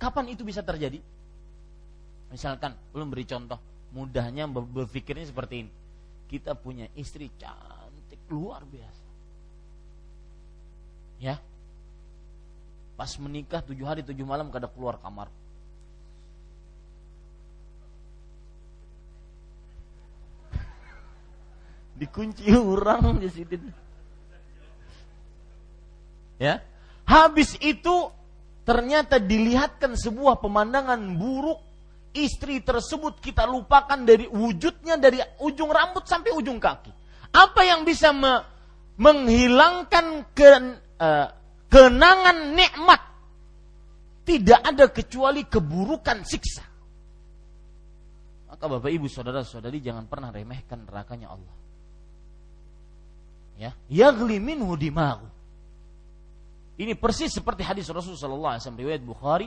Kapan 0.02 0.34
itu 0.34 0.42
bisa 0.42 0.66
terjadi? 0.66 0.98
Misalkan, 2.34 2.74
belum 2.90 3.14
beri 3.14 3.30
contoh. 3.30 3.62
Mudahnya 3.94 4.50
berpikirnya 4.50 5.30
seperti 5.30 5.68
ini 5.68 5.72
kita 6.32 6.56
punya 6.56 6.88
istri 6.96 7.28
cantik 7.36 8.24
luar 8.32 8.64
biasa. 8.64 9.04
Ya. 11.20 11.36
Pas 12.96 13.12
menikah 13.20 13.60
tujuh 13.60 13.84
hari 13.84 14.00
tujuh 14.00 14.24
malam 14.24 14.48
kada 14.48 14.72
keluar 14.72 14.96
kamar. 15.04 15.28
Dikunci 22.00 22.48
orang 22.56 23.20
di 23.20 23.28
situ. 23.28 23.60
Ya. 26.40 26.64
Habis 27.04 27.60
itu 27.60 28.08
ternyata 28.62 29.18
dilihatkan 29.18 29.98
sebuah 29.98 30.38
pemandangan 30.38 31.02
buruk 31.18 31.60
istri 32.12 32.60
tersebut 32.60 33.24
kita 33.24 33.48
lupakan 33.48 33.98
dari 34.04 34.28
wujudnya 34.28 35.00
dari 35.00 35.20
ujung 35.44 35.72
rambut 35.72 36.04
sampai 36.06 36.36
ujung 36.36 36.60
kaki. 36.60 36.92
Apa 37.32 37.64
yang 37.64 37.88
bisa 37.88 38.12
me 38.12 38.44
menghilangkan 39.00 40.30
ke, 40.36 40.50
uh, 41.00 41.28
kenangan 41.72 42.54
nikmat? 42.54 43.02
Tidak 44.22 44.60
ada 44.62 44.86
kecuali 44.94 45.48
keburukan 45.48 46.22
siksa. 46.22 46.62
Maka 48.52 48.78
Bapak 48.78 48.92
Ibu 48.94 49.10
saudara-saudari 49.10 49.82
jangan 49.82 50.06
pernah 50.06 50.30
remehkan 50.30 50.86
nerakanya 50.86 51.34
Allah. 51.34 51.56
Ya, 53.58 53.72
yagli 53.90 54.38
minhu 54.38 54.78
dimahu. 54.78 55.26
Ini 56.82 56.98
persis 56.98 57.30
seperti 57.30 57.62
hadis 57.62 57.86
Rasulullah 57.94 58.58
SAW 58.58 58.74
riwayat 58.74 59.06
Bukhari. 59.06 59.46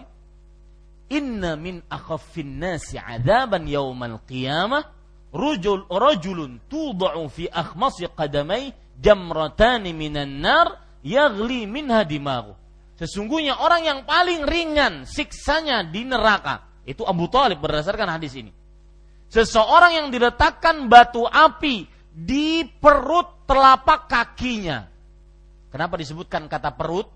Inna 1.10 1.58
min 1.58 1.82
akhaffin 1.90 2.62
nasi 2.62 2.94
adaban 2.94 3.66
yaumal 3.66 4.22
qiyamah 4.22 4.86
rujul 5.34 5.82
rajulun 5.90 6.62
tudau 6.70 7.26
fi 7.26 7.50
akhmasi 7.50 8.06
qadamai 8.14 8.70
jamratani 9.02 9.90
minan 9.90 10.38
nar 10.38 10.78
yagli 11.02 11.66
minha 11.66 12.06
dimagu. 12.06 12.54
Sesungguhnya 12.94 13.58
orang 13.58 13.82
yang 13.82 14.00
paling 14.06 14.46
ringan 14.46 15.02
siksanya 15.02 15.82
di 15.82 16.06
neraka. 16.06 16.62
Itu 16.86 17.02
Abu 17.02 17.26
Talib 17.26 17.58
berdasarkan 17.58 18.14
hadis 18.14 18.38
ini. 18.38 18.54
Seseorang 19.26 19.98
yang 19.98 20.08
diletakkan 20.14 20.86
batu 20.86 21.26
api 21.26 21.90
di 22.14 22.62
perut 22.62 23.42
telapak 23.50 24.06
kakinya. 24.06 24.86
Kenapa 25.74 25.98
disebutkan 25.98 26.46
kata 26.46 26.70
perut 26.78 27.10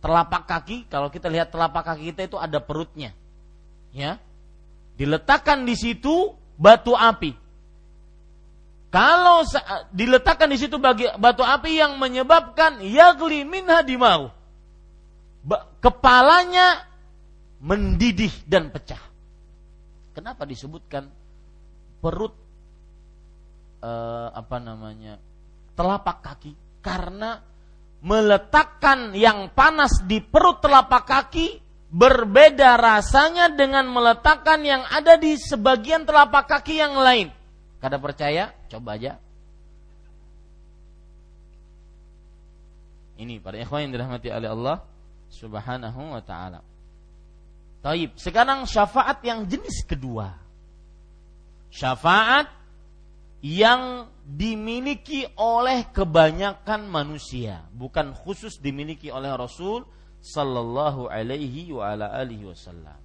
telapak 0.00 0.48
kaki 0.48 0.88
kalau 0.88 1.12
kita 1.12 1.28
lihat 1.28 1.52
telapak 1.52 1.84
kaki 1.84 2.12
kita 2.12 2.26
itu 2.26 2.36
ada 2.40 2.58
perutnya. 2.58 3.12
Ya. 3.92 4.16
Diletakkan 4.96 5.64
di 5.64 5.76
situ 5.76 6.34
batu 6.56 6.92
api. 6.96 7.36
Kalau 8.90 9.46
diletakkan 9.94 10.50
di 10.50 10.58
situ 10.58 10.76
bagi 10.82 11.06
batu 11.14 11.46
api 11.46 11.78
yang 11.78 11.94
menyebabkan 11.96 12.82
yagli 12.82 13.46
minha 13.46 13.86
dimau. 13.86 14.34
Kepalanya 15.80 16.84
mendidih 17.62 18.34
dan 18.50 18.68
pecah. 18.68 19.00
Kenapa 20.10 20.42
disebutkan 20.44 21.06
perut 22.02 22.34
eh, 23.80 24.28
apa 24.34 24.58
namanya 24.58 25.22
telapak 25.78 26.20
kaki? 26.20 26.52
Karena 26.82 27.40
meletakkan 28.00 29.12
yang 29.12 29.52
panas 29.52 30.00
di 30.08 30.24
perut 30.24 30.64
telapak 30.64 31.04
kaki 31.04 31.60
berbeda 31.90 32.78
rasanya 32.78 33.52
dengan 33.52 33.90
meletakkan 33.90 34.62
yang 34.62 34.86
ada 34.88 35.18
di 35.18 35.36
sebagian 35.36 36.06
telapak 36.06 36.48
kaki 36.48 36.80
yang 36.80 36.96
lain. 36.96 37.28
Kada 37.82 38.00
percaya? 38.00 38.54
Coba 38.70 38.96
aja. 38.96 39.18
Ini 43.20 43.36
para 43.36 43.60
ikhwan 43.60 43.84
yang 43.84 43.92
dirahmati 43.92 44.32
oleh 44.32 44.48
Allah 44.48 44.76
Subhanahu 45.28 46.16
wa 46.16 46.22
taala. 46.24 46.64
Taib. 47.84 48.16
Sekarang 48.16 48.64
syafaat 48.64 49.20
yang 49.24 49.44
jenis 49.44 49.84
kedua. 49.84 50.36
Syafaat 51.68 52.48
yang 53.40 54.08
dimiliki 54.30 55.26
oleh 55.34 55.90
kebanyakan 55.90 56.86
manusia, 56.86 57.66
bukan 57.74 58.14
khusus 58.14 58.62
dimiliki 58.62 59.10
oleh 59.10 59.34
Rasul 59.34 59.82
sallallahu 60.22 61.10
alaihi 61.10 61.74
wa 61.74 61.90
ala 61.90 62.14
alihi 62.14 62.46
wasallam. 62.46 63.00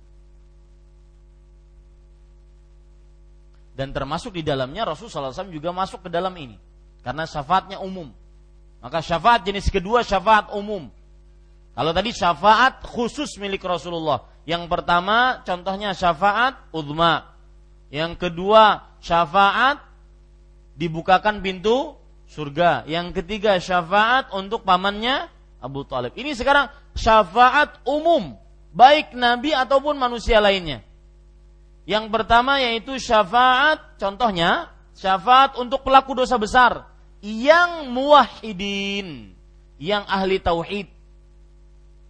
Dan 3.75 3.91
termasuk 3.91 4.39
di 4.39 4.39
dalamnya 4.39 4.87
Rasulullah 4.87 5.35
SAW 5.35 5.51
juga 5.51 5.75
masuk 5.75 6.07
ke 6.07 6.09
dalam 6.09 6.31
ini. 6.39 6.55
Karena 7.03 7.27
syafaatnya 7.27 7.83
umum. 7.83 8.07
Maka 8.79 9.03
syafaat 9.03 9.43
jenis 9.43 9.67
kedua 9.67 9.99
syafaat 9.99 10.55
umum. 10.55 10.87
Kalau 11.75 11.91
tadi 11.91 12.15
syafaat 12.15 12.87
khusus 12.87 13.35
milik 13.35 13.59
Rasulullah. 13.67 14.23
Yang 14.47 14.71
pertama 14.71 15.43
contohnya 15.43 15.91
syafaat 15.91 16.55
udma. 16.71 17.35
Yang 17.91 18.15
kedua 18.15 18.95
syafaat 19.03 19.83
dibukakan 20.75 21.39
pintu 21.39 21.95
surga. 22.29 22.85
Yang 22.85 23.23
ketiga 23.23 23.57
syafaat 23.57 24.29
untuk 24.35 24.67
pamannya 24.67 25.31
Abu 25.63 25.87
Talib. 25.87 26.13
Ini 26.13 26.35
sekarang 26.37 26.69
syafaat 26.93 27.81
umum. 27.87 28.37
Baik 28.75 29.15
Nabi 29.15 29.55
ataupun 29.55 29.95
manusia 29.95 30.43
lainnya. 30.43 30.83
Yang 31.87 32.11
pertama 32.11 32.59
yaitu 32.59 32.97
syafaat, 32.99 33.95
contohnya 33.95 34.73
syafaat 34.97 35.55
untuk 35.55 35.85
pelaku 35.85 36.17
dosa 36.17 36.35
besar 36.35 36.91
yang 37.23 37.89
muwahhidin, 37.93 39.31
yang 39.79 40.03
ahli 40.05 40.41
tauhid. 40.41 40.91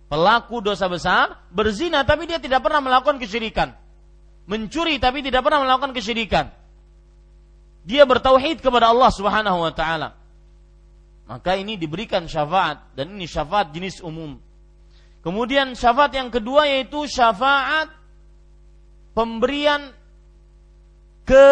Pelaku 0.05 0.61
dosa 0.61 0.86
besar 0.88 1.43
berzina 1.51 2.05
tapi 2.05 2.30
dia 2.30 2.39
tidak 2.39 2.63
pernah 2.63 2.82
melakukan 2.82 3.20
kesyirikan. 3.20 3.74
Mencuri 4.45 5.01
tapi 5.01 5.26
tidak 5.26 5.41
pernah 5.41 5.66
melakukan 5.66 5.91
kesyirikan. 5.91 6.53
Dia 7.86 8.01
bertauhid 8.03 8.65
kepada 8.65 8.89
Allah 8.89 9.13
Subhanahu 9.13 9.61
wa 9.61 9.69
taala. 9.69 10.17
Maka 11.29 11.53
ini 11.53 11.77
diberikan 11.77 12.25
syafaat 12.25 12.97
dan 12.97 13.13
ini 13.13 13.29
syafaat 13.29 13.69
jenis 13.69 14.01
umum. 14.01 14.41
Kemudian 15.21 15.73
syafaat 15.77 16.13
yang 16.13 16.29
kedua 16.33 16.69
yaitu 16.69 17.05
syafaat 17.05 17.89
pemberian 19.13 19.89
ke 21.25 21.45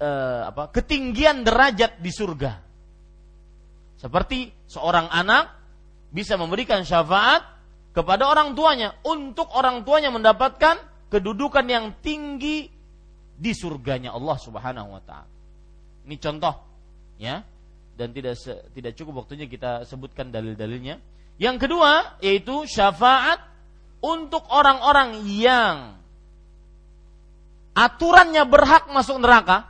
eh, 0.00 0.40
apa 0.48 0.72
ketinggian 0.72 1.44
derajat 1.44 2.00
di 2.00 2.12
surga. 2.12 2.52
Seperti 3.96 4.52
seorang 4.68 5.08
anak 5.08 5.52
bisa 6.12 6.36
memberikan 6.40 6.84
syafaat 6.84 7.44
kepada 7.96 8.28
orang 8.28 8.52
tuanya 8.52 8.96
untuk 9.04 9.48
orang 9.56 9.84
tuanya 9.84 10.12
mendapatkan 10.12 10.80
kedudukan 11.08 11.64
yang 11.64 11.96
tinggi 12.04 12.68
di 13.38 13.52
surganya 13.56 14.12
Allah 14.12 14.36
Subhanahu 14.36 14.96
wa 14.96 15.02
taala. 15.04 15.37
Ini 16.08 16.16
contoh 16.16 16.56
ya 17.20 17.44
dan 18.00 18.08
tidak 18.16 18.40
tidak 18.72 18.96
cukup 18.96 19.20
waktunya 19.20 19.44
kita 19.44 19.84
sebutkan 19.84 20.32
dalil-dalilnya. 20.32 20.96
Yang 21.36 21.68
kedua 21.68 22.16
yaitu 22.24 22.64
syafaat 22.64 23.44
untuk 24.00 24.48
orang-orang 24.48 25.20
yang 25.28 26.00
aturannya 27.76 28.40
berhak 28.48 28.88
masuk 28.88 29.20
neraka, 29.20 29.68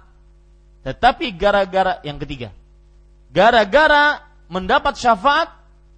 tetapi 0.87 1.35
gara-gara 1.35 1.99
yang 2.07 2.23
ketiga, 2.23 2.55
gara-gara 3.35 4.23
mendapat 4.47 4.95
syafaat, 4.95 5.51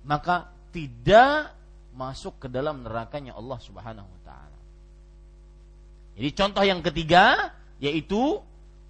maka 0.03 0.49
tidak 0.73 1.53
masuk 1.93 2.41
ke 2.41 2.49
dalam 2.49 2.81
nerakanya 2.81 3.37
Allah 3.37 3.61
Subhanahu 3.61 4.09
wa 4.09 4.21
taala. 4.25 4.59
Jadi 6.17 6.31
contoh 6.33 6.65
yang 6.65 6.81
ketiga 6.81 7.53
yaitu 7.77 8.41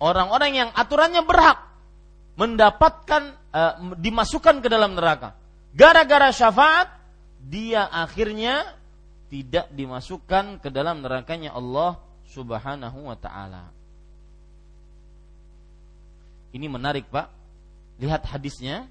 orang-orang 0.01 0.53
yang 0.57 0.71
aturannya 0.73 1.23
berhak 1.23 1.61
mendapatkan 2.35 3.37
uh, 3.53 3.95
dimasukkan 4.01 4.65
ke 4.65 4.69
dalam 4.73 4.97
neraka. 4.97 5.37
Gara-gara 5.77 6.33
syafaat 6.33 6.89
dia 7.39 7.87
akhirnya 7.87 8.65
tidak 9.31 9.71
dimasukkan 9.71 10.59
ke 10.59 10.69
dalam 10.73 11.05
nerakanya 11.05 11.55
Allah 11.55 12.01
Subhanahu 12.27 13.07
wa 13.07 13.15
taala. 13.15 13.71
Ini 16.51 16.67
menarik, 16.67 17.07
Pak. 17.07 17.31
Lihat 18.03 18.27
hadisnya. 18.27 18.91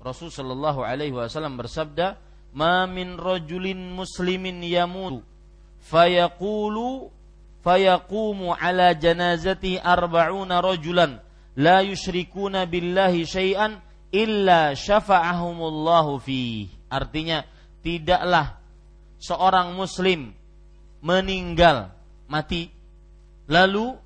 Rasul 0.00 0.32
sallallahu 0.32 0.80
alaihi 0.84 1.12
wasallam 1.12 1.60
bersabda, 1.60 2.16
"Ma 2.56 2.84
min 2.88 3.16
rajulin 3.20 3.92
muslimin 3.92 4.64
yamutu 4.64 5.24
fayaqulu 5.84 7.08
fayaqumu 7.60 8.56
ala 8.56 8.96
janazati 8.96 9.76
arba'una 9.80 10.60
rajulan 10.60 11.20
la 11.56 11.84
yusyrikuna 11.84 12.64
billahi 12.64 13.26
syai'an 13.26 13.80
illa 14.12 14.72
syafa'ahumullahu 14.76 16.20
fi." 16.20 16.66
Artinya, 16.90 17.46
tidaklah 17.84 18.58
seorang 19.20 19.76
muslim 19.76 20.32
meninggal 21.00 21.92
mati 22.28 22.72
lalu 23.48 23.96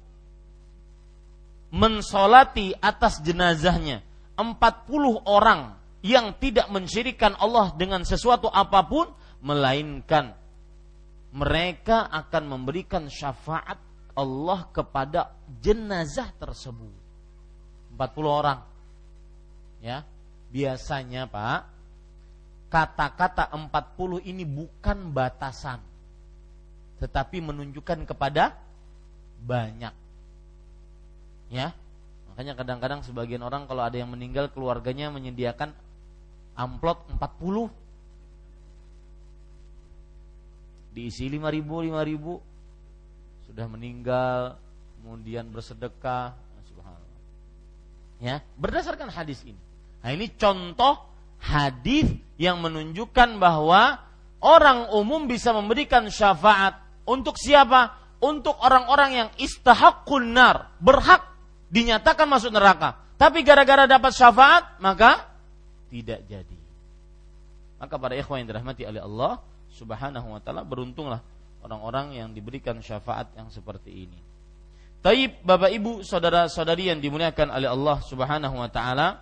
mensolati 1.74 2.70
atas 2.78 3.18
jenazahnya 3.18 4.02
40 4.38 5.26
orang 5.26 5.74
yang 6.06 6.36
tidak 6.38 6.70
mensyirikan 6.70 7.34
Allah 7.38 7.74
dengan 7.74 8.06
sesuatu 8.06 8.46
apa 8.46 8.86
pun 8.86 9.10
melainkan 9.42 10.36
mereka 11.34 12.06
akan 12.06 12.42
memberikan 12.46 13.10
syafaat 13.10 13.82
Allah 14.14 14.70
kepada 14.70 15.34
jenazah 15.58 16.30
tersebut 16.38 16.94
40 17.98 17.98
orang 18.30 18.62
ya 19.82 20.06
biasanya 20.54 21.26
Pak 21.26 21.60
kata-kata 22.70 23.50
40 23.50 24.30
ini 24.30 24.46
bukan 24.46 25.10
batasan 25.10 25.82
tetapi 27.04 27.42
menunjukkan 27.42 28.06
kepada 28.06 28.56
banyak. 29.44 29.92
Ya. 31.52 31.76
Makanya 32.32 32.56
kadang-kadang 32.58 33.00
sebagian 33.04 33.44
orang 33.44 33.68
kalau 33.68 33.84
ada 33.84 33.94
yang 33.94 34.10
meninggal 34.10 34.50
keluarganya 34.50 35.12
menyediakan 35.12 35.70
amplop 36.56 37.06
40 37.20 37.70
diisi 40.94 41.26
5000 41.26 41.90
5000 41.90 43.50
sudah 43.50 43.66
meninggal 43.66 44.56
kemudian 45.02 45.44
bersedekah 45.50 46.32
subhanallah. 46.64 47.20
Ya, 48.22 48.40
berdasarkan 48.56 49.12
hadis 49.12 49.44
ini. 49.44 49.60
Nah, 50.00 50.10
ini 50.14 50.32
contoh 50.32 51.02
hadis 51.42 52.08
yang 52.40 52.62
menunjukkan 52.64 53.36
bahwa 53.36 54.00
orang 54.40 54.88
umum 54.96 55.28
bisa 55.28 55.52
memberikan 55.52 56.08
syafaat 56.08 56.80
untuk 57.04 57.36
siapa? 57.36 58.00
Untuk 58.24 58.56
orang-orang 58.56 59.10
yang 59.12 59.28
istahakun 59.36 60.32
nar, 60.32 60.72
berhak 60.80 61.20
dinyatakan 61.68 62.24
masuk 62.24 62.56
neraka. 62.56 62.96
Tapi 63.20 63.44
gara-gara 63.44 63.84
dapat 63.84 64.16
syafaat, 64.16 64.80
maka 64.80 65.28
tidak 65.92 66.24
jadi. 66.24 66.58
Maka 67.76 67.94
para 68.00 68.16
ikhwan 68.16 68.40
yang 68.40 68.48
dirahmati 68.48 68.88
oleh 68.88 69.04
Allah 69.04 69.44
Subhanahu 69.74 70.38
wa 70.38 70.40
taala 70.40 70.62
beruntunglah 70.62 71.18
orang-orang 71.66 72.22
yang 72.22 72.30
diberikan 72.30 72.78
syafaat 72.78 73.34
yang 73.34 73.50
seperti 73.50 74.06
ini. 74.06 74.20
Taib 75.04 75.42
Bapak 75.44 75.68
Ibu, 75.68 76.00
saudara-saudari 76.00 76.88
yang 76.88 77.02
dimuliakan 77.02 77.52
oleh 77.52 77.68
Allah 77.68 77.98
Subhanahu 78.00 78.56
wa 78.56 78.70
taala, 78.72 79.20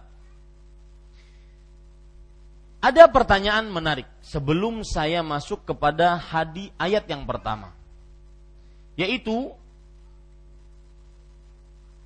ada 2.83 3.05
pertanyaan 3.11 3.67
menarik 3.71 4.07
sebelum 4.23 4.83
saya 4.83 5.23
masuk 5.23 5.67
kepada 5.67 6.19
hadi 6.19 6.71
ayat 6.79 7.07
yang 7.07 7.23
pertama. 7.27 7.71
Yaitu 8.99 9.55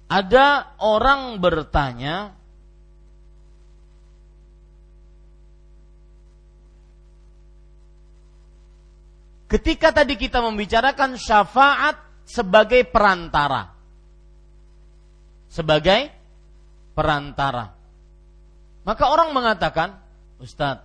ada 0.06 0.70
orang 0.78 1.40
bertanya 1.42 2.36
Ketika 9.46 9.94
tadi 9.94 10.18
kita 10.18 10.42
membicarakan 10.42 11.14
syafaat 11.14 11.94
sebagai 12.26 12.82
perantara. 12.90 13.70
Sebagai 15.46 16.10
perantara. 16.92 17.70
Maka 18.82 19.04
orang 19.06 19.30
mengatakan, 19.30 19.94
Ustadz, 20.42 20.82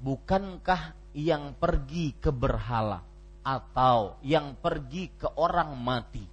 bukankah 0.00 0.96
yang 1.12 1.52
pergi 1.56 2.16
ke 2.16 2.32
berhala 2.32 3.04
atau 3.44 4.16
yang 4.24 4.56
pergi 4.56 5.12
ke 5.12 5.28
orang 5.36 5.76
mati 5.76 6.24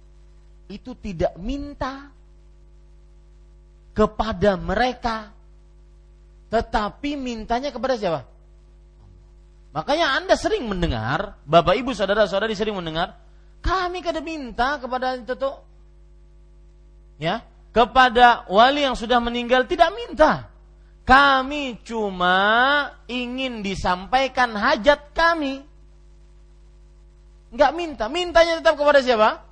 itu 0.70 0.94
tidak 0.96 1.34
minta 1.36 2.08
kepada 3.92 4.54
mereka 4.54 5.34
tetapi 6.50 7.14
mintanya 7.14 7.70
kepada 7.70 7.94
siapa? 7.94 8.26
Makanya 9.70 10.18
Anda 10.18 10.34
sering 10.34 10.66
mendengar, 10.66 11.38
Bapak 11.46 11.78
Ibu 11.78 11.94
saudara-saudari 11.94 12.58
sering 12.58 12.74
mendengar, 12.74 13.14
kami 13.62 14.02
kada 14.02 14.18
minta 14.18 14.82
kepada 14.82 15.14
itu 15.14 15.38
tuh. 15.38 15.62
Ya, 17.22 17.46
kepada 17.70 18.48
wali 18.50 18.82
yang 18.82 18.98
sudah 18.98 19.22
meninggal 19.22 19.68
tidak 19.70 19.94
minta. 19.94 20.50
Kami 21.06 21.78
cuma 21.86 22.38
ingin 23.06 23.62
disampaikan 23.62 24.54
hajat 24.58 25.14
kami. 25.14 25.62
Enggak 27.50 27.72
minta, 27.74 28.04
mintanya 28.06 28.62
tetap 28.62 28.78
kepada 28.78 29.02
siapa? 29.02 29.42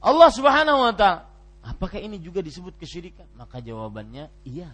Allah 0.00 0.30
Subhanahu 0.32 0.88
wa 0.88 0.92
taala. 0.92 1.28
Apakah 1.66 1.98
ini 1.98 2.22
juga 2.22 2.38
disebut 2.44 2.78
kesyirikan? 2.78 3.26
Maka 3.34 3.58
jawabannya 3.58 4.30
iya. 4.46 4.70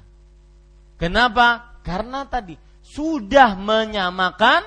Kenapa? 1.00 1.80
Karena 1.80 2.28
tadi 2.28 2.54
sudah 2.82 3.54
menyamakan 3.56 4.66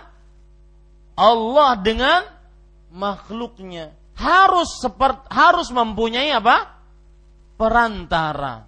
Allah 1.16 1.72
dengan 1.80 2.24
makhluknya. 2.92 3.92
Harus 4.16 4.80
seperti 4.80 5.28
harus 5.32 5.68
mempunyai 5.72 6.32
apa? 6.32 6.80
Perantara. 7.60 8.64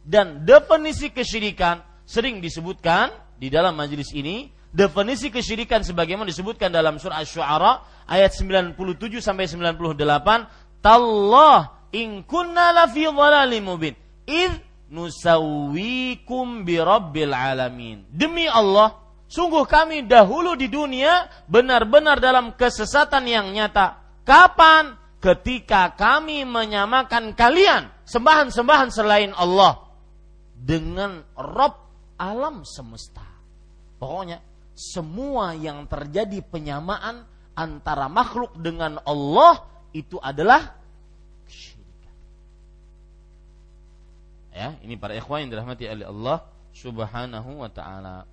Dan 0.00 0.48
definisi 0.48 1.12
kesyirikan 1.12 1.84
sering 2.08 2.40
disebutkan 2.40 3.12
di 3.36 3.52
dalam 3.52 3.76
majelis 3.76 4.10
ini 4.16 4.48
definisi 4.70 5.28
kesyirikan 5.28 5.82
sebagaimana 5.82 6.26
disebutkan 6.30 6.70
dalam 6.70 6.96
surah 6.96 7.22
Asy-Syu'ara 7.22 8.04
ayat 8.06 8.32
97 8.34 8.76
sampai 9.18 9.46
98 9.50 10.82
tallah 10.82 11.88
in 11.90 12.22
kunna 12.22 12.70
lafi 12.70 13.06
dhalalim 13.06 13.66
mubin 13.66 13.94
nusawwikum 14.90 16.66
bi 16.66 16.76
rabbil 16.76 17.32
alamin. 17.32 18.04
Demi 18.10 18.50
Allah 18.50 18.98
sungguh 19.30 19.64
kami 19.64 20.04
dahulu 20.04 20.58
di 20.58 20.66
dunia 20.66 21.30
benar-benar 21.46 22.18
dalam 22.18 22.52
kesesatan 22.58 23.24
yang 23.30 23.48
nyata. 23.54 24.02
Kapan? 24.26 24.98
Ketika 25.20 25.92
kami 26.00 26.48
menyamakan 26.48 27.36
kalian 27.36 27.92
sembahan-sembahan 28.08 28.88
selain 28.88 29.36
Allah 29.36 29.84
dengan 30.56 31.20
Rob 31.36 31.76
alam 32.16 32.64
semesta. 32.64 33.20
Pokoknya 34.00 34.40
semua 34.72 35.52
yang 35.52 35.84
terjadi 35.84 36.40
penyamaan 36.40 37.28
antara 37.52 38.08
makhluk 38.08 38.56
dengan 38.56 38.96
Allah 39.04 39.60
itu 39.92 40.16
adalah 40.16 40.72
Ya, 44.60 44.76
ini 44.84 45.00
para 45.00 45.16
ikhwan 45.16 45.48
yang 45.48 45.56
dirahmati 45.56 45.88
oleh 45.88 46.04
Allah 46.04 46.44
Subhanahu 46.76 47.64
wa 47.64 47.72
taala. 47.72 48.28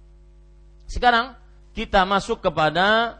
Sekarang 0.83 1.39
kita 1.71 2.03
masuk 2.03 2.43
kepada 2.43 3.15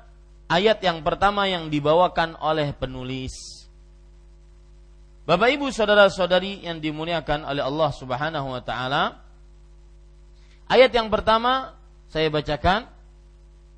ayat 0.51 0.83
yang 0.83 0.99
pertama 0.99 1.47
yang 1.47 1.71
dibawakan 1.71 2.35
oleh 2.35 2.75
penulis. 2.75 3.63
Bapak 5.23 5.55
Ibu 5.55 5.71
saudara-saudari 5.71 6.67
yang 6.67 6.83
dimuliakan 6.83 7.47
oleh 7.47 7.63
Allah 7.63 7.95
Subhanahu 7.95 8.47
wa 8.51 8.59
taala. 8.59 9.23
Ayat 10.67 10.91
yang 10.91 11.07
pertama 11.07 11.79
saya 12.11 12.27
bacakan 12.27 12.91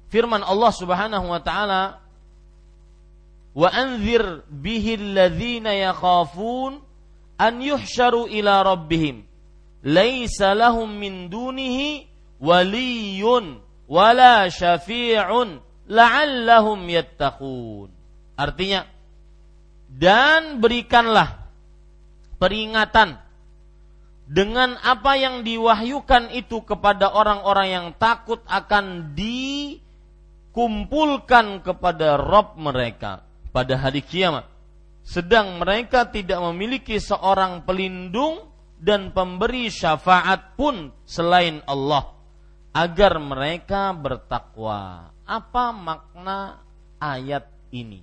firman 0.10 0.42
Allah 0.42 0.74
Subhanahu 0.74 1.30
wa 1.30 1.38
taala 1.38 2.02
wa 3.54 3.70
anzir 3.70 4.42
bihi 4.50 4.98
alladhina 4.98 5.78
yakhafun 5.78 6.89
an 7.40 7.64
yuhsyaru 7.64 8.28
ila 8.28 8.68
rabbihim. 8.68 9.24
Laisa 9.80 10.52
lahum 10.52 10.92
min 10.92 11.32
dunihi 11.32 12.04
waliyun 12.44 13.64
wala 13.88 14.52
syafi'un 14.52 15.64
la'allahum 15.88 16.84
yattaqun. 16.84 17.88
Artinya 18.36 19.00
dan 19.90 20.62
berikanlah 20.62 21.50
peringatan 22.38 23.18
dengan 24.30 24.78
apa 24.86 25.18
yang 25.18 25.42
diwahyukan 25.42 26.30
itu 26.38 26.62
kepada 26.62 27.10
orang-orang 27.10 27.74
yang 27.74 27.90
takut 27.98 28.46
akan 28.46 29.18
dikumpulkan 29.18 31.66
kepada 31.66 32.22
Rob 32.22 32.54
mereka 32.62 33.26
pada 33.50 33.74
hari 33.82 34.06
kiamat 34.06 34.46
sedang 35.04 35.58
mereka 35.58 36.08
tidak 36.08 36.40
memiliki 36.52 37.02
seorang 37.02 37.66
pelindung 37.66 38.50
dan 38.80 39.12
pemberi 39.12 39.68
syafaat 39.68 40.56
pun 40.56 40.94
selain 41.04 41.60
Allah 41.68 42.16
agar 42.72 43.20
mereka 43.20 43.92
bertakwa. 43.92 45.12
Apa 45.28 45.76
makna 45.76 46.64
ayat 46.98 47.46
ini? 47.76 48.02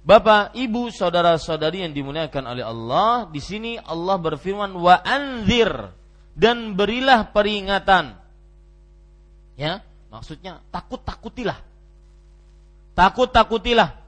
Bapak, 0.00 0.56
Ibu, 0.56 0.88
saudara-saudari 0.88 1.84
yang 1.84 1.92
dimuliakan 1.92 2.44
oleh 2.56 2.64
Allah, 2.64 3.28
di 3.28 3.36
sini 3.36 3.76
Allah 3.76 4.16
berfirman 4.16 4.72
wa 4.72 4.96
anzir 5.04 5.68
dan 6.32 6.72
berilah 6.72 7.28
peringatan. 7.28 8.16
Ya, 9.60 9.84
maksudnya 10.08 10.64
takut-takutilah. 10.72 11.60
Takut-takutilah 12.96 13.99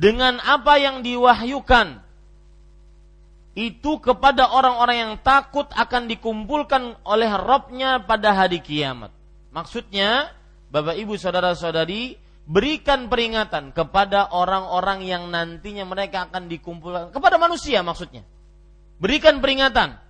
dengan 0.00 0.40
apa 0.40 0.80
yang 0.80 1.04
diwahyukan 1.04 2.00
itu 3.52 4.00
kepada 4.00 4.48
orang-orang 4.48 4.96
yang 4.96 5.14
takut 5.20 5.68
akan 5.76 6.08
dikumpulkan 6.08 7.04
oleh 7.04 7.28
Robnya 7.36 8.00
pada 8.00 8.32
hari 8.32 8.64
kiamat. 8.64 9.12
Maksudnya, 9.52 10.32
Bapak 10.72 10.96
Ibu 10.96 11.20
Saudara-saudari, 11.20 12.16
berikan 12.48 13.12
peringatan 13.12 13.76
kepada 13.76 14.32
orang-orang 14.32 15.04
yang 15.04 15.28
nantinya 15.28 15.84
mereka 15.84 16.32
akan 16.32 16.48
dikumpulkan 16.48 17.12
kepada 17.12 17.36
manusia 17.36 17.84
maksudnya. 17.84 18.24
Berikan 18.96 19.44
peringatan 19.44 20.00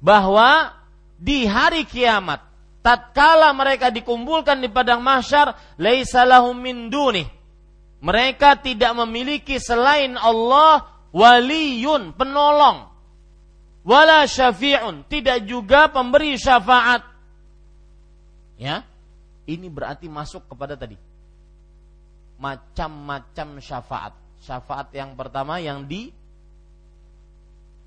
bahwa 0.00 0.72
di 1.20 1.44
hari 1.44 1.84
kiamat 1.84 2.40
tatkala 2.80 3.52
mereka 3.52 3.92
dikumpulkan 3.92 4.64
di 4.64 4.72
padang 4.72 5.04
mahsyar 5.04 5.76
laisa 5.76 6.24
lahum 6.24 6.56
min 6.56 6.88
dunih 6.88 7.37
mereka 7.98 8.54
tidak 8.54 8.94
memiliki 8.94 9.58
selain 9.58 10.14
Allah 10.14 10.86
waliyun, 11.10 12.14
penolong. 12.14 12.86
Wala 13.82 14.28
syafi'un, 14.28 15.06
tidak 15.08 15.48
juga 15.48 15.88
pemberi 15.90 16.38
syafaat. 16.38 17.02
Ya. 18.60 18.84
Ini 19.48 19.66
berarti 19.72 20.12
masuk 20.12 20.44
kepada 20.44 20.76
tadi 20.76 21.08
macam-macam 22.38 23.58
syafaat. 23.58 24.14
Syafaat 24.38 24.94
yang 24.94 25.18
pertama 25.18 25.58
yang 25.58 25.82
di 25.84 26.14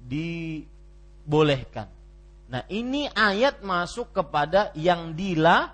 dibolehkan. 0.02 1.88
Nah, 2.52 2.68
ini 2.68 3.08
ayat 3.08 3.64
masuk 3.64 4.12
kepada 4.12 4.76
yang 4.76 5.16
dilah 5.16 5.72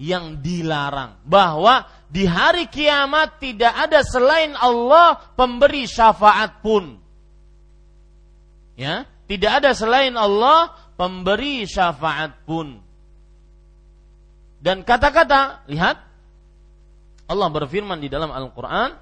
yang 0.00 0.40
dilarang 0.40 1.20
bahwa 1.28 1.84
di 2.08 2.24
hari 2.24 2.72
kiamat 2.72 3.36
tidak 3.36 3.68
ada 3.76 4.00
selain 4.00 4.56
Allah 4.56 5.20
pemberi 5.36 5.84
syafaat 5.84 6.64
pun. 6.64 6.96
Ya, 8.80 9.04
tidak 9.28 9.60
ada 9.60 9.76
selain 9.76 10.16
Allah 10.16 10.72
pemberi 10.96 11.68
syafaat 11.68 12.32
pun. 12.48 12.80
Dan 14.56 14.88
kata-kata, 14.88 15.68
lihat 15.68 16.00
Allah 17.28 17.48
berfirman 17.52 18.00
di 18.00 18.08
dalam 18.08 18.32
Al-Qur'an, 18.32 18.96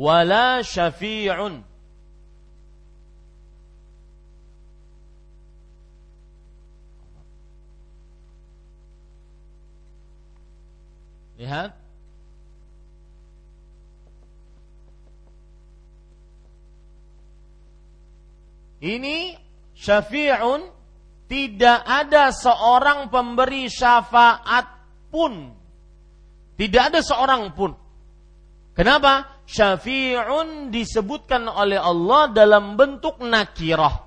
"Wala 0.00 0.64
syafi'un 0.64 1.73
Lihat. 11.34 11.70
Ini 18.84 19.34
syafi'un 19.72 20.60
tidak 21.24 21.80
ada 21.88 22.30
seorang 22.30 23.08
pemberi 23.08 23.66
syafaat 23.72 24.66
pun. 25.08 25.56
Tidak 26.54 26.82
ada 26.92 27.00
seorang 27.00 27.50
pun. 27.56 27.72
Kenapa? 28.76 29.42
Syafi'un 29.48 30.68
disebutkan 30.68 31.48
oleh 31.48 31.80
Allah 31.80 32.28
dalam 32.30 32.76
bentuk 32.76 33.24
nakirah. 33.24 34.04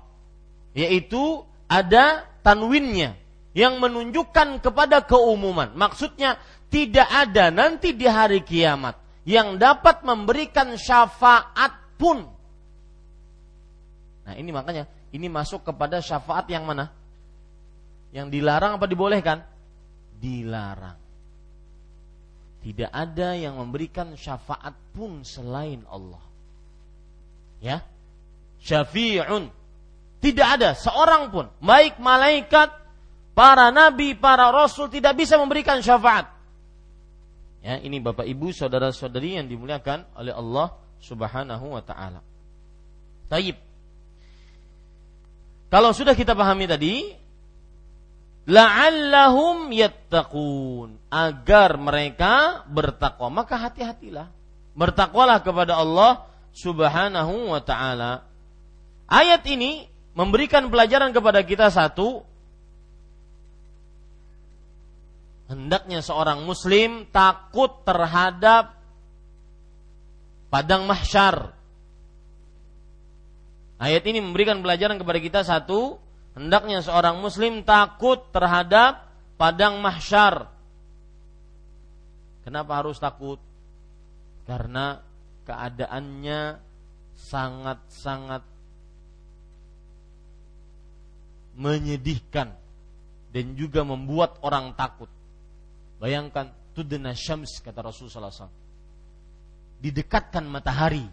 Yaitu 0.78 1.42
ada 1.66 2.24
tanwinnya 2.46 3.18
yang 3.52 3.82
menunjukkan 3.82 4.62
kepada 4.62 5.02
keumuman. 5.02 5.74
Maksudnya 5.74 6.38
tidak 6.68 7.08
ada 7.08 7.48
nanti 7.48 7.96
di 7.96 8.04
hari 8.04 8.44
kiamat 8.44 9.24
yang 9.24 9.56
dapat 9.56 10.04
memberikan 10.04 10.76
syafaat 10.76 11.96
pun. 11.96 12.28
Nah, 14.28 14.34
ini 14.36 14.52
makanya 14.52 14.84
ini 15.12 15.32
masuk 15.32 15.64
kepada 15.64 16.04
syafaat 16.04 16.44
yang 16.52 16.68
mana? 16.68 16.92
Yang 18.12 18.40
dilarang 18.40 18.76
apa 18.76 18.84
dibolehkan? 18.84 19.40
Dilarang. 20.20 20.96
Tidak 22.60 22.90
ada 22.92 23.32
yang 23.32 23.56
memberikan 23.56 24.12
syafaat 24.12 24.76
pun 24.92 25.24
selain 25.24 25.84
Allah. 25.88 26.20
Ya. 27.64 27.80
Syafi'un. 28.60 29.48
Tidak 30.18 30.48
ada 30.58 30.74
seorang 30.74 31.30
pun, 31.30 31.46
baik 31.62 32.02
malaikat, 32.02 32.74
para 33.38 33.70
nabi, 33.70 34.18
para 34.18 34.50
rasul 34.50 34.90
tidak 34.90 35.14
bisa 35.14 35.38
memberikan 35.38 35.78
syafaat 35.78 36.37
Ya, 37.58 37.76
ini 37.82 37.98
Bapak 37.98 38.24
Ibu, 38.24 38.54
saudara-saudari 38.54 39.36
yang 39.38 39.50
dimuliakan 39.50 40.06
oleh 40.14 40.32
Allah 40.32 40.78
Subhanahu 41.02 41.74
wa 41.74 41.82
taala. 41.82 42.22
Taib. 43.28 43.58
Kalau 45.68 45.92
sudah 45.92 46.16
kita 46.16 46.32
pahami 46.32 46.64
tadi, 46.64 47.12
la'allahum 48.48 49.68
yattaqun 49.68 50.96
agar 51.12 51.76
mereka 51.76 52.64
bertakwa 52.64 53.28
maka 53.28 53.60
hati-hatilah 53.60 54.32
bertakwalah 54.72 55.44
kepada 55.44 55.76
Allah 55.76 56.24
Subhanahu 56.56 57.52
wa 57.52 57.60
taala 57.60 58.24
ayat 59.04 59.44
ini 59.52 59.84
memberikan 60.16 60.64
pelajaran 60.72 61.12
kepada 61.12 61.44
kita 61.44 61.68
satu 61.68 62.24
hendaknya 65.48 66.04
seorang 66.04 66.44
muslim 66.44 67.08
takut 67.08 67.82
terhadap 67.82 68.76
padang 70.52 70.84
mahsyar 70.84 71.56
ayat 73.80 74.04
ini 74.04 74.20
memberikan 74.20 74.60
pelajaran 74.60 75.00
kepada 75.00 75.18
kita 75.18 75.40
satu 75.42 75.96
hendaknya 76.38 76.84
seorang 76.84 77.18
muslim 77.18 77.66
takut 77.66 78.22
terhadap 78.30 79.08
padang 79.38 79.78
mahsyar. 79.82 80.50
Kenapa 82.42 82.82
harus 82.82 82.98
takut? 82.98 83.42
Karena 84.46 84.98
keadaannya 85.46 86.58
sangat-sangat 87.14 88.42
menyedihkan 91.58 92.54
dan 93.34 93.46
juga 93.58 93.82
membuat 93.82 94.38
orang 94.46 94.74
takut. 94.74 95.10
Bayangkan 95.98 96.54
tudna 96.74 97.14
syams 97.14 97.58
kata 97.58 97.82
Rasulullah 97.82 98.30
SAW. 98.30 98.54
Didekatkan 99.78 100.46
matahari 100.46 101.06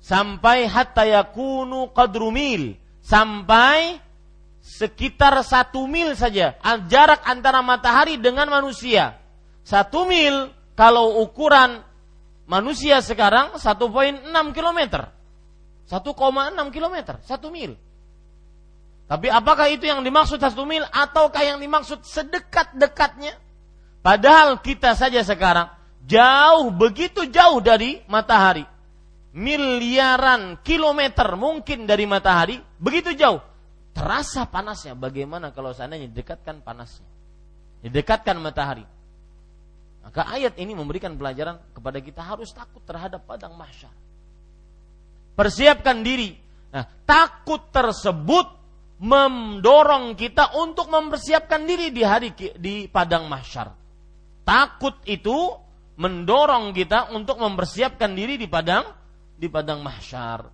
sampai 0.00 0.64
hatta 0.68 1.04
yakunu 1.04 1.92
qadru 1.92 2.32
mil 2.32 2.76
sampai 3.04 4.00
sekitar 4.62 5.36
satu 5.44 5.84
mil 5.84 6.16
saja 6.16 6.56
jarak 6.88 7.20
antara 7.24 7.60
matahari 7.60 8.16
dengan 8.16 8.48
manusia. 8.48 9.16
Satu 9.62 10.08
mil 10.08 10.52
kalau 10.72 11.20
ukuran 11.24 11.84
manusia 12.48 13.00
sekarang 13.00 13.56
1,6 13.56 14.28
km. 14.56 14.80
1,6 15.88 16.74
km, 16.74 16.96
satu 17.20 17.48
mil. 17.52 17.76
Tapi 19.12 19.28
apakah 19.28 19.68
itu 19.68 19.84
yang 19.84 20.00
dimaksud 20.00 20.40
satu 20.40 20.64
mil 20.64 20.88
ataukah 20.88 21.44
yang 21.44 21.60
dimaksud 21.60 22.00
sedekat-dekatnya? 22.00 23.36
Padahal 24.00 24.64
kita 24.64 24.96
saja 24.96 25.20
sekarang 25.20 25.68
jauh 26.08 26.72
begitu 26.72 27.28
jauh 27.28 27.60
dari 27.60 28.00
matahari 28.08 28.64
miliaran 29.32 30.60
kilometer 30.60 31.24
mungkin 31.40 31.88
dari 31.88 32.04
matahari, 32.04 32.60
begitu 32.76 33.16
jauh. 33.16 33.40
Terasa 33.92 34.48
panasnya. 34.48 34.96
Bagaimana 34.96 35.52
kalau 35.52 35.72
seandainya 35.72 36.08
didekatkan 36.08 36.64
panasnya? 36.64 37.08
Didekatkan 37.84 38.36
matahari. 38.40 38.84
Maka 40.00 40.28
ayat 40.32 40.56
ini 40.56 40.72
memberikan 40.72 41.16
pelajaran 41.16 41.60
kepada 41.76 41.98
kita 42.00 42.20
harus 42.24 42.52
takut 42.52 42.80
terhadap 42.84 43.24
padang 43.24 43.52
mahsyar. 43.56 43.92
Persiapkan 45.36 46.00
diri. 46.04 46.36
Nah, 46.72 46.88
takut 47.04 47.68
tersebut 47.68 48.48
mendorong 49.02 50.14
kita 50.14 50.54
untuk 50.62 50.86
mempersiapkan 50.86 51.66
diri 51.66 51.90
di 51.90 52.06
hari 52.06 52.30
di 52.38 52.86
padang 52.86 53.26
mahsyar. 53.26 53.74
Takut 54.46 54.94
itu 55.10 55.58
mendorong 55.98 56.70
kita 56.70 57.10
untuk 57.10 57.42
mempersiapkan 57.42 58.14
diri 58.14 58.38
di 58.38 58.46
padang 58.46 58.86
di 59.34 59.50
padang 59.50 59.82
mahsyar. 59.82 60.46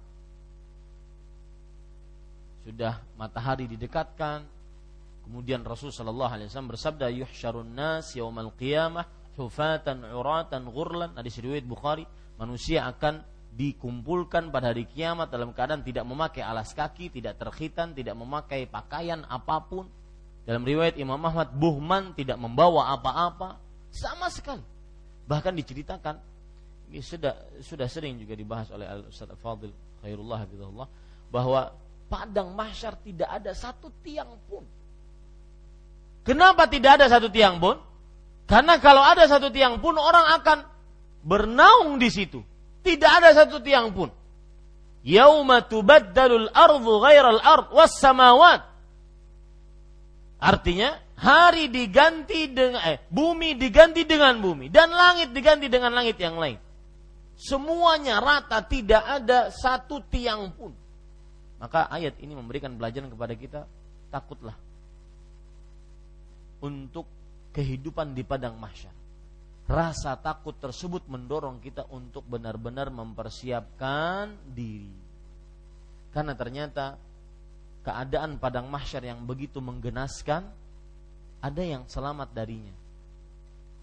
Sudah 2.64 3.01
matahari 3.20 3.68
didekatkan, 3.68 4.44
kemudian 5.28 5.61
Rasul 5.61 5.92
sallallahu 5.92 6.32
alaihi 6.32 6.49
wasallam 6.49 6.72
bersabda 6.72 7.07
yuhsyarun 7.12 7.68
nas 7.76 8.16
yaumal 8.16 8.53
qiyamah 8.57 9.05
hufatan 9.36 10.09
uratan 10.09 10.72
ghurlan 10.72 11.12
hadis 11.20 11.36
riwayat 11.38 11.68
Bukhari 11.68 12.05
manusia 12.40 12.88
akan 12.88 13.20
dikumpulkan 13.55 14.55
pada 14.55 14.70
hari 14.70 14.86
kiamat 14.86 15.32
dalam 15.32 15.51
keadaan 15.51 15.82
tidak 15.82 16.07
memakai 16.07 16.42
alas 16.44 16.70
kaki, 16.74 17.11
tidak 17.11 17.40
terkhitan, 17.40 17.96
tidak 17.96 18.14
memakai 18.14 18.68
pakaian 18.70 19.26
apa 19.26 19.59
pun. 19.66 19.86
Dalam 20.49 20.64
riwayat 20.64 20.96
Imam 20.96 21.20
Ahmad, 21.20 21.53
buhman 21.53 22.16
tidak 22.16 22.40
membawa 22.40 22.94
apa-apa 22.96 23.61
sama 23.92 24.32
sekali. 24.32 24.64
Bahkan 25.28 25.53
diceritakan 25.61 26.16
ini 26.88 27.05
sudah 27.05 27.61
sudah 27.61 27.84
sering 27.84 28.16
juga 28.16 28.32
dibahas 28.32 28.72
oleh 28.72 28.88
Al 28.88 29.12
Ustaz 29.12 29.28
Fadil 29.36 29.72
Khairullah 30.01 30.38
Habibullah 30.40 30.88
bahwa 31.28 31.68
padang 32.09 32.57
mahsyar 32.57 32.96
tidak 33.05 33.28
ada 33.28 33.53
satu 33.53 33.92
tiang 34.01 34.32
pun. 34.49 34.64
Kenapa 36.24 36.64
tidak 36.64 37.01
ada 37.01 37.07
satu 37.12 37.28
tiang 37.28 37.61
pun? 37.61 37.76
Karena 38.49 38.80
kalau 38.80 39.05
ada 39.05 39.28
satu 39.28 39.53
tiang 39.53 39.76
pun 39.84 40.01
orang 40.01 40.40
akan 40.40 40.59
bernaung 41.20 42.01
di 42.01 42.09
situ. 42.09 42.40
Tidak 42.89 43.12
ada 43.20 43.36
satu 43.36 43.61
tiang 43.61 43.93
pun. 43.93 44.09
Yauma 45.05 45.61
tubaddalul 45.61 46.49
ardu 46.49 46.93
ghairal 47.05 47.36
ard 47.36 47.68
was 47.68 47.93
samawat. 48.01 48.64
Artinya 50.41 50.97
hari 51.20 51.68
diganti 51.68 52.49
dengan 52.49 52.80
eh, 52.89 52.97
bumi 53.12 53.61
diganti 53.61 54.09
dengan 54.09 54.41
bumi 54.41 54.72
dan 54.72 54.89
langit 54.89 55.36
diganti 55.36 55.68
dengan 55.68 55.93
langit 55.93 56.16
yang 56.16 56.41
lain. 56.41 56.57
Semuanya 57.39 58.18
rata, 58.18 58.64
tidak 58.64 59.05
ada 59.05 59.53
satu 59.53 60.03
tiang 60.09 60.51
pun. 60.57 60.72
Maka 61.61 61.86
ayat 61.93 62.18
ini 62.18 62.34
memberikan 62.34 62.74
pelajaran 62.74 63.12
kepada 63.12 63.34
kita, 63.39 63.61
takutlah 64.11 64.57
untuk 66.59 67.07
kehidupan 67.55 68.16
di 68.16 68.26
padang 68.26 68.59
mahsyar. 68.59 68.97
Rasa 69.69 70.16
takut 70.16 70.57
tersebut 70.57 71.05
mendorong 71.12 71.61
kita 71.61 71.85
untuk 71.93 72.25
benar-benar 72.25 72.89
mempersiapkan 72.89 74.33
diri. 74.57 74.97
Karena 76.09 76.33
ternyata 76.33 76.97
keadaan 77.85 78.41
padang 78.41 78.73
mahsyar 78.73 79.05
yang 79.05 79.29
begitu 79.29 79.61
menggenaskan, 79.61 80.49
ada 81.45 81.62
yang 81.62 81.85
selamat 81.85 82.33
darinya. 82.33 82.73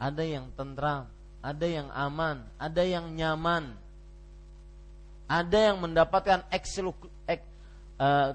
Ada 0.02 0.26
yang 0.26 0.50
tentram, 0.58 1.06
ada 1.46 1.66
yang 1.70 1.88
aman, 1.94 2.42
ada 2.58 2.82
yang 2.82 3.06
nyaman, 3.14 3.78
ada 5.30 5.58
yang 5.70 5.78
mendapatkan 5.78 6.50
ek, 6.50 6.66
uh, 8.02 8.34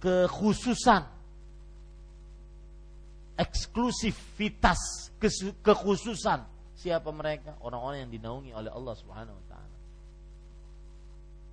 kekhususan, 0.00 1.04
eksklusivitas, 3.36 5.12
kekhususan. 5.60 6.55
Siapa 6.86 7.10
mereka? 7.10 7.58
Orang-orang 7.66 8.06
yang 8.06 8.14
dinaungi 8.14 8.54
oleh 8.54 8.70
Allah 8.70 8.94
Subhanahu 8.94 9.34
wa 9.34 9.46
taala. 9.50 9.76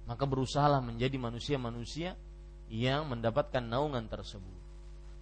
Maka 0.06 0.30
berusahalah 0.30 0.78
menjadi 0.78 1.18
manusia-manusia 1.18 2.14
yang 2.70 3.10
mendapatkan 3.10 3.66
naungan 3.66 4.06
tersebut. 4.06 4.62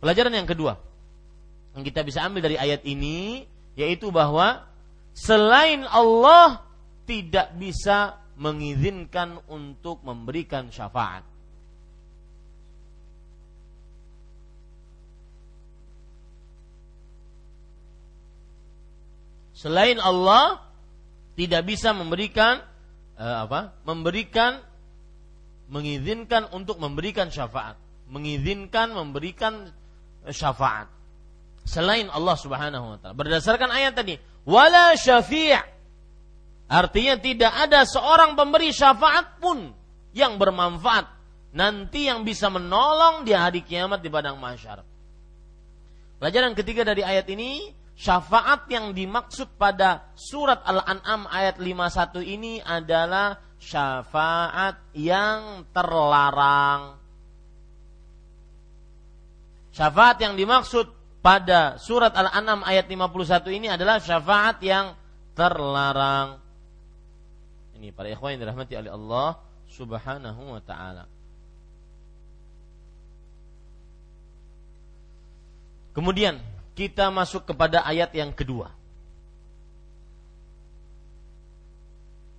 Pelajaran 0.03 0.35
yang 0.35 0.43
kedua 0.43 0.75
yang 1.71 1.87
kita 1.87 2.03
bisa 2.03 2.27
ambil 2.27 2.43
dari 2.43 2.59
ayat 2.59 2.83
ini 2.83 3.47
yaitu 3.79 4.11
bahwa 4.11 4.67
selain 5.15 5.87
Allah 5.87 6.59
tidak 7.07 7.55
bisa 7.55 8.19
mengizinkan 8.35 9.39
untuk 9.47 10.03
memberikan 10.03 10.67
syafaat. 10.75 11.23
Selain 19.61 20.01
Allah 20.01 20.57
tidak 21.37 21.69
bisa 21.69 21.93
memberikan 21.93 22.65
uh, 23.13 23.45
apa? 23.45 23.77
Memberikan 23.85 24.57
mengizinkan 25.69 26.49
untuk 26.49 26.81
memberikan 26.81 27.29
syafaat, 27.29 27.77
mengizinkan 28.09 28.89
memberikan 28.97 29.69
syafaat 30.33 30.89
selain 31.61 32.09
Allah 32.09 32.33
Subhanahu 32.41 32.85
wa 32.89 32.97
taala. 32.97 33.13
Berdasarkan 33.13 33.69
ayat 33.69 33.93
tadi, 33.93 34.17
wala 34.49 34.97
syafi' 34.97 35.53
artinya 36.65 37.15
tidak 37.21 37.53
ada 37.53 37.85
seorang 37.85 38.33
pemberi 38.33 38.73
syafaat 38.73 39.37
pun 39.37 39.69
yang 40.17 40.41
bermanfaat 40.41 41.05
nanti 41.53 42.09
yang 42.09 42.25
bisa 42.25 42.49
menolong 42.49 43.29
di 43.29 43.37
hari 43.37 43.61
kiamat 43.61 44.01
di 44.01 44.09
padang 44.09 44.41
mahsyar. 44.41 44.81
Pelajaran 46.17 46.57
ketiga 46.57 46.81
dari 46.81 47.05
ayat 47.05 47.29
ini, 47.29 47.80
syafaat 47.97 48.67
yang 48.71 48.95
dimaksud 48.95 49.55
pada 49.55 50.11
surat 50.17 50.63
Al-An'am 50.65 51.29
ayat 51.29 51.61
51 51.61 52.23
ini 52.25 52.59
adalah 52.63 53.37
syafaat 53.61 54.81
yang 54.97 55.69
terlarang. 55.69 56.97
Syafaat 59.71 60.17
yang 60.19 60.35
dimaksud 60.35 60.89
pada 61.21 61.77
surat 61.77 62.11
Al-An'am 62.11 62.65
ayat 62.65 62.89
51 62.89 63.57
ini 63.57 63.67
adalah 63.69 64.01
syafaat 64.01 64.57
yang 64.65 64.97
terlarang. 65.37 66.41
Ini 67.77 67.93
para 67.93 68.09
ikhwan 68.09 68.35
yang 68.35 68.41
dirahmati 68.49 68.73
oleh 68.77 68.91
Allah 68.91 69.29
Subhanahu 69.71 70.41
wa 70.57 70.61
taala. 70.61 71.05
Kemudian 75.91 76.39
kita 76.73 77.11
masuk 77.11 77.47
kepada 77.47 77.83
ayat 77.83 78.11
yang 78.15 78.31
kedua. 78.31 78.71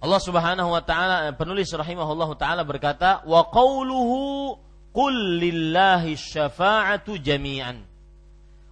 Allah 0.02 0.18
Subhanahu 0.18 0.74
wa 0.74 0.82
taala 0.82 1.30
penulis 1.38 1.70
rahimahullahu 1.70 2.34
taala 2.34 2.66
berkata 2.66 3.22
wa 3.22 3.46
qauluhu 3.46 4.58
qul 4.90 5.14
lillahi 5.38 6.18
syafa'atu 6.18 7.22
jami'an. 7.22 7.86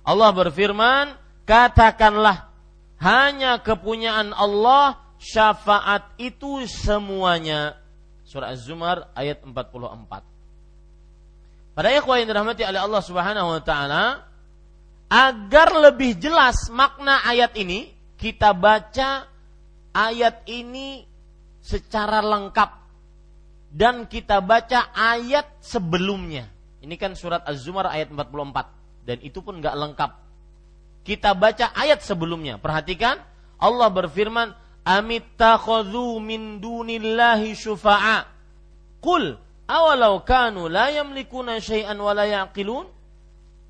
Allah 0.02 0.30
berfirman, 0.34 1.14
katakanlah 1.46 2.50
hanya 2.98 3.62
kepunyaan 3.62 4.34
Allah 4.34 4.98
syafaat 5.22 6.18
itu 6.18 6.66
semuanya. 6.66 7.78
Surah 8.26 8.50
Az-Zumar 8.50 9.14
ayat 9.14 9.46
44. 9.46 10.26
Pada 11.78 11.88
ikhwah 11.94 12.18
yang 12.18 12.28
dirahmati 12.28 12.66
oleh 12.66 12.80
Allah 12.82 13.02
Subhanahu 13.06 13.54
wa 13.54 13.62
taala, 13.62 14.29
Agar 15.10 15.74
lebih 15.74 16.14
jelas 16.22 16.70
makna 16.70 17.18
ayat 17.26 17.58
ini, 17.58 17.90
kita 18.14 18.54
baca 18.54 19.26
ayat 19.90 20.46
ini 20.46 21.02
secara 21.58 22.22
lengkap 22.22 22.70
dan 23.74 24.06
kita 24.06 24.38
baca 24.38 24.94
ayat 24.94 25.58
sebelumnya. 25.58 26.46
Ini 26.78 26.94
kan 26.94 27.18
surat 27.18 27.42
Az-Zumar 27.42 27.90
ayat 27.90 28.14
44 28.14 29.02
dan 29.02 29.18
itu 29.22 29.42
pun 29.42 29.58
nggak 29.58 29.74
lengkap. 29.74 30.10
Kita 31.02 31.34
baca 31.34 31.74
ayat 31.74 32.06
sebelumnya. 32.06 32.62
Perhatikan 32.62 33.18
Allah 33.58 33.88
berfirman, 33.90 34.54
"Amittakhadhu 34.86 36.22
min 36.22 36.62
dunillahi 36.62 37.50
syufa'a." 37.58 38.30
Qul 39.02 39.34
awalau 39.66 40.22
kanu 40.22 40.70
la 40.70 40.92
yamlikuna 40.94 41.58
syai'an 41.58 41.96
wa 41.98 42.12
la 42.14 42.30
yaqilun? 42.30 42.86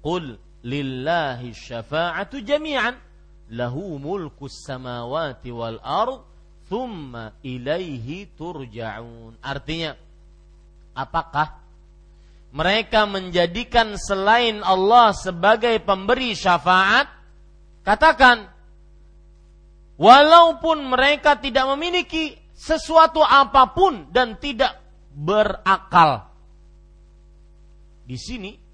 Qul 0.04 0.49
lillahi 0.64 1.52
syafa'atu 1.52 2.40
jami'an. 2.44 2.96
Lahu 3.50 3.98
mulku 3.98 4.46
samawati 4.46 5.50
wal 5.50 5.82
ard 5.82 6.22
thumma 6.70 7.34
ilaihi 7.42 8.30
turja'un. 8.38 9.34
Artinya 9.42 9.98
apakah 10.94 11.58
mereka 12.54 13.10
menjadikan 13.10 13.98
selain 13.98 14.62
Allah 14.62 15.10
sebagai 15.14 15.82
pemberi 15.82 16.38
syafaat? 16.38 17.10
Katakan 17.82 18.46
walaupun 19.98 20.86
mereka 20.86 21.34
tidak 21.42 21.66
memiliki 21.74 22.38
sesuatu 22.54 23.24
apa 23.24 23.74
pun 23.74 24.06
dan 24.14 24.38
tidak 24.38 24.78
berakal. 25.10 26.30
Di 28.06 28.14
sini 28.14 28.69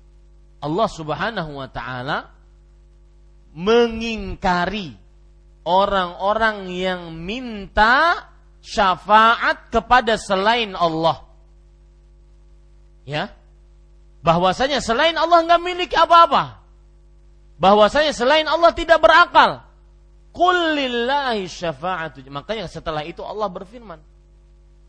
Allah 0.60 0.88
Subhanahu 0.88 1.60
wa 1.60 1.68
taala 1.68 2.32
mengingkari 3.56 4.96
orang-orang 5.64 6.68
yang 6.70 7.12
minta 7.16 8.28
syafaat 8.60 9.72
kepada 9.72 10.20
selain 10.20 10.76
Allah. 10.76 11.24
Ya. 13.06 13.32
Bahwasanya 14.20 14.82
selain 14.82 15.14
Allah 15.14 15.46
nggak 15.46 15.62
miliki 15.62 15.96
apa-apa. 15.96 16.58
Bahwasanya 17.56 18.12
selain 18.12 18.44
Allah 18.44 18.74
tidak 18.76 19.00
berakal. 19.00 19.64
Kullillahi 20.34 21.48
syafa'atu. 21.48 22.26
Makanya 22.28 22.68
setelah 22.68 23.06
itu 23.06 23.24
Allah 23.24 23.48
berfirman. 23.48 24.02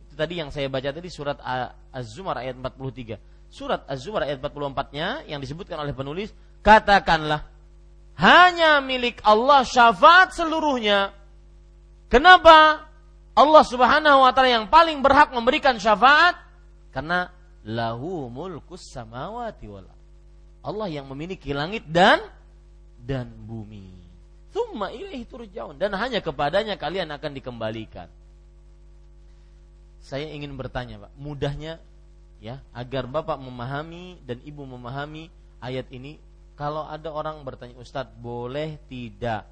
Itu 0.09 0.13
tadi 0.19 0.41
yang 0.41 0.51
saya 0.51 0.67
baca 0.67 0.89
tadi 0.91 1.07
surat 1.07 1.39
Az-Zumar 1.93 2.43
ayat 2.43 2.57
43 2.59 3.36
surat 3.51 3.83
Az-Zumar 3.87 4.27
ayat 4.27 4.39
44-nya 4.43 5.27
yang 5.29 5.39
disebutkan 5.39 5.79
oleh 5.79 5.95
penulis, 5.95 6.31
katakanlah 6.61 7.47
hanya 8.17 8.81
milik 8.81 9.21
Allah 9.21 9.61
syafaat 9.61 10.33
seluruhnya. 10.33 11.13
Kenapa? 12.09 12.87
Allah 13.37 13.63
Subhanahu 13.63 14.25
wa 14.25 14.31
taala 14.33 14.49
yang 14.49 14.65
paling 14.65 15.05
berhak 15.05 15.29
memberikan 15.29 15.77
syafaat 15.77 16.33
karena 16.89 17.29
lahu 17.61 18.25
mulkus 18.33 18.89
samawati 18.89 19.69
wal 19.69 19.85
Allah 20.65 20.87
yang 20.89 21.05
memiliki 21.05 21.53
langit 21.53 21.85
dan 21.85 22.17
dan 22.97 23.29
bumi. 23.29 23.93
Thumma 24.49 24.89
ilaihi 24.89 25.29
turja'un 25.29 25.77
dan 25.77 25.93
hanya 25.93 26.17
kepadanya 26.17 26.81
kalian 26.81 27.13
akan 27.13 27.31
dikembalikan. 27.37 28.09
Saya 30.01 30.31
ingin 30.31 30.55
bertanya, 30.55 31.03
Pak, 31.03 31.11
mudahnya 31.19 31.77
ya 32.37 32.61
agar 32.73 33.09
bapak 33.09 33.41
memahami 33.41 34.21
dan 34.25 34.41
ibu 34.45 34.63
memahami 34.63 35.29
ayat 35.61 35.89
ini. 35.89 36.21
Kalau 36.57 36.89
ada 36.89 37.13
orang 37.13 37.45
bertanya 37.45 37.77
Ustadz 37.77 38.17
boleh 38.17 38.81
tidak 38.89 39.45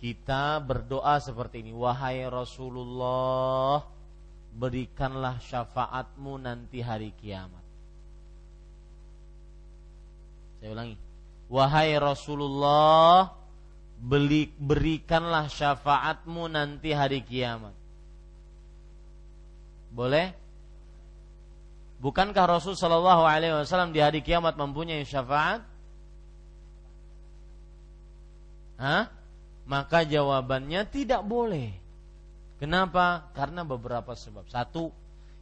kita 0.00 0.64
berdoa 0.64 1.20
seperti 1.20 1.60
ini? 1.60 1.76
Wahai 1.76 2.24
Rasulullah 2.24 3.84
berikanlah 4.56 5.36
syafaatmu 5.44 6.40
nanti 6.40 6.80
hari 6.80 7.12
kiamat. 7.20 7.64
Saya 10.60 10.72
ulangi. 10.72 10.96
Wahai 11.52 11.92
Rasulullah 12.00 13.36
berikanlah 14.56 15.52
syafaatmu 15.52 16.48
nanti 16.48 16.96
hari 16.96 17.20
kiamat. 17.20 17.76
Boleh 19.92 20.45
Bukankah 22.06 22.46
Rasul 22.46 22.78
Shallallahu 22.78 23.26
Alaihi 23.26 23.50
Wasallam 23.50 23.90
di 23.90 23.98
hari 23.98 24.22
kiamat 24.22 24.54
mempunyai 24.54 25.02
syafaat? 25.02 25.66
Hah? 28.78 29.10
Maka 29.66 30.06
jawabannya 30.06 30.86
tidak 30.86 31.26
boleh. 31.26 31.74
Kenapa? 32.62 33.26
Karena 33.34 33.66
beberapa 33.66 34.14
sebab. 34.14 34.46
Satu, 34.46 34.94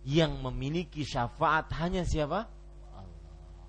yang 0.09 0.41
memiliki 0.41 1.05
syafaat 1.05 1.69
hanya 1.85 2.01
siapa? 2.09 2.49
Allah. 2.97 3.69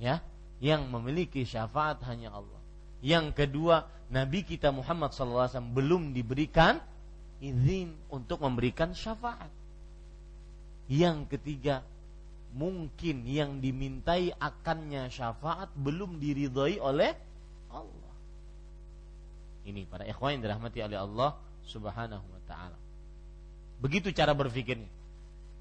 Ya, 0.00 0.24
yang 0.56 0.88
memiliki 0.88 1.44
syafaat 1.44 2.00
hanya 2.08 2.32
Allah. 2.32 2.64
Yang 3.04 3.36
kedua, 3.36 3.92
Nabi 4.08 4.40
kita 4.40 4.72
Muhammad 4.72 5.12
SAW 5.12 5.52
belum 5.76 6.16
diberikan 6.16 6.80
izin 7.44 7.92
untuk 8.08 8.40
memberikan 8.40 8.96
syafaat. 8.96 9.59
Yang 10.90 11.38
ketiga, 11.38 11.86
mungkin 12.50 13.22
yang 13.22 13.62
dimintai 13.62 14.34
akannya 14.34 15.06
syafaat 15.06 15.70
belum 15.78 16.18
diridhoi 16.18 16.82
oleh 16.82 17.14
Allah. 17.70 18.14
Ini 19.70 19.86
para 19.86 20.02
ikhwan 20.02 20.38
yang 20.38 20.50
dirahmati 20.50 20.82
oleh 20.82 20.98
Allah 20.98 21.30
Subhanahu 21.62 22.26
wa 22.26 22.42
taala. 22.50 22.74
Begitu 23.78 24.10
cara 24.10 24.34
berpikirnya. 24.34 24.90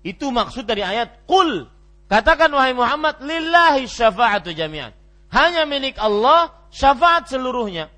Itu 0.01 0.34
maksud 0.34 0.65
dari 0.65 0.81
ayat 0.81 1.30
Qul 1.30 1.69
Katakan 2.10 2.49
wahai 2.49 2.73
Muhammad 2.73 3.22
lillahi 3.22 3.85
syafa'atu 3.85 4.49
jami'an. 4.49 4.89
Hanya 5.30 5.69
milik 5.69 5.93
Allah 6.01 6.49
syafaat 6.73 7.30
seluruhnya. 7.30 7.93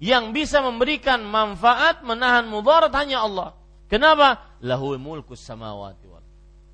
Yang 0.00 0.24
bisa 0.32 0.64
memberikan 0.64 1.20
manfaat 1.20 2.00
menahan 2.00 2.48
mudarat 2.48 2.88
hanya 2.96 3.20
Allah. 3.20 3.52
Kenapa? 3.90 4.54
Lahul 4.62 5.02
mulku 5.02 5.34
samawati 5.34 6.06
wal 6.06 6.22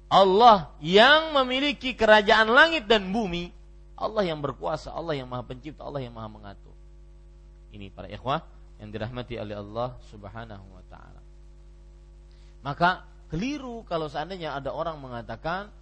Allah 0.06 0.70
yang 0.78 1.34
memiliki 1.34 1.96
kerajaan 1.96 2.52
langit 2.52 2.86
dan 2.86 3.10
bumi. 3.10 3.50
Allah 3.96 4.28
yang 4.28 4.44
berkuasa, 4.44 4.92
Allah 4.92 5.16
yang 5.16 5.24
maha 5.26 5.42
pencipta, 5.42 5.80
Allah 5.82 6.04
yang 6.04 6.12
maha 6.12 6.28
mengatur. 6.28 6.76
Ini 7.72 7.88
para 7.88 8.06
ikhwah 8.12 8.44
yang 8.76 8.92
dirahmati 8.92 9.40
oleh 9.40 9.56
Allah 9.56 9.96
subhanahu 10.12 10.66
wa 10.68 10.84
ta'ala. 10.92 11.20
Maka 12.60 13.08
keliru 13.32 13.88
kalau 13.88 14.06
seandainya 14.12 14.52
ada 14.52 14.76
orang 14.76 15.00
mengatakan 15.00 15.72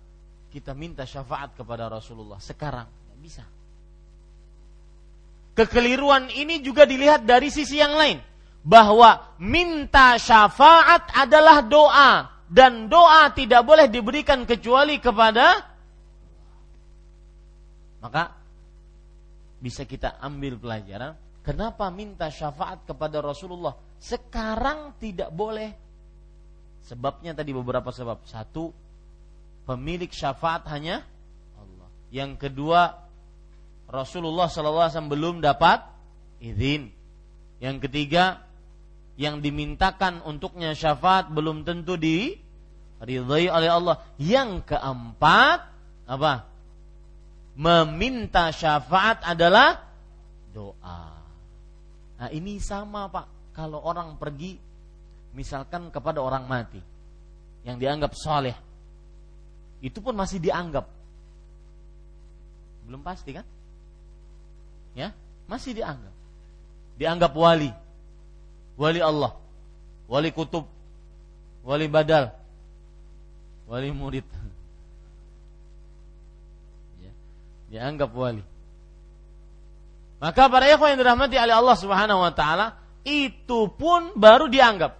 kita 0.54 0.78
minta 0.78 1.02
syafaat 1.02 1.58
kepada 1.58 1.90
Rasulullah 1.90 2.38
sekarang. 2.38 2.86
Tidak 2.86 3.18
bisa. 3.18 3.44
Kekeliruan 5.58 6.30
ini 6.30 6.62
juga 6.62 6.86
dilihat 6.86 7.26
dari 7.26 7.50
sisi 7.50 7.82
yang 7.82 7.98
lain 7.98 8.22
bahwa 8.64 9.36
minta 9.36 10.16
syafaat 10.16 11.12
adalah 11.12 11.60
doa. 11.60 12.32
Dan 12.44 12.86
doa 12.88 13.28
tidak 13.32 13.64
boleh 13.66 13.88
diberikan 13.88 14.44
kecuali 14.44 15.00
kepada 15.00 15.74
maka 18.04 18.36
bisa 19.64 19.88
kita 19.88 20.20
ambil 20.20 20.60
pelajaran 20.60 21.16
kenapa 21.40 21.88
minta 21.88 22.28
syafaat 22.28 22.84
kepada 22.84 23.24
Rasulullah? 23.24 23.72
Sekarang 23.96 24.92
tidak 25.00 25.32
boleh. 25.32 25.72
Sebabnya 26.84 27.32
tadi 27.32 27.56
beberapa 27.56 27.88
sebab. 27.88 28.28
Satu 28.28 28.68
pemilik 29.64 30.12
syafaat 30.12 30.68
hanya 30.68 31.00
Allah. 31.56 31.88
Yang 32.12 32.44
kedua 32.44 32.92
Rasulullah 33.88 34.52
SAW 34.52 35.08
belum 35.08 35.40
dapat 35.40 35.80
izin. 36.44 36.92
Yang 37.56 37.88
ketiga 37.88 38.44
yang 39.14 39.38
dimintakan 39.38 40.22
untuknya 40.26 40.74
syafaat 40.74 41.30
belum 41.30 41.62
tentu 41.62 41.94
di 41.94 42.34
ridhoi 42.98 43.46
oleh 43.46 43.70
Allah. 43.70 43.96
Yang 44.18 44.74
keempat 44.74 45.58
apa? 46.10 46.48
Meminta 47.54 48.50
syafaat 48.50 49.22
adalah 49.22 49.86
doa. 50.50 51.14
Nah, 52.18 52.28
ini 52.34 52.58
sama, 52.58 53.06
Pak. 53.06 53.54
Kalau 53.54 53.78
orang 53.86 54.18
pergi 54.18 54.58
misalkan 55.34 55.90
kepada 55.94 56.18
orang 56.18 56.50
mati 56.50 56.82
yang 57.62 57.78
dianggap 57.78 58.10
soleh, 58.18 58.54
itu 59.78 59.98
pun 60.02 60.18
masih 60.18 60.42
dianggap. 60.42 60.90
Belum 62.90 62.98
pasti 63.06 63.30
kan? 63.30 63.46
Ya, 64.98 65.14
masih 65.46 65.78
dianggap. 65.78 66.14
Dianggap 66.98 67.32
wali. 67.34 67.83
Wali 68.74 69.00
Allah. 69.00 69.38
Wali 70.10 70.30
kutub. 70.34 70.66
Wali 71.64 71.86
badal. 71.88 72.34
Wali 73.64 73.88
murid. 73.94 74.26
Ya, 77.00 77.12
dianggap 77.72 78.12
wali. 78.12 78.44
Maka 80.20 80.48
para 80.48 80.68
ikhwan 80.68 80.96
yang 80.96 81.00
dirahmati 81.00 81.36
oleh 81.36 81.54
Allah 81.56 81.76
Subhanahu 81.76 82.20
wa 82.24 82.32
taala, 82.32 82.80
itu 83.04 83.68
pun 83.76 84.16
baru 84.16 84.48
dianggap. 84.48 84.96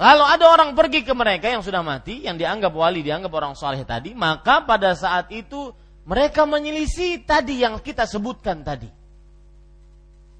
Lalu 0.00 0.24
ada 0.24 0.44
orang 0.48 0.72
pergi 0.72 1.04
ke 1.04 1.12
mereka 1.12 1.52
yang 1.52 1.60
sudah 1.60 1.84
mati, 1.84 2.24
yang 2.24 2.40
dianggap 2.40 2.72
wali, 2.72 3.04
dianggap 3.04 3.30
orang 3.30 3.52
soleh 3.52 3.84
tadi, 3.84 4.16
maka 4.16 4.64
pada 4.64 4.96
saat 4.96 5.28
itu 5.28 5.76
mereka 6.08 6.48
menyelisih 6.48 7.22
tadi 7.28 7.60
yang 7.60 7.76
kita 7.78 8.08
sebutkan 8.08 8.64
tadi. 8.64 8.88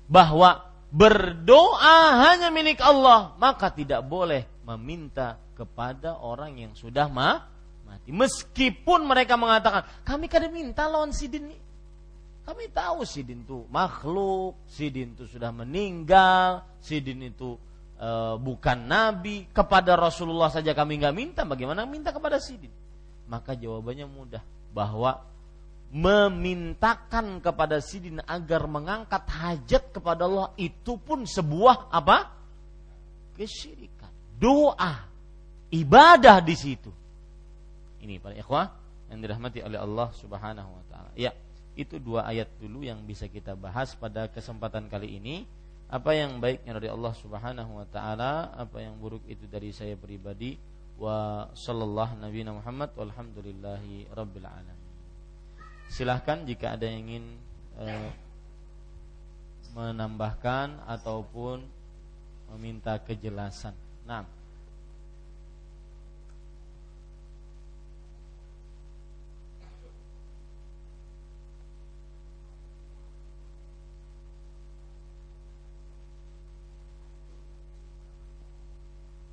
Bahwa 0.09 0.70
berdoa 0.91 2.27
hanya 2.29 2.51
milik 2.51 2.83
Allah, 2.83 3.35
maka 3.39 3.71
tidak 3.71 4.03
boleh 4.05 4.47
meminta 4.67 5.39
kepada 5.55 6.19
orang 6.19 6.59
yang 6.59 6.73
sudah 6.75 7.07
mati. 7.07 8.11
Meskipun 8.11 9.07
mereka 9.07 9.39
mengatakan, 9.39 9.87
kami 10.03 10.27
kada 10.27 10.51
minta 10.51 10.91
lawan 10.91 11.15
sidin 11.15 11.51
ini. 11.51 11.59
Kami 12.43 12.67
tahu 12.75 13.07
sidin 13.07 13.47
itu 13.47 13.63
makhluk, 13.71 14.59
sidin 14.67 15.15
itu 15.15 15.31
sudah 15.31 15.55
meninggal, 15.55 16.67
sidin 16.83 17.31
itu 17.31 17.55
e, 17.95 18.09
bukan 18.43 18.79
nabi, 18.91 19.47
kepada 19.55 19.95
Rasulullah 19.95 20.51
saja 20.51 20.75
kami 20.75 20.99
nggak 20.99 21.15
minta, 21.15 21.47
bagaimana 21.47 21.87
minta 21.87 22.11
kepada 22.11 22.43
Sidin? 22.43 22.73
Maka 23.31 23.55
jawabannya 23.55 24.11
mudah, 24.11 24.43
bahwa 24.75 25.23
memintakan 25.91 27.43
kepada 27.43 27.83
Sidin 27.83 28.23
agar 28.23 28.71
mengangkat 28.71 29.27
hajat 29.27 29.91
kepada 29.91 30.31
Allah 30.31 30.55
itu 30.55 30.95
pun 30.97 31.27
sebuah 31.27 31.91
apa? 31.91 32.31
Kesyirikan. 33.35 34.11
Doa, 34.39 35.05
ibadah 35.75 36.39
di 36.41 36.55
situ. 36.55 36.91
Ini 38.01 38.23
para 38.23 38.39
ikhwah 38.39 38.71
yang 39.11 39.19
dirahmati 39.21 39.61
oleh 39.67 39.77
Allah 39.77 40.09
Subhanahu 40.15 40.71
wa 40.71 40.85
taala. 40.89 41.11
Ya, 41.19 41.35
itu 41.75 41.99
dua 41.99 42.25
ayat 42.25 42.49
dulu 42.63 42.87
yang 42.87 43.03
bisa 43.03 43.27
kita 43.27 43.59
bahas 43.59 43.93
pada 43.99 44.31
kesempatan 44.31 44.87
kali 44.87 45.19
ini 45.19 45.45
apa 45.91 46.15
yang 46.15 46.39
baiknya 46.39 46.79
dari 46.79 46.87
Allah 46.87 47.11
Subhanahu 47.19 47.83
wa 47.83 47.87
taala, 47.91 48.55
apa 48.55 48.79
yang 48.79 48.95
buruk 49.03 49.27
itu 49.27 49.43
dari 49.51 49.75
saya 49.75 49.99
pribadi. 49.99 50.55
Wa 51.01 51.51
sallallahu 51.51 52.23
nabi 52.23 52.47
Muhammad 52.47 52.95
walhamdulillahi 52.95 54.15
rabbil 54.15 54.47
alamin. 54.47 54.80
Silahkan 55.91 56.47
jika 56.47 56.79
ada 56.79 56.87
yang 56.87 57.03
ingin 57.03 57.25
eh, 57.83 58.11
menambahkan 59.75 60.79
ataupun 60.87 61.67
meminta 62.55 62.95
kejelasan. 63.03 63.75
Nah, 64.07 64.23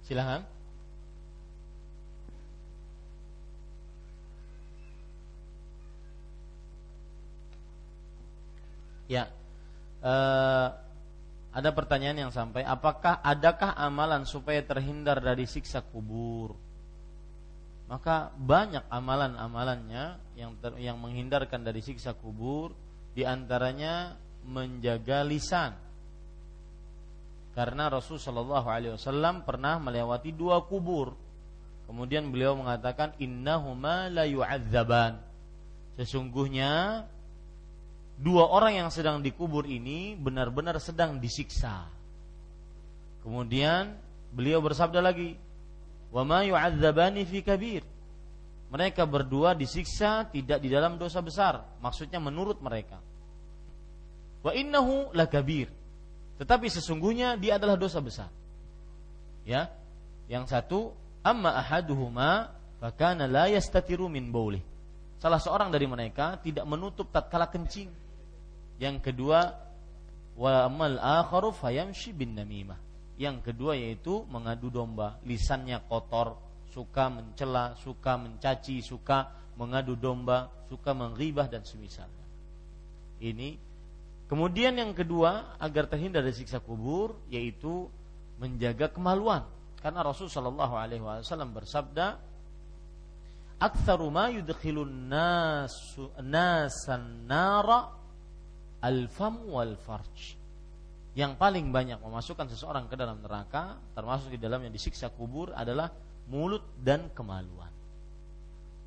Silahkan. 0.07 0.56
Ya, 9.07 9.31
uh, 10.03 10.67
ada 11.55 11.69
pertanyaan 11.71 12.27
yang 12.27 12.34
sampai, 12.35 12.61
apakah 12.67 13.23
adakah 13.23 13.73
amalan 13.73 14.27
supaya 14.27 14.59
terhindar 14.61 15.23
dari 15.23 15.47
siksa 15.47 15.79
kubur? 15.81 16.53
Maka 17.88 18.35
banyak 18.35 18.84
amalan-amalannya 18.91 20.35
yang 20.35 20.59
ter, 20.59 20.75
yang 20.77 20.99
menghindarkan 20.99 21.63
dari 21.63 21.79
siksa 21.79 22.11
kubur, 22.11 22.75
di 23.15 23.23
antaranya 23.23 24.19
menjaga 24.43 25.23
lisan 25.23 25.88
karena 27.57 27.89
Rasul 27.89 28.21
Shallallahu 28.21 28.69
Alaihi 28.69 28.93
Wasallam 28.93 29.41
pernah 29.41 29.81
melewati 29.81 30.29
dua 30.29 30.61
kubur. 30.61 31.17
Kemudian 31.89 32.29
beliau 32.29 32.53
mengatakan 32.53 33.17
innahuma 33.17 34.13
la. 34.13 34.29
Sesungguhnya 35.97 37.01
dua 38.18 38.49
orang 38.49 38.85
yang 38.85 38.89
sedang 38.89 39.22
dikubur 39.22 39.64
ini 39.69 40.18
benar-benar 40.18 40.81
sedang 40.81 41.22
disiksa. 41.22 41.88
Kemudian 43.22 43.94
beliau 44.34 44.60
bersabda 44.60 44.99
lagi, 44.99 45.38
"Wa 46.11 46.26
ma 46.26 46.41
yu'adzabani 46.44 47.23
fi 47.23 47.39
kabir." 47.45 47.84
Mereka 48.68 49.07
berdua 49.07 49.56
disiksa 49.56 50.27
tidak 50.27 50.60
di 50.60 50.68
dalam 50.68 50.99
dosa 50.99 51.23
besar, 51.23 51.64
maksudnya 51.80 52.19
menurut 52.19 52.60
mereka. 52.60 52.99
Wa 54.44 54.52
innahu 54.52 55.15
lakabir 55.15 55.72
tetapi 56.38 56.69
sesungguhnya 56.69 57.35
dia 57.35 57.57
adalah 57.57 57.76
dosa 57.76 57.98
besar. 57.98 58.30
Ya. 59.41 59.73
Yang 60.30 60.53
satu, 60.53 60.80
amma 61.26 61.57
ahaduhuma 61.57 62.53
fakana 62.77 63.26
la 63.26 63.49
yastatiru 63.49 64.06
min 64.06 64.30
baulih. 64.30 64.61
Salah 65.18 65.41
seorang 65.41 65.73
dari 65.73 65.89
mereka 65.89 66.38
tidak 66.45 66.68
menutup 66.69 67.10
tatkala 67.10 67.49
kencing. 67.49 67.89
Yang 68.77 69.11
kedua, 69.11 69.57
wa 70.37 70.51
amal 70.65 71.01
akharu 71.01 71.53
fayamshi 71.53 72.13
bin 72.13 72.37
namimah. 72.37 72.77
Yang 73.17 73.49
kedua 73.49 73.73
yaitu 73.73 74.25
mengadu 74.29 74.69
domba, 74.69 75.17
lisannya 75.25 75.81
kotor, 75.89 76.37
suka 76.69 77.09
mencela, 77.09 77.73
suka 77.81 78.13
mencaci, 78.21 78.85
suka 78.85 79.33
mengadu 79.57 79.97
domba, 79.97 80.53
suka 80.69 80.93
mengribah 80.93 81.49
dan 81.49 81.65
semisalnya. 81.65 82.25
Ini 83.17 83.67
Kemudian 84.27 84.75
yang 84.75 84.91
kedua 84.91 85.55
agar 85.55 85.87
terhindar 85.87 86.19
dari 86.19 86.35
siksa 86.35 86.59
kubur 86.59 87.15
yaitu 87.31 87.87
menjaga 88.35 88.91
kemaluan. 88.91 89.47
Karena 89.79 90.03
Rasul 90.03 90.27
Shallallahu 90.27 90.75
Alaihi 90.75 90.99
Wasallam 90.99 91.55
bersabda, 91.55 92.19
"Aktsaru 93.55 94.11
ma 94.11 94.27
yudkhilun 94.27 95.07
nasu 95.07 96.11
nasan 96.19 97.23
nara 97.23 97.87
al-fam 98.81 99.47
wal 99.49 99.75
farj." 99.79 100.35
Yang 101.17 101.33
paling 101.41 101.73
banyak 101.73 101.97
memasukkan 101.97 102.45
seseorang 102.53 102.85
ke 102.85 102.93
dalam 102.93 103.17
neraka, 103.25 103.81
termasuk 103.97 104.33
di 104.33 104.37
dalamnya 104.37 104.69
disiksa 104.69 105.09
kubur 105.09 105.49
adalah 105.49 105.89
mulut 106.29 106.61
dan 106.77 107.09
kemaluan. 107.09 107.73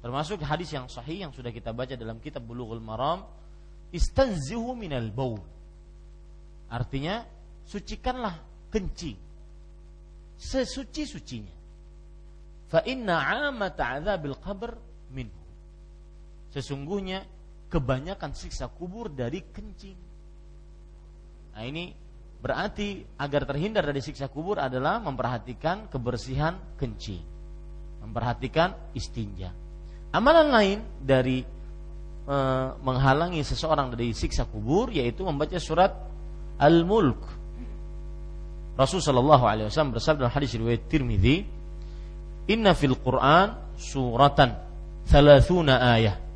Termasuk 0.00 0.40
hadis 0.46 0.70
yang 0.72 0.86
sahih 0.86 1.26
yang 1.26 1.32
sudah 1.34 1.50
kita 1.52 1.74
baca 1.74 1.92
dalam 1.98 2.22
kitab 2.22 2.46
Bulughul 2.46 2.80
Maram 2.80 3.26
istanzihu 3.92 4.72
minal 4.78 5.10
baul. 5.10 5.42
Artinya 6.70 7.26
sucikanlah 7.66 8.38
kencing 8.70 9.18
sesuci-sucinya. 10.40 11.52
Fa 12.70 12.80
inna 12.86 13.20
'amata 13.20 13.98
'adzabil 13.98 14.38
qabr 14.40 14.70
minhu. 15.12 15.44
Sesungguhnya 16.54 17.26
kebanyakan 17.70 18.34
siksa 18.34 18.66
kubur 18.66 19.08
dari 19.08 19.46
kencing. 19.46 19.98
Nah, 21.54 21.62
ini 21.62 21.94
berarti 22.42 23.06
agar 23.14 23.46
terhindar 23.46 23.86
dari 23.86 24.02
siksa 24.02 24.26
kubur 24.26 24.58
adalah 24.58 24.98
memperhatikan 24.98 25.86
kebersihan 25.86 26.58
kencing. 26.74 27.22
Memperhatikan 28.02 28.74
istinja. 28.92 29.54
Amalan 30.10 30.50
lain 30.50 30.78
dari 30.98 31.46
e, 32.26 32.36
menghalangi 32.82 33.46
seseorang 33.46 33.94
dari 33.94 34.10
siksa 34.10 34.50
kubur 34.50 34.90
yaitu 34.90 35.22
membaca 35.22 35.54
surat 35.62 35.94
Al-Mulk. 36.58 37.38
Rasul 38.74 38.98
sallallahu 38.98 39.44
alaihi 39.46 39.66
wasallam 39.70 39.94
bersabda 39.94 40.26
dalam 40.26 40.34
hadis 40.34 40.56
riwayat 40.56 40.88
Tirmizi, 40.90 41.44
"Inna 42.50 42.74
fil 42.74 42.96
Qur'an 42.98 43.76
suratan 43.76 44.56
30 45.06 45.76
ayah 45.76 46.29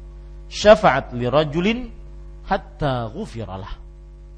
syafa'at 0.48 1.14
li 1.16 1.26
rajulin 1.28 1.88
hatta 2.48 3.10
ghufiralah." 3.12 3.74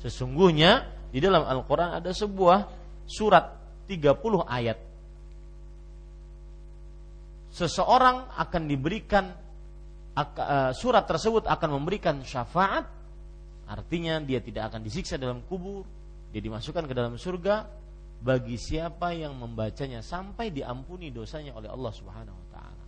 Sesungguhnya 0.02 0.86
di 1.10 1.18
dalam 1.18 1.46
Al-Qur'an 1.46 1.98
ada 1.98 2.12
sebuah 2.12 2.68
surat 3.06 3.44
30 3.86 4.42
ayat 4.44 4.78
seseorang 7.56 8.36
akan 8.36 8.62
diberikan 8.68 9.32
eh, 10.12 10.72
surat 10.76 11.08
tersebut 11.08 11.48
akan 11.48 11.80
memberikan 11.80 12.20
syafaat 12.20 12.84
artinya 13.66 14.20
dia 14.20 14.44
tidak 14.44 14.74
akan 14.74 14.84
disiksa 14.84 15.16
dalam 15.16 15.40
kubur 15.48 15.88
dia 16.34 16.44
dimasukkan 16.44 16.84
ke 16.84 16.92
dalam 16.92 17.16
surga 17.16 17.64
bagi 18.20 18.56
siapa 18.60 19.12
yang 19.16 19.36
membacanya 19.36 20.04
sampai 20.04 20.52
diampuni 20.52 21.08
dosanya 21.12 21.56
oleh 21.56 21.68
Allah 21.68 21.92
Subhanahu 21.92 22.36
wa 22.36 22.48
taala. 22.52 22.84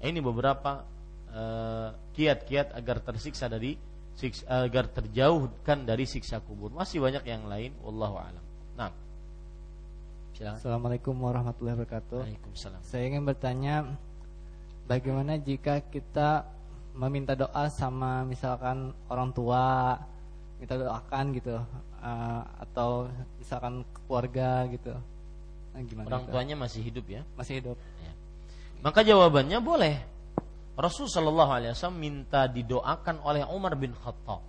Ini 0.00 0.20
beberapa 0.22 0.82
kiat-kiat 2.14 2.74
uh, 2.74 2.78
agar 2.78 3.02
tersiksa 3.02 3.46
dari 3.46 3.78
siksa, 4.18 4.44
agar 4.48 4.90
terjauhkan 4.90 5.86
dari 5.86 6.04
siksa 6.04 6.42
kubur. 6.44 6.74
Masih 6.74 7.00
banyak 7.00 7.24
yang 7.24 7.46
lain 7.46 7.72
wallahu 7.80 8.20
alam. 8.20 8.44
Nah. 8.76 8.90
Silakan. 10.36 10.58
Assalamualaikum 10.60 11.14
warahmatullahi 11.16 11.76
wabarakatuh. 11.80 12.20
Waalaikumsalam. 12.26 12.80
Saya 12.84 13.04
ingin 13.08 13.24
bertanya 13.24 13.86
bagaimana 14.90 15.38
jika 15.38 15.78
kita 15.86 16.44
meminta 16.94 17.38
doa 17.38 17.70
sama 17.70 18.26
misalkan 18.26 18.90
orang 19.06 19.30
tua 19.30 19.94
minta 20.58 20.76
doakan 20.76 21.24
gitu 21.32 21.56
uh, 22.02 22.42
atau 22.60 23.08
misalkan 23.40 23.86
keluarga 24.04 24.68
gitu 24.68 24.92
nah, 25.72 25.80
gimana 25.86 26.06
orang 26.10 26.22
gitu? 26.26 26.32
tuanya 26.34 26.56
masih 26.58 26.80
hidup 26.84 27.06
ya 27.08 27.22
masih 27.38 27.62
hidup 27.62 27.78
ya. 28.02 28.12
maka 28.84 29.00
jawabannya 29.00 29.58
boleh 29.62 29.96
Rasul 30.78 31.10
Shallallahu 31.10 31.50
Alaihi 31.50 31.72
Wasallam 31.74 32.00
minta 32.00 32.46
didoakan 32.46 33.22
oleh 33.26 33.42
Umar 33.50 33.74
bin 33.74 33.94
Khattab 33.94 34.40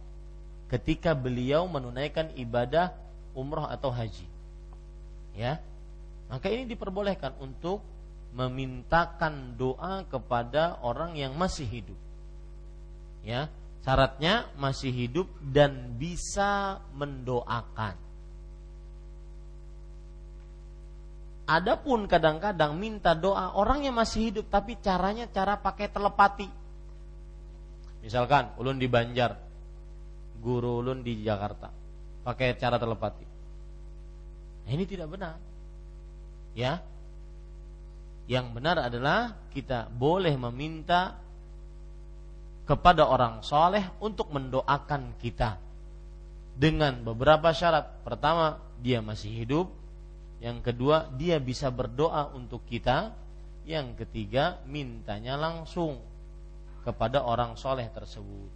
ketika 0.71 1.11
beliau 1.11 1.67
menunaikan 1.67 2.31
ibadah 2.39 2.95
umroh 3.35 3.67
atau 3.67 3.91
haji. 3.91 4.27
Ya. 5.35 5.59
Maka 6.31 6.47
ini 6.47 6.63
diperbolehkan 6.63 7.35
untuk 7.43 7.83
memintakan 8.31 9.59
doa 9.59 10.07
kepada 10.07 10.79
orang 10.79 11.19
yang 11.19 11.35
masih 11.35 11.67
hidup. 11.67 11.99
Ya. 13.27 13.51
Syaratnya 13.83 14.47
masih 14.55 14.93
hidup 14.93 15.27
dan 15.41 15.97
bisa 15.99 16.79
mendoakan. 16.95 18.10
Adapun 21.51 22.07
kadang-kadang 22.07 22.79
minta 22.79 23.11
doa 23.11 23.51
orang 23.59 23.83
yang 23.83 23.99
masih 23.99 24.31
hidup 24.31 24.47
tapi 24.47 24.79
caranya 24.79 25.27
cara 25.27 25.59
pakai 25.59 25.91
telepati. 25.91 26.47
Misalkan 27.99 28.55
ulun 28.55 28.79
di 28.79 28.87
Banjar, 28.87 29.35
guru 30.39 30.79
ulun 30.79 31.03
di 31.03 31.19
Jakarta, 31.19 31.67
pakai 32.23 32.55
cara 32.55 32.79
telepati. 32.79 33.25
Nah, 34.63 34.71
ini 34.71 34.87
tidak 34.87 35.11
benar. 35.11 35.35
Ya. 36.55 36.79
Yang 38.31 38.47
benar 38.55 38.87
adalah 38.87 39.35
kita 39.51 39.91
boleh 39.91 40.31
meminta 40.39 41.19
kepada 42.63 43.11
orang 43.11 43.43
soleh 43.43 43.91
untuk 43.99 44.31
mendoakan 44.31 45.19
kita 45.19 45.59
dengan 46.55 47.03
beberapa 47.03 47.51
syarat. 47.51 48.07
Pertama, 48.07 48.55
dia 48.79 49.03
masih 49.03 49.43
hidup. 49.43 49.80
Yang 50.41 50.73
kedua, 50.73 51.07
dia 51.13 51.37
bisa 51.37 51.69
berdoa 51.69 52.33
untuk 52.33 52.65
kita. 52.65 53.13
Yang 53.61 54.03
ketiga, 54.03 54.57
mintanya 54.65 55.37
langsung 55.37 56.01
kepada 56.81 57.21
orang 57.21 57.53
soleh 57.53 57.85
tersebut 57.93 58.49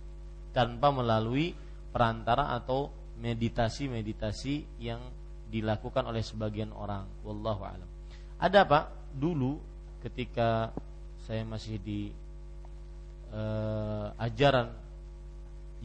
tanpa 0.49 0.89
melalui 0.89 1.53
perantara 1.93 2.57
atau 2.57 2.89
meditasi-meditasi 3.21 4.81
yang 4.81 4.99
dilakukan 5.47 6.09
oleh 6.09 6.25
sebagian 6.25 6.73
orang. 6.73 7.05
Wallahu 7.21 7.61
alam. 7.63 7.89
Ada 8.41 8.65
pak 8.65 9.13
dulu 9.13 9.61
ketika 10.01 10.73
saya 11.23 11.45
masih 11.45 11.77
di 11.79 12.11
uh, 13.31 14.11
ajaran 14.19 14.73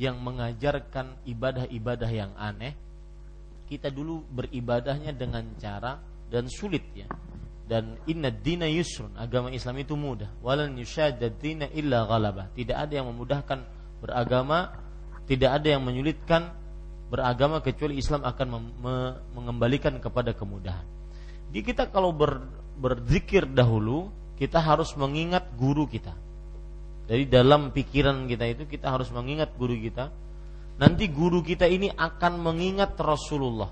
yang 0.01 0.17
mengajarkan 0.17 1.13
ibadah-ibadah 1.29 2.11
yang 2.11 2.33
aneh, 2.41 2.73
kita 3.71 3.95
dulu 3.95 4.27
beribadahnya 4.35 5.15
dengan 5.15 5.47
cara 5.63 6.03
dan 6.27 6.51
sulit 6.51 6.83
ya. 6.91 7.07
Dan 7.71 7.95
inna 8.11 8.35
dina 8.35 8.67
yusrun, 8.67 9.15
agama 9.15 9.55
Islam 9.55 9.79
itu 9.79 9.95
mudah. 9.95 10.27
Walan 10.43 10.75
yushadadina 10.75 11.71
illa 11.71 12.03
ghalabah. 12.03 12.51
Tidak 12.51 12.75
ada 12.75 12.91
yang 12.91 13.07
memudahkan 13.15 13.63
beragama, 14.03 14.75
tidak 15.31 15.63
ada 15.63 15.79
yang 15.79 15.87
menyulitkan 15.87 16.51
beragama 17.15 17.63
kecuali 17.63 18.03
Islam 18.03 18.27
akan 18.27 18.75
mengembalikan 19.39 20.03
kepada 20.03 20.35
kemudahan. 20.35 20.83
Jadi 21.55 21.63
kita 21.63 21.95
kalau 21.95 22.11
ber, 22.11 22.43
berzikir 22.75 23.47
dahulu, 23.47 24.11
kita 24.35 24.59
harus 24.59 24.91
mengingat 24.99 25.47
guru 25.55 25.87
kita 25.87 26.11
dari 27.11 27.27
dalam 27.27 27.75
pikiran 27.75 28.31
kita 28.31 28.47
itu 28.47 28.63
kita 28.71 28.87
harus 28.87 29.11
mengingat 29.11 29.51
guru 29.59 29.75
kita. 29.75 30.15
Nanti 30.81 31.13
guru 31.13 31.45
kita 31.45 31.69
ini 31.69 31.93
akan 31.93 32.41
mengingat 32.41 32.97
Rasulullah. 32.97 33.69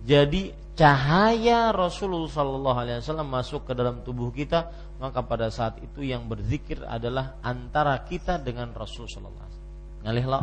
Jadi 0.00 0.48
cahaya 0.72 1.68
Rasulullah 1.68 2.32
Sallallahu 2.32 2.78
Alaihi 2.80 3.04
Wasallam 3.04 3.28
masuk 3.28 3.68
ke 3.68 3.76
dalam 3.76 4.00
tubuh 4.00 4.32
kita, 4.32 4.72
maka 4.96 5.20
pada 5.20 5.52
saat 5.52 5.76
itu 5.84 6.00
yang 6.00 6.24
berzikir 6.24 6.80
adalah 6.88 7.36
antara 7.44 8.00
kita 8.08 8.40
dengan 8.40 8.72
Rasul 8.72 9.04
Sallallahu 9.04 9.44
Alaihi 9.44 9.60
Wasallam. 9.60 10.00
Ngalih 10.00 10.24
lo, 10.24 10.40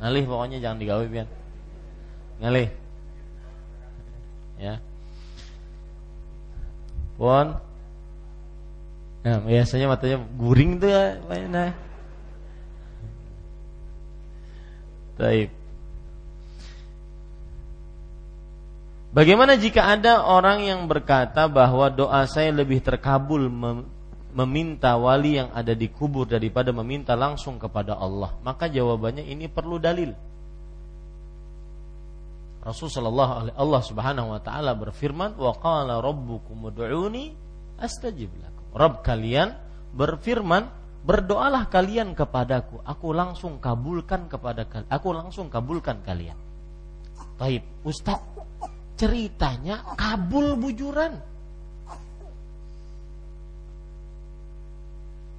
ngalih 0.00 0.24
pokoknya 0.24 0.58
jangan 0.64 0.78
digawe 0.80 1.04
biar. 1.04 1.28
Ngalih, 2.40 2.68
ya. 4.56 4.74
Pon, 7.20 7.46
Nah, 9.22 9.38
biasanya 9.38 9.86
matanya 9.86 10.18
guring 10.34 10.82
tuh 10.82 10.90
ya, 10.90 11.14
nah. 11.46 11.70
Taib. 15.16 15.50
Bagaimana 19.12 19.60
jika 19.60 19.92
ada 19.92 20.24
orang 20.24 20.64
yang 20.64 20.88
berkata 20.88 21.44
bahwa 21.44 21.92
doa 21.92 22.24
saya 22.24 22.48
lebih 22.48 22.80
terkabul 22.80 23.44
meminta 24.32 24.96
wali 24.96 25.36
yang 25.36 25.52
ada 25.52 25.76
di 25.76 25.92
kubur 25.92 26.24
daripada 26.24 26.72
meminta 26.72 27.12
langsung 27.12 27.60
kepada 27.60 27.92
Allah? 27.92 28.32
Maka 28.40 28.72
jawabannya 28.72 29.28
ini 29.28 29.52
perlu 29.52 29.76
dalil. 29.76 30.16
Rasulullah 32.64 33.52
Allah 33.52 33.82
Subhanahu 33.84 34.32
wa 34.32 34.40
taala 34.40 34.72
berfirman, 34.72 35.36
"Wa 35.36 35.60
qala 35.60 36.00
rabbukum 36.00 36.72
ud'uni 36.72 37.36
astajib 37.76 38.32
lakum." 38.40 38.64
Rob 38.72 39.04
kalian 39.04 39.52
berfirman, 39.92 40.81
berdoalah 41.02 41.66
kalian 41.66 42.14
kepadaku, 42.14 42.78
aku 42.86 43.10
langsung 43.10 43.58
kabulkan 43.58 44.30
kepada 44.30 44.66
kalian, 44.66 44.90
aku 44.90 45.08
langsung 45.10 45.46
kabulkan 45.50 45.98
kalian. 46.06 46.38
Taib, 47.36 47.62
Ustaz, 47.82 48.22
ceritanya 48.94 49.98
kabul 49.98 50.54
bujuran. 50.54 51.18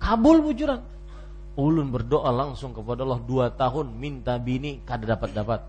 Kabul 0.04 0.44
bujuran. 0.44 0.84
Ulun 1.54 1.94
berdoa 1.94 2.34
langsung 2.34 2.76
kepada 2.76 3.08
Allah 3.08 3.22
dua 3.24 3.54
tahun 3.54 3.94
minta 3.96 4.36
bini 4.42 4.84
kada 4.84 5.16
dapat 5.16 5.32
dapat. 5.32 5.62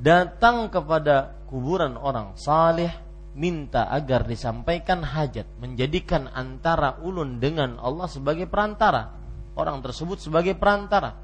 Datang 0.00 0.72
kepada 0.72 1.38
kuburan 1.46 1.94
orang 1.94 2.34
saleh 2.34 2.90
minta 3.34 3.86
agar 3.86 4.26
disampaikan 4.26 5.06
hajat, 5.06 5.46
menjadikan 5.62 6.26
antara 6.34 6.98
ulun 6.98 7.38
dengan 7.38 7.78
Allah 7.78 8.10
sebagai 8.10 8.50
perantara. 8.50 9.14
Orang 9.54 9.82
tersebut 9.82 10.18
sebagai 10.18 10.58
perantara. 10.58 11.14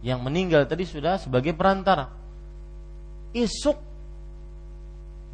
Yang 0.00 0.20
meninggal 0.24 0.62
tadi 0.64 0.88
sudah 0.88 1.20
sebagai 1.20 1.52
perantara. 1.52 2.08
Isuk 3.36 3.76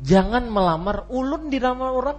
jangan 0.03 0.51
melamar 0.51 1.07
ulun 1.09 1.49
di 1.49 1.59
nama 1.63 1.87
orang. 1.93 2.19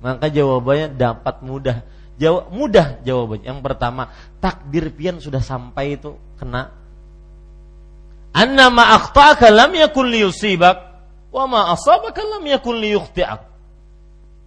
Maka 0.00 0.32
jawabannya 0.32 0.96
dapat 0.96 1.44
mudah. 1.44 1.78
Jawab 2.20 2.52
mudah 2.52 3.00
jawabannya. 3.04 3.48
Yang 3.48 3.60
pertama, 3.64 4.02
takdir 4.40 4.92
pian 4.92 5.20
sudah 5.20 5.40
sampai 5.40 6.00
itu 6.00 6.16
kena 6.36 6.79
anna 8.34 8.70
ma 8.70 8.94
akhta'aka 8.96 9.50
lam 9.50 9.72
yakun 9.74 10.10
liyusibak 10.10 10.76
wa 11.30 11.44
ma 11.46 11.60
asabaka 11.74 12.22
lam 12.26 12.44
yakun 12.46 12.78
liyukhti'ak. 12.78 13.40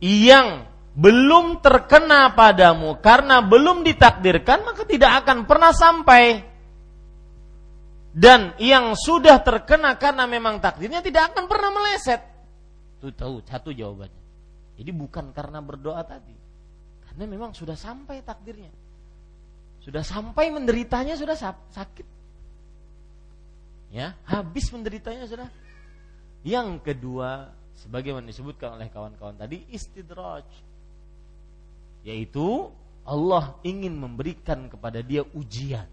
Yang 0.04 0.68
belum 0.94 1.64
terkena 1.64 2.38
padamu 2.38 3.02
karena 3.02 3.42
belum 3.42 3.82
ditakdirkan 3.82 4.62
maka 4.62 4.84
tidak 4.86 5.26
akan 5.26 5.50
pernah 5.50 5.72
sampai. 5.74 6.54
Dan 8.14 8.54
yang 8.62 8.94
sudah 8.94 9.42
terkena 9.42 9.98
karena 9.98 10.30
memang 10.30 10.62
takdirnya 10.62 11.02
tidak 11.02 11.34
akan 11.34 11.50
pernah 11.50 11.74
meleset. 11.74 12.22
Itu 13.02 13.10
tahu 13.10 13.42
satu 13.42 13.74
jawabannya. 13.74 14.22
Jadi 14.78 14.92
bukan 14.94 15.34
karena 15.34 15.66
berdoa 15.66 16.06
tadi. 16.06 16.38
Karena 17.10 17.26
memang 17.26 17.58
sudah 17.58 17.74
sampai 17.74 18.22
takdirnya. 18.22 18.70
Sudah 19.82 20.06
sampai 20.06 20.54
menderitanya 20.54 21.18
sudah 21.18 21.34
sakit 21.74 22.06
ya 23.94 24.18
habis 24.26 24.74
menderitanya 24.74 25.30
sudah. 25.30 25.50
Yang 26.42 26.82
kedua 26.82 27.54
sebagaimana 27.78 28.26
disebutkan 28.26 28.76
oleh 28.76 28.90
kawan-kawan 28.90 29.38
tadi 29.38 29.64
istidraj. 29.70 30.44
Yaitu 32.04 32.74
Allah 33.06 33.56
ingin 33.64 33.96
memberikan 33.96 34.68
kepada 34.68 35.00
dia 35.00 35.22
ujian. 35.38 35.88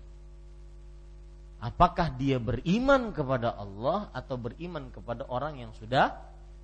Apakah 1.60 2.08
dia 2.16 2.40
beriman 2.40 3.12
kepada 3.12 3.52
Allah 3.52 4.08
atau 4.16 4.40
beriman 4.40 4.88
kepada 4.88 5.28
orang 5.28 5.60
yang 5.60 5.72
sudah 5.76 6.16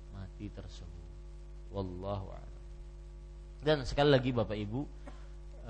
mati 0.09 0.49
tersebut? 0.49 1.07
Wallahu 1.69 2.33
a'lam. 2.33 2.63
Dan 3.61 3.77
sekali 3.85 4.09
lagi 4.09 4.33
Bapak 4.33 4.57
Ibu 4.57 4.81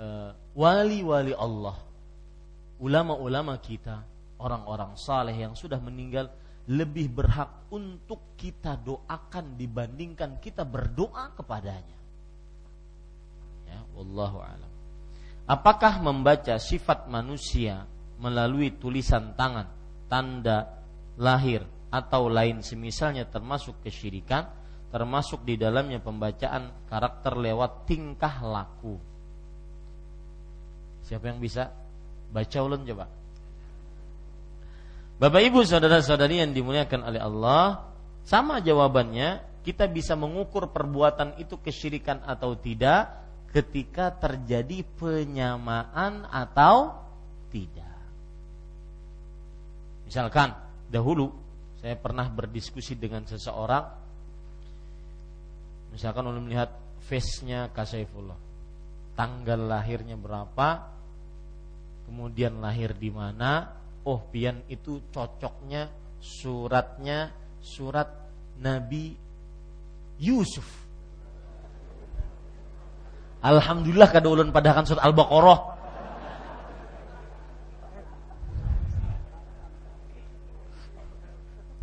eh, 0.00 0.30
wali-wali 0.56 1.36
Allah 1.36 1.76
ulama-ulama 2.78 3.58
kita 3.58 4.06
orang-orang 4.38 4.94
saleh 4.94 5.34
yang 5.34 5.54
sudah 5.58 5.78
meninggal 5.82 6.30
lebih 6.68 7.08
berhak 7.08 7.68
untuk 7.72 8.36
kita 8.36 8.76
doakan 8.76 9.56
dibandingkan 9.56 10.36
kita 10.36 10.68
berdoa 10.68 11.32
kepadanya. 11.32 11.98
Ya, 13.64 13.80
wallahu 13.96 14.38
alam. 14.44 14.72
Apakah 15.48 16.04
membaca 16.04 16.60
sifat 16.60 17.08
manusia 17.08 17.88
melalui 18.20 18.76
tulisan 18.76 19.32
tangan, 19.32 19.64
tanda 20.12 20.84
lahir 21.16 21.64
atau 21.88 22.28
lain 22.28 22.60
semisalnya 22.60 23.24
termasuk 23.24 23.80
kesyirikan, 23.80 24.44
termasuk 24.92 25.48
di 25.48 25.56
dalamnya 25.56 26.04
pembacaan 26.04 26.84
karakter 26.84 27.32
lewat 27.32 27.88
tingkah 27.88 28.44
laku. 28.44 29.00
Siapa 31.08 31.32
yang 31.32 31.40
bisa 31.40 31.72
baca 32.28 32.58
ulun 32.60 32.84
coba? 32.84 33.17
Bapak 35.18 35.42
Ibu 35.42 35.66
saudara-saudari 35.66 36.38
yang 36.38 36.54
dimuliakan 36.54 37.10
oleh 37.10 37.18
Allah, 37.18 37.90
sama 38.22 38.62
jawabannya, 38.62 39.42
kita 39.66 39.90
bisa 39.90 40.14
mengukur 40.14 40.70
perbuatan 40.70 41.34
itu 41.42 41.58
kesyirikan 41.58 42.22
atau 42.22 42.54
tidak 42.54 43.18
ketika 43.50 44.14
terjadi 44.14 44.86
penyamaan 44.94 46.22
atau 46.30 47.02
tidak. 47.50 47.98
Misalkan 50.06 50.54
dahulu 50.86 51.34
saya 51.82 51.98
pernah 51.98 52.26
berdiskusi 52.26 52.98
dengan 52.98 53.22
seseorang 53.28 53.84
misalkan 55.94 56.26
ulun 56.26 56.48
melihat 56.48 56.74
face-nya 57.06 57.70
Kasaifullah 57.70 58.36
tanggal 59.14 59.60
lahirnya 59.68 60.18
berapa 60.18 60.90
kemudian 62.08 62.58
lahir 62.58 62.96
di 62.96 63.12
mana 63.12 63.78
oh 64.08 64.24
pian 64.32 64.64
itu 64.72 65.04
cocoknya 65.12 65.92
suratnya 66.16 67.28
surat 67.60 68.08
Nabi 68.56 69.12
Yusuf. 70.16 70.64
Alhamdulillah 73.44 74.08
kada 74.08 74.26
ulun 74.26 74.50
padakan 74.50 74.88
surat 74.88 75.04
Al-Baqarah. 75.04 75.60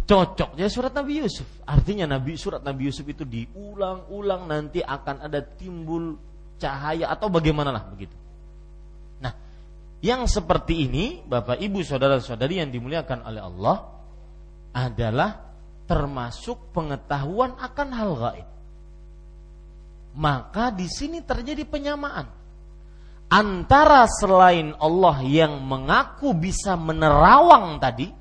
Cocoknya 0.05 0.67
surat 0.69 0.93
Nabi 0.93 1.23
Yusuf. 1.23 1.47
Artinya 1.65 2.05
Nabi 2.05 2.37
surat 2.37 2.61
Nabi 2.61 2.89
Yusuf 2.89 3.05
itu 3.09 3.25
diulang-ulang 3.25 4.45
nanti 4.45 4.81
akan 4.81 5.25
ada 5.25 5.41
timbul 5.41 6.17
cahaya 6.61 7.09
atau 7.09 7.29
bagaimana 7.31 7.73
lah 7.73 7.85
begitu. 7.89 8.24
Yang 10.05 10.37
seperti 10.37 10.85
ini, 10.85 11.25
Bapak 11.25 11.57
Ibu 11.57 11.81
saudara-saudari 11.81 12.61
yang 12.61 12.69
dimuliakan 12.69 13.25
oleh 13.25 13.41
Allah 13.41 13.77
adalah 14.69 15.41
termasuk 15.89 16.69
pengetahuan 16.77 17.57
akan 17.57 17.89
hal 17.89 18.11
gaib. 18.13 18.47
Maka 20.13 20.69
di 20.69 20.85
sini 20.85 21.25
terjadi 21.25 21.65
penyamaan 21.65 22.29
antara 23.33 24.05
selain 24.05 24.77
Allah 24.77 25.25
yang 25.25 25.65
mengaku 25.65 26.37
bisa 26.37 26.77
menerawang 26.77 27.81
tadi 27.81 28.13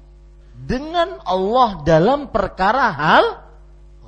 dengan 0.56 1.20
Allah 1.20 1.84
dalam 1.84 2.32
perkara 2.32 2.96
hal 2.96 3.24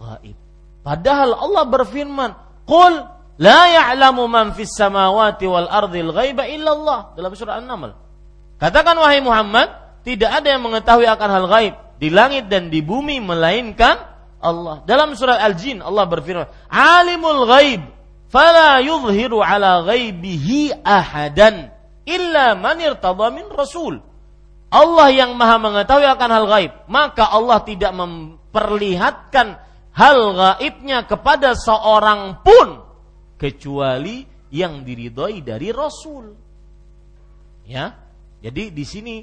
gaib. 0.00 0.36
Padahal 0.80 1.36
Allah 1.44 1.64
berfirman, 1.68 2.30
"Qul 2.64 3.15
La 3.36 3.68
ya'lamu 3.68 4.24
man 4.32 4.56
fis 4.56 4.72
samawati 4.72 5.44
wal 5.44 5.68
ardil 5.68 6.08
ghaiba 6.08 6.48
illallah 6.48 7.12
dalam 7.12 7.36
surah 7.36 7.60
An-Naml. 7.60 7.92
Katakan 8.56 8.96
wahai 8.96 9.20
Muhammad, 9.20 10.00
tidak 10.00 10.40
ada 10.40 10.56
yang 10.56 10.64
mengetahui 10.64 11.04
akan 11.04 11.28
hal 11.28 11.46
gaib 11.52 11.74
di 12.00 12.08
langit 12.08 12.48
dan 12.48 12.72
di 12.72 12.80
bumi 12.80 13.20
melainkan 13.20 14.00
Allah. 14.40 14.80
Dalam 14.88 15.12
surah 15.12 15.36
Al-Jin 15.44 15.84
Allah 15.84 16.08
berfirman, 16.08 16.48
"Alimul 16.72 17.44
ghaib 17.44 17.82
fala 18.32 18.80
yuzhiru 18.80 19.44
ala 19.44 19.84
ghaibihi 19.84 20.80
ahadan 20.80 21.68
illa 22.08 22.56
man 22.56 22.80
irtada 22.80 23.28
min 23.28 23.44
rasul." 23.52 24.00
Allah 24.72 25.08
yang 25.12 25.36
Maha 25.36 25.60
mengetahui 25.60 26.08
akan 26.08 26.30
hal 26.32 26.46
gaib, 26.48 26.72
maka 26.88 27.28
Allah 27.28 27.60
tidak 27.68 27.92
memperlihatkan 27.92 29.60
hal 29.92 30.18
gaibnya 30.32 31.04
kepada 31.04 31.52
seorang 31.52 32.40
pun 32.40 32.85
kecuali 33.36 34.24
yang 34.52 34.82
diridhoi 34.82 35.44
dari 35.44 35.68
Rasul. 35.70 36.26
Ya. 37.68 37.96
Jadi 38.40 38.72
di 38.72 38.84
sini 38.84 39.16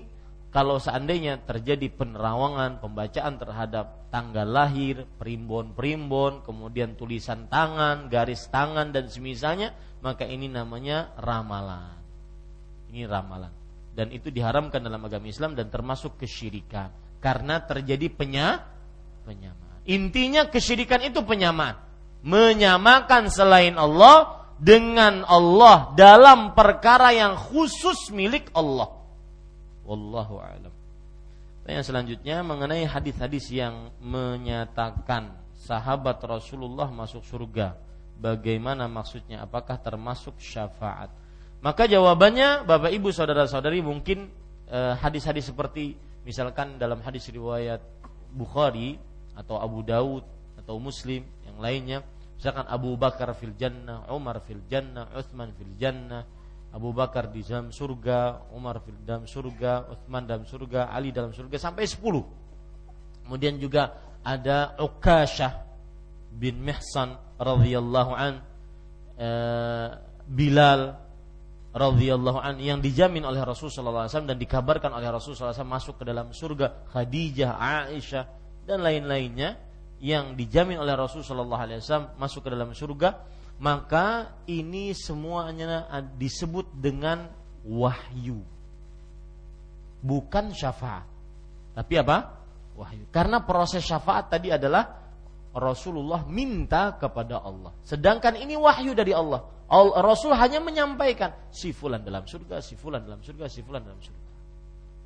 kalau 0.53 0.77
seandainya 0.77 1.41
terjadi 1.41 1.89
penerawangan, 1.89 2.77
pembacaan 2.77 3.41
terhadap 3.41 4.13
tanggal 4.13 4.45
lahir, 4.45 5.09
primbon-primbon, 5.17 6.45
kemudian 6.45 6.93
tulisan 6.93 7.49
tangan, 7.49 8.05
garis 8.05 8.45
tangan 8.53 8.93
dan 8.93 9.09
semisalnya, 9.09 9.73
maka 10.05 10.29
ini 10.29 10.45
namanya 10.45 11.09
ramalan. 11.17 11.97
Ini 12.93 13.09
ramalan. 13.09 13.49
Dan 13.93 14.13
itu 14.13 14.29
diharamkan 14.29 14.81
dalam 14.85 15.01
agama 15.01 15.25
Islam 15.25 15.57
dan 15.57 15.73
termasuk 15.73 16.21
kesyirikan 16.21 16.93
karena 17.17 17.61
terjadi 17.61 18.09
penya 18.13 18.61
penyamaan. 19.25 19.81
Intinya 19.89 20.49
kesyirikan 20.49 21.01
itu 21.01 21.21
penyamaan 21.25 21.92
menyamakan 22.23 23.27
selain 23.27 23.75
Allah 23.75 24.47
dengan 24.55 25.27
Allah 25.27 25.91
dalam 25.93 26.55
perkara 26.55 27.11
yang 27.11 27.35
khusus 27.35 28.09
milik 28.15 28.47
Allah. 28.55 28.89
Wallahu 29.83 30.39
a'lam. 30.39 30.73
Yang 31.67 31.91
selanjutnya 31.91 32.43
mengenai 32.43 32.87
hadis-hadis 32.87 33.51
yang 33.51 33.91
menyatakan 33.99 35.35
sahabat 35.59 36.19
Rasulullah 36.23 36.91
masuk 36.91 37.23
surga. 37.23 37.75
Bagaimana 38.19 38.87
maksudnya? 38.87 39.43
Apakah 39.43 39.79
termasuk 39.79 40.39
syafaat? 40.39 41.11
Maka 41.63 41.87
jawabannya 41.87 42.67
Bapak 42.67 42.91
Ibu 42.91 43.11
saudara-saudari 43.15 43.79
mungkin 43.79 44.27
eh, 44.67 44.93
hadis-hadis 44.99 45.51
seperti 45.51 45.95
misalkan 46.27 46.75
dalam 46.75 46.99
hadis 47.03 47.27
riwayat 47.31 47.79
Bukhari 48.31 48.99
atau 49.35 49.59
Abu 49.59 49.83
Daud 49.83 50.23
atau 50.59 50.75
Muslim 50.79 51.23
yang 51.53 51.61
lainnya. 51.61 51.99
Misalkan 52.43 52.65
Abu 52.67 52.97
Bakar 52.99 53.31
fil 53.37 53.55
jannah 53.55 54.09
Umar 54.11 54.41
fil 54.43 54.65
jannah 54.67 55.07
Uthman 55.15 55.53
fil 55.55 55.79
jannah 55.79 56.27
Abu 56.73 56.89
Bakar 56.89 57.29
di 57.29 57.45
dalam 57.45 57.69
surga 57.69 58.49
Umar 58.57 58.81
fil 58.81 58.97
dalam 59.05 59.29
surga 59.29 59.93
Uthman 59.93 60.25
dalam 60.25 60.43
surga 60.43 60.89
Ali 60.89 61.13
dalam 61.13 61.31
surga 61.31 61.55
sampai 61.55 61.85
10 61.85 62.03
kemudian 63.23 63.55
juga 63.61 63.95
ada 64.25 64.73
Ukashah 64.81 65.63
bin 66.33 66.59
Mihsan 66.65 67.13
radhiyallahu 67.37 68.11
an 68.11 68.41
e, 69.15 69.29
Bilal 70.27 70.97
radhiyallahu 71.71 72.39
an 72.41 72.57
yang 72.57 72.81
dijamin 72.81 73.21
oleh 73.21 73.39
Rasulullah 73.45 74.09
SAW 74.09 74.29
dan 74.29 74.37
dikabarkan 74.37 74.91
oleh 74.93 75.09
Rasulullah 75.13 75.53
SAW 75.53 75.69
masuk 75.69 75.95
ke 76.01 76.03
dalam 76.05 76.33
surga 76.33 76.89
Khadijah, 76.89 77.55
Aisyah 77.55 78.23
dan 78.65 78.81
lain-lainnya 78.81 79.57
yang 80.03 80.35
dijamin 80.35 80.75
oleh 80.83 80.99
Rasulullah 80.99 81.63
SAW 81.63 82.19
masuk 82.19 82.43
ke 82.43 82.49
dalam 82.51 82.75
surga, 82.75 83.23
maka 83.63 84.35
ini 84.51 84.91
semuanya 84.91 85.87
disebut 86.19 86.75
dengan 86.75 87.31
wahyu. 87.63 88.43
Bukan 90.03 90.51
syafaat. 90.51 91.07
Tapi 91.71 91.93
apa? 91.95 92.17
Wahyu. 92.75 93.07
Karena 93.15 93.47
proses 93.47 93.79
syafaat 93.79 94.27
tadi 94.27 94.51
adalah 94.51 94.99
Rasulullah 95.55 96.27
minta 96.27 96.99
kepada 96.99 97.39
Allah. 97.39 97.71
Sedangkan 97.87 98.35
ini 98.35 98.59
wahyu 98.59 98.91
dari 98.91 99.15
Allah. 99.15 99.39
Rasul 100.03 100.35
hanya 100.35 100.59
menyampaikan 100.59 101.47
si 101.47 101.71
fulan 101.71 102.03
dalam 102.03 102.27
surga, 102.27 102.59
si 102.59 102.75
fulan 102.75 103.07
dalam 103.07 103.23
surga, 103.23 103.47
si 103.47 103.63
fulan 103.63 103.79
dalam 103.79 104.03
surga 104.03 104.22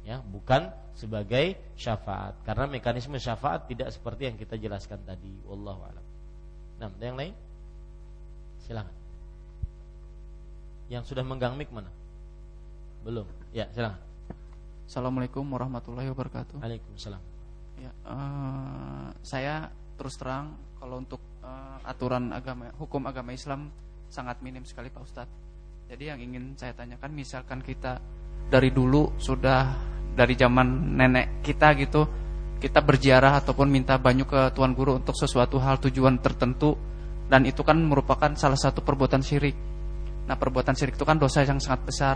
ya 0.08 0.24
bukan 0.24 0.72
sebagai 0.96 1.60
syafaat. 1.76 2.40
Karena 2.48 2.64
mekanisme 2.64 3.20
syafaat 3.20 3.68
tidak 3.68 3.92
seperti 3.92 4.32
yang 4.32 4.40
kita 4.40 4.56
jelaskan 4.56 5.04
tadi. 5.04 5.28
Wallahu 5.44 5.84
alam. 5.84 6.06
Nah 6.80 6.88
ada 6.88 7.04
yang 7.04 7.20
lain? 7.20 7.36
Silakan. 8.64 8.96
Yang 10.88 11.04
sudah 11.12 11.28
menggang 11.28 11.60
mic 11.60 11.68
mana? 11.76 11.92
Belum. 13.04 13.28
Ya 13.52 13.68
silakan. 13.76 14.00
Assalamualaikum 14.88 15.44
warahmatullahi 15.44 16.08
wabarakatuh. 16.16 16.64
Waalaikumsalam. 16.64 17.20
Ya 17.84 17.92
uh, 18.08 19.12
saya 19.28 19.68
terus 20.00 20.16
terang 20.16 20.56
kalau 20.80 21.04
untuk 21.04 21.20
uh, 21.44 21.84
aturan 21.84 22.32
agama 22.32 22.72
hukum 22.80 23.04
agama 23.04 23.36
Islam 23.36 23.68
sangat 24.08 24.40
minim 24.40 24.64
sekali 24.64 24.88
Pak 24.88 25.04
Ustadz. 25.04 25.36
Jadi 25.92 26.04
yang 26.08 26.20
ingin 26.24 26.56
saya 26.56 26.72
tanyakan 26.72 27.12
misalkan 27.12 27.60
kita 27.60 28.00
dari 28.48 28.72
dulu 28.72 29.20
sudah 29.20 29.76
dari 30.18 30.34
zaman 30.34 30.98
nenek 30.98 31.46
kita 31.46 31.78
gitu 31.78 32.02
kita 32.58 32.82
berziarah 32.82 33.38
ataupun 33.38 33.70
minta 33.70 34.02
banyu 34.02 34.26
ke 34.26 34.50
tuan 34.58 34.74
guru 34.74 34.98
untuk 34.98 35.14
sesuatu 35.14 35.62
hal 35.62 35.78
tujuan 35.78 36.18
tertentu 36.18 36.74
dan 37.30 37.46
itu 37.46 37.62
kan 37.62 37.78
merupakan 37.78 38.34
salah 38.34 38.58
satu 38.58 38.82
perbuatan 38.82 39.22
syirik. 39.22 39.54
Nah, 40.26 40.36
perbuatan 40.36 40.74
syirik 40.74 40.98
itu 40.98 41.06
kan 41.06 41.22
dosa 41.22 41.46
yang 41.46 41.62
sangat 41.62 41.86
besar. 41.86 42.16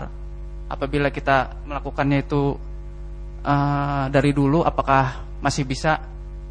Apabila 0.66 1.12
kita 1.12 1.62
melakukannya 1.68 2.24
itu 2.24 2.56
uh, 3.44 4.06
dari 4.08 4.32
dulu 4.34 4.64
apakah 4.64 5.38
masih 5.44 5.68
bisa 5.68 6.00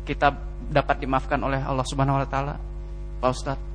kita 0.05 0.29
dapat 0.71 1.03
dimaafkan 1.03 1.41
oleh 1.41 1.59
Allah 1.59 1.83
Subhanahu 1.83 2.21
wa 2.21 2.27
taala? 2.29 2.55
Pak 3.19 3.29
Ustadz. 3.29 3.65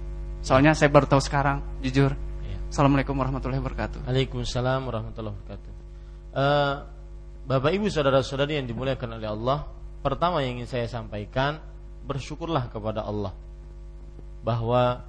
Soalnya 0.40 0.72
saya 0.78 0.88
baru 0.88 1.10
tahu 1.10 1.18
sekarang, 1.18 1.58
jujur. 1.82 2.14
Ya. 2.46 2.58
Assalamualaikum 2.70 3.18
warahmatullahi 3.18 3.58
wabarakatuh. 3.58 4.06
Waalaikumsalam 4.06 4.80
warahmatullahi 4.86 5.34
wabarakatuh. 5.34 5.75
Uh, 6.36 6.84
Bapak 7.48 7.72
Ibu 7.72 7.88
saudara-saudari 7.88 8.60
yang 8.60 8.68
dimuliakan 8.68 9.16
oleh 9.16 9.32
Allah, 9.32 9.64
pertama 10.04 10.44
yang 10.44 10.60
ingin 10.60 10.68
saya 10.68 10.84
sampaikan, 10.84 11.56
bersyukurlah 12.04 12.68
kepada 12.68 13.08
Allah 13.08 13.32
bahwa 14.44 15.00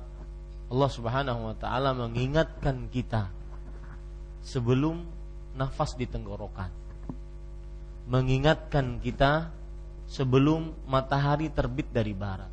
Allah 0.72 0.92
Subhanahu 0.96 1.52
wa 1.52 1.56
taala 1.60 1.92
mengingatkan 1.92 2.88
kita 2.88 3.28
sebelum 4.40 5.04
nafas 5.60 6.00
di 6.00 6.08
tenggorokan. 6.08 6.72
Mengingatkan 8.08 9.04
kita 9.04 9.52
sebelum 10.08 10.72
matahari 10.88 11.52
terbit 11.52 11.92
dari 11.92 12.16
barat. 12.16 12.48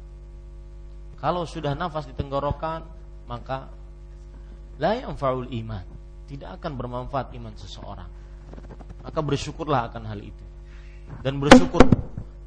Kalau 1.23 1.47
sudah 1.47 1.79
nafas 1.79 2.11
di 2.11 2.15
tenggorokan, 2.19 2.83
maka 3.31 3.71
la 4.83 4.99
yanfa'ul 4.99 5.47
iman. 5.63 5.87
Tidak 6.27 6.59
akan 6.59 6.73
bermanfaat 6.75 7.31
iman 7.39 7.55
seseorang. 7.55 8.24
Maka 9.05 9.21
bersyukurlah 9.21 9.93
akan 9.93 10.03
hal 10.09 10.21
itu. 10.25 10.45
Dan 11.21 11.37
bersyukur 11.37 11.85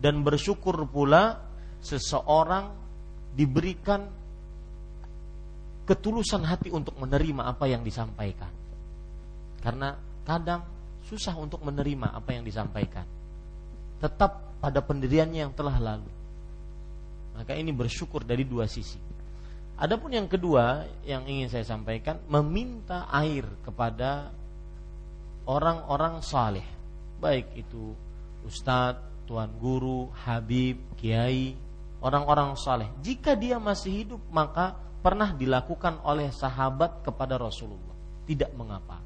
dan 0.02 0.26
bersyukur 0.26 0.86
pula 0.90 1.42
seseorang 1.82 2.74
diberikan 3.38 4.10
ketulusan 5.86 6.44
hati 6.44 6.74
untuk 6.74 6.98
menerima 6.98 7.46
apa 7.46 7.70
yang 7.70 7.86
disampaikan. 7.86 8.50
Karena 9.62 9.94
kadang 10.26 10.66
susah 11.08 11.38
untuk 11.40 11.64
menerima 11.64 12.12
apa 12.12 12.36
yang 12.36 12.44
disampaikan. 12.44 13.06
Tetap 14.02 14.60
pada 14.60 14.84
pendiriannya 14.84 15.48
yang 15.48 15.54
telah 15.56 15.78
lalu. 15.78 16.12
Maka 17.38 17.54
ini 17.54 17.70
bersyukur 17.70 18.26
dari 18.26 18.44
dua 18.44 18.66
sisi. 18.66 18.98
Adapun 19.78 20.10
yang 20.10 20.26
kedua 20.26 20.90
yang 21.06 21.30
ingin 21.30 21.54
saya 21.54 21.62
sampaikan 21.62 22.18
meminta 22.26 23.06
air 23.14 23.46
kepada 23.62 24.34
orang-orang 25.48 26.20
saleh, 26.20 26.68
baik 27.24 27.56
itu 27.56 27.96
ustadz, 28.44 29.26
tuan 29.28 29.52
guru, 29.60 30.12
habib, 30.28 30.80
kiai, 31.00 31.56
orang-orang 32.04 32.54
saleh. 32.60 32.88
Jika 33.02 33.34
dia 33.34 33.58
masih 33.58 34.06
hidup, 34.06 34.22
maka 34.30 34.76
pernah 35.02 35.32
dilakukan 35.32 36.04
oleh 36.04 36.30
sahabat 36.32 37.04
kepada 37.04 37.40
Rasulullah. 37.40 37.96
Tidak 38.28 38.52
mengapa. 38.60 39.00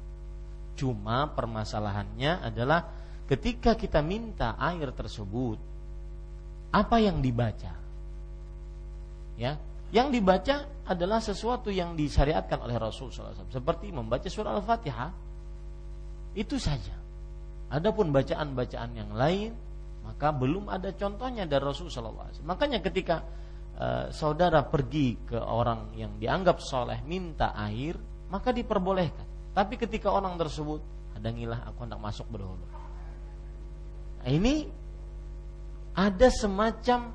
Cuma 0.74 1.30
permasalahannya 1.30 2.42
adalah 2.42 2.90
ketika 3.30 3.78
kita 3.78 4.02
minta 4.02 4.58
air 4.58 4.90
tersebut, 4.90 5.58
apa 6.72 6.96
yang 6.98 7.20
dibaca? 7.22 7.72
Ya, 9.36 9.56
yang 9.92 10.08
dibaca 10.08 10.64
adalah 10.88 11.20
sesuatu 11.20 11.68
yang 11.68 11.92
disyariatkan 11.92 12.58
oleh 12.64 12.76
Rasul 12.80 13.12
SAW, 13.12 13.52
seperti 13.52 13.92
membaca 13.92 14.24
surah 14.26 14.56
Al-Fatihah. 14.56 15.10
Itu 16.32 16.56
saja. 16.56 16.96
Adapun 17.72 18.12
bacaan-bacaan 18.12 18.92
yang 18.92 19.12
lain 19.16 19.52
maka 20.02 20.34
belum 20.34 20.66
ada 20.66 20.90
contohnya 20.92 21.46
dari 21.46 21.62
Rasulullah 21.62 22.28
SAW. 22.28 22.42
Makanya 22.42 22.82
ketika 22.82 23.22
uh, 23.78 24.10
saudara 24.10 24.66
pergi 24.66 25.14
ke 25.22 25.38
orang 25.38 25.94
yang 25.94 26.18
dianggap 26.18 26.58
soleh 26.58 26.98
minta 27.06 27.54
air, 27.54 27.94
maka 28.28 28.50
diperbolehkan. 28.50 29.54
Tapi 29.54 29.78
ketika 29.78 30.10
orang 30.10 30.34
tersebut, 30.34 30.82
hadangilah 31.14 31.70
aku 31.70 31.86
hendak 31.86 32.02
masuk 32.02 32.26
berhulu. 32.28 32.66
Nah, 34.22 34.30
ini 34.30 34.66
ada 35.94 36.28
semacam 36.32 37.14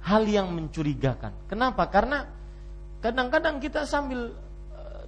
hal 0.00 0.22
yang 0.24 0.48
mencurigakan. 0.56 1.50
Kenapa? 1.50 1.84
Karena 1.92 2.24
kadang-kadang 3.04 3.60
kita 3.60 3.84
sambil 3.84 4.32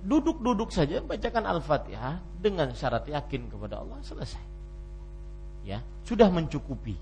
duduk-duduk 0.02 0.74
saja 0.74 0.98
bacakan 0.98 1.46
Al-Fatihah 1.46 2.18
dengan 2.42 2.74
syarat 2.74 3.06
yakin 3.06 3.46
kepada 3.46 3.80
Allah 3.80 4.02
selesai. 4.02 4.44
Ya 5.62 5.78
sudah 6.02 6.28
mencukupi. 6.28 6.98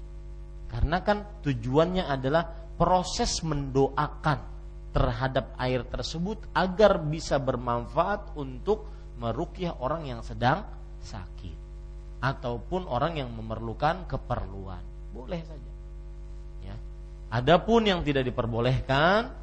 Karena 0.71 1.03
kan 1.03 1.43
tujuannya 1.43 2.07
adalah 2.07 2.47
proses 2.79 3.43
mendoakan 3.43 4.39
terhadap 4.95 5.59
air 5.59 5.83
tersebut 5.87 6.39
agar 6.55 7.03
bisa 7.03 7.41
bermanfaat 7.43 8.39
untuk 8.39 8.87
merukyah 9.19 9.83
orang 9.83 10.07
yang 10.07 10.21
sedang 10.23 10.63
sakit 11.03 11.57
ataupun 12.21 12.87
orang 12.87 13.19
yang 13.19 13.31
memerlukan 13.33 14.05
keperluan. 14.07 14.83
Boleh 15.11 15.41
saja. 15.43 15.73
Ya. 16.63 16.77
Adapun 17.33 17.89
yang 17.89 18.05
tidak 18.05 18.29
diperbolehkan 18.29 19.40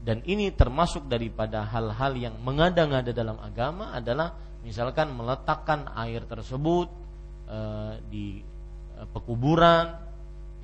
dan 0.00 0.24
ini 0.24 0.48
termasuk 0.52 1.06
daripada 1.06 1.64
hal-hal 1.68 2.16
yang 2.16 2.34
mengada-ngada 2.40 3.12
dalam 3.12 3.36
agama 3.40 3.92
adalah 3.92 4.32
misalkan 4.64 5.12
meletakkan 5.12 5.88
air 5.96 6.24
tersebut 6.24 7.00
Eh, 7.50 7.94
di 8.06 8.26
uh, 8.94 9.10
pekuburan 9.10 9.90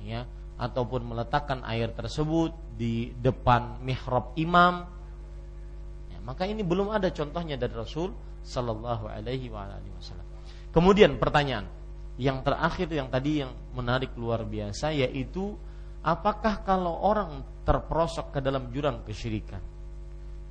ya 0.07 0.23
ataupun 0.55 1.03
meletakkan 1.03 1.59
air 1.67 1.91
tersebut 1.91 2.55
di 2.79 3.11
depan 3.11 3.83
mihrab 3.83 4.31
imam 4.39 4.87
ya, 6.07 6.17
maka 6.23 6.47
ini 6.47 6.63
belum 6.63 6.87
ada 6.95 7.11
contohnya 7.11 7.59
dari 7.59 7.75
Rasul 7.75 8.15
Sallallahu 8.39 9.03
Alaihi 9.03 9.51
Wasallam. 9.51 10.23
Kemudian 10.71 11.19
pertanyaan 11.19 11.67
yang 12.15 12.39
terakhir 12.39 12.87
yang 12.87 13.11
tadi 13.11 13.43
yang 13.43 13.51
menarik 13.75 14.15
luar 14.15 14.47
biasa 14.47 14.95
yaitu 14.95 15.59
apakah 16.07 16.63
kalau 16.63 17.03
orang 17.03 17.43
terperosok 17.67 18.31
ke 18.31 18.39
dalam 18.39 18.71
jurang 18.71 19.03
kesyirikan 19.03 19.59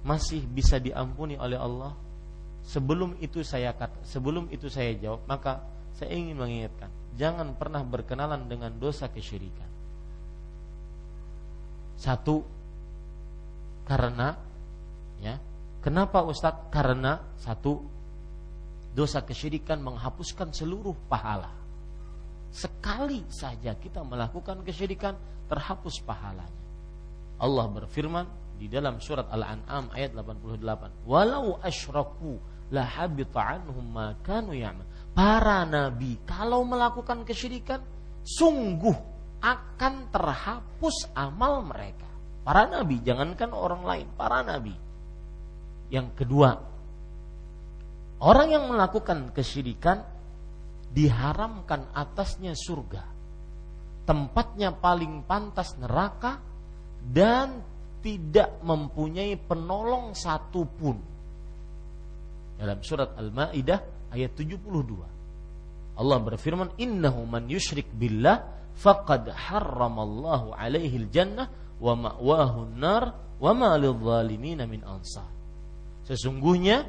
masih 0.05 0.45
bisa 0.45 0.77
diampuni 0.77 1.41
oleh 1.41 1.57
Allah? 1.57 1.97
Sebelum 2.66 3.16
itu 3.23 3.41
saya 3.41 3.73
kata, 3.73 4.03
sebelum 4.05 4.51
itu 4.53 4.66
saya 4.69 4.93
jawab, 4.99 5.23
maka 5.24 5.62
saya 5.97 6.12
ingin 6.12 6.37
mengingatkan, 6.37 6.91
jangan 7.15 7.55
pernah 7.55 7.81
berkenalan 7.87 8.51
dengan 8.51 8.74
dosa 8.74 9.07
kesyirikan. 9.07 9.70
Satu, 11.97 12.43
karena 13.87 14.35
ya, 15.23 15.39
kenapa 15.78 16.27
Ustadz? 16.27 16.69
Karena 16.74 17.23
satu, 17.39 17.87
dosa 18.93 19.23
kesyirikan 19.23 19.78
menghapuskan 19.78 20.51
seluruh 20.51 20.93
pahala. 21.07 21.55
Sekali 22.51 23.23
saja 23.31 23.78
kita 23.78 24.03
melakukan 24.03 24.66
kesyirikan, 24.66 25.15
terhapus 25.47 26.02
pahalanya. 26.02 26.64
Allah 27.36 27.66
berfirman 27.68 28.27
di 28.56 28.66
dalam 28.66 28.98
surat 29.01 29.28
Al-An'am 29.28 29.93
ayat 29.93 30.16
88, 30.16 31.05
"Walau 31.05 31.60
asyraku 31.60 32.40
la 32.73 32.82
habita 32.82 33.40
anhum 33.40 33.85
ma 33.85 34.16
kanu 34.24 34.56
ya'mal." 34.56 34.97
para 35.16 35.64
nabi 35.64 36.20
kalau 36.28 36.60
melakukan 36.68 37.24
kesyirikan 37.24 37.81
sungguh 38.20 39.16
akan 39.40 40.12
terhapus 40.12 41.09
amal 41.16 41.64
mereka. 41.64 42.05
Para 42.44 42.68
nabi, 42.68 43.02
jangankan 43.02 43.51
orang 43.51 43.82
lain, 43.82 44.06
para 44.14 44.44
nabi. 44.44 44.74
Yang 45.90 46.09
kedua, 46.14 46.51
orang 48.23 48.48
yang 48.55 48.64
melakukan 48.70 49.35
kesyirikan 49.35 50.02
diharamkan 50.90 51.90
atasnya 51.90 52.55
surga. 52.55 53.15
Tempatnya 54.07 54.70
paling 54.70 55.27
pantas 55.27 55.74
neraka 55.83 56.39
dan 57.03 57.59
tidak 58.07 58.62
mempunyai 58.62 59.35
penolong 59.35 60.15
satupun. 60.15 60.95
Dalam 62.55 62.78
surat 62.87 63.19
Al-Maidah 63.19 64.11
ayat 64.15 64.33
72. 64.39 65.99
Allah 65.99 66.19
berfirman, 66.23 66.78
"Innahu 66.78 67.27
man 67.27 67.51
yusyrik 67.51 67.91
billah 67.91 68.47
faqad 68.78 69.33
harramallahu 69.33 70.55
alaihi 70.55 71.09
jannah 71.11 71.51
wa 71.83 71.93
ma'wahu 71.99 72.78
nar 72.78 73.35
wa 73.43 73.53
ma 73.53 73.74
lidh-dhalimin 73.74 74.62
min 74.70 74.87
ansar." 74.87 75.27
Sesungguhnya 76.07 76.87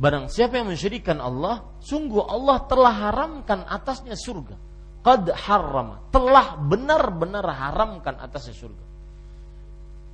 barang 0.00 0.32
siapa 0.32 0.64
yang 0.64 0.72
mensyirikkan 0.72 1.20
Allah, 1.20 1.60
sungguh 1.84 2.24
Allah 2.24 2.64
telah 2.64 2.94
haramkan 3.10 3.68
atasnya 3.68 4.16
surga. 4.16 4.67
Qad 5.08 5.24
harrama, 5.32 6.04
telah 6.12 6.60
benar-benar 6.60 7.40
haramkan 7.48 8.20
atasnya 8.20 8.52
surga. 8.52 8.84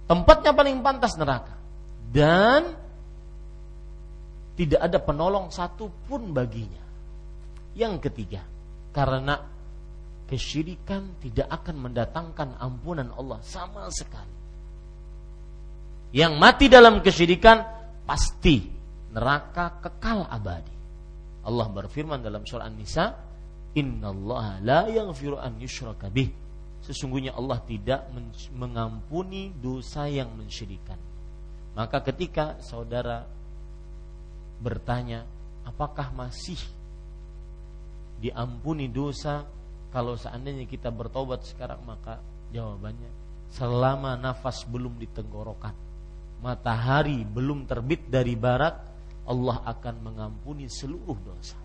Tempatnya 0.06 0.54
paling 0.54 0.78
pantas 0.86 1.18
neraka. 1.18 1.50
Dan 2.14 2.62
tidak 4.54 4.78
ada 4.78 5.02
penolong 5.02 5.50
satupun 5.50 6.30
baginya. 6.30 6.78
Yang 7.74 8.06
ketiga, 8.06 8.46
karena 8.94 9.34
kesyirikan 10.30 11.18
tidak 11.18 11.50
akan 11.50 11.90
mendatangkan 11.90 12.54
ampunan 12.62 13.10
Allah 13.18 13.42
sama 13.42 13.90
sekali. 13.90 14.38
Yang 16.14 16.38
mati 16.38 16.70
dalam 16.70 17.02
kesyirikan 17.02 17.66
pasti 18.06 18.62
neraka 19.10 19.74
kekal 19.82 20.30
abadi. 20.30 20.70
Allah 21.50 21.66
berfirman 21.66 22.22
dalam 22.22 22.46
surah 22.46 22.70
An-Nisa, 22.70 23.23
"Innallaha 23.74 24.62
la 24.62 24.86
yaghfiru 24.88 25.38
an 25.38 25.58
yushraka 25.58 26.08
bih." 26.08 26.30
Sesungguhnya 26.84 27.32
Allah 27.34 27.58
tidak 27.64 28.12
mengampuni 28.52 29.50
dosa 29.56 30.04
yang 30.04 30.36
mensyirikan. 30.36 31.00
Maka 31.72 32.04
ketika 32.04 32.60
saudara 32.60 33.24
bertanya, 34.60 35.24
apakah 35.64 36.12
masih 36.12 36.60
diampuni 38.20 38.88
dosa 38.88 39.44
kalau 39.90 40.16
seandainya 40.16 40.64
kita 40.68 40.88
bertobat 40.88 41.44
sekarang 41.44 41.82
maka 41.84 42.20
jawabannya 42.56 43.10
selama 43.52 44.16
nafas 44.16 44.64
belum 44.64 44.96
ditenggorokan 44.96 45.74
matahari 46.40 47.20
belum 47.26 47.68
terbit 47.68 48.08
dari 48.08 48.32
barat 48.32 48.74
Allah 49.24 49.60
akan 49.64 49.94
mengampuni 50.04 50.68
seluruh 50.68 51.16
dosa 51.20 51.58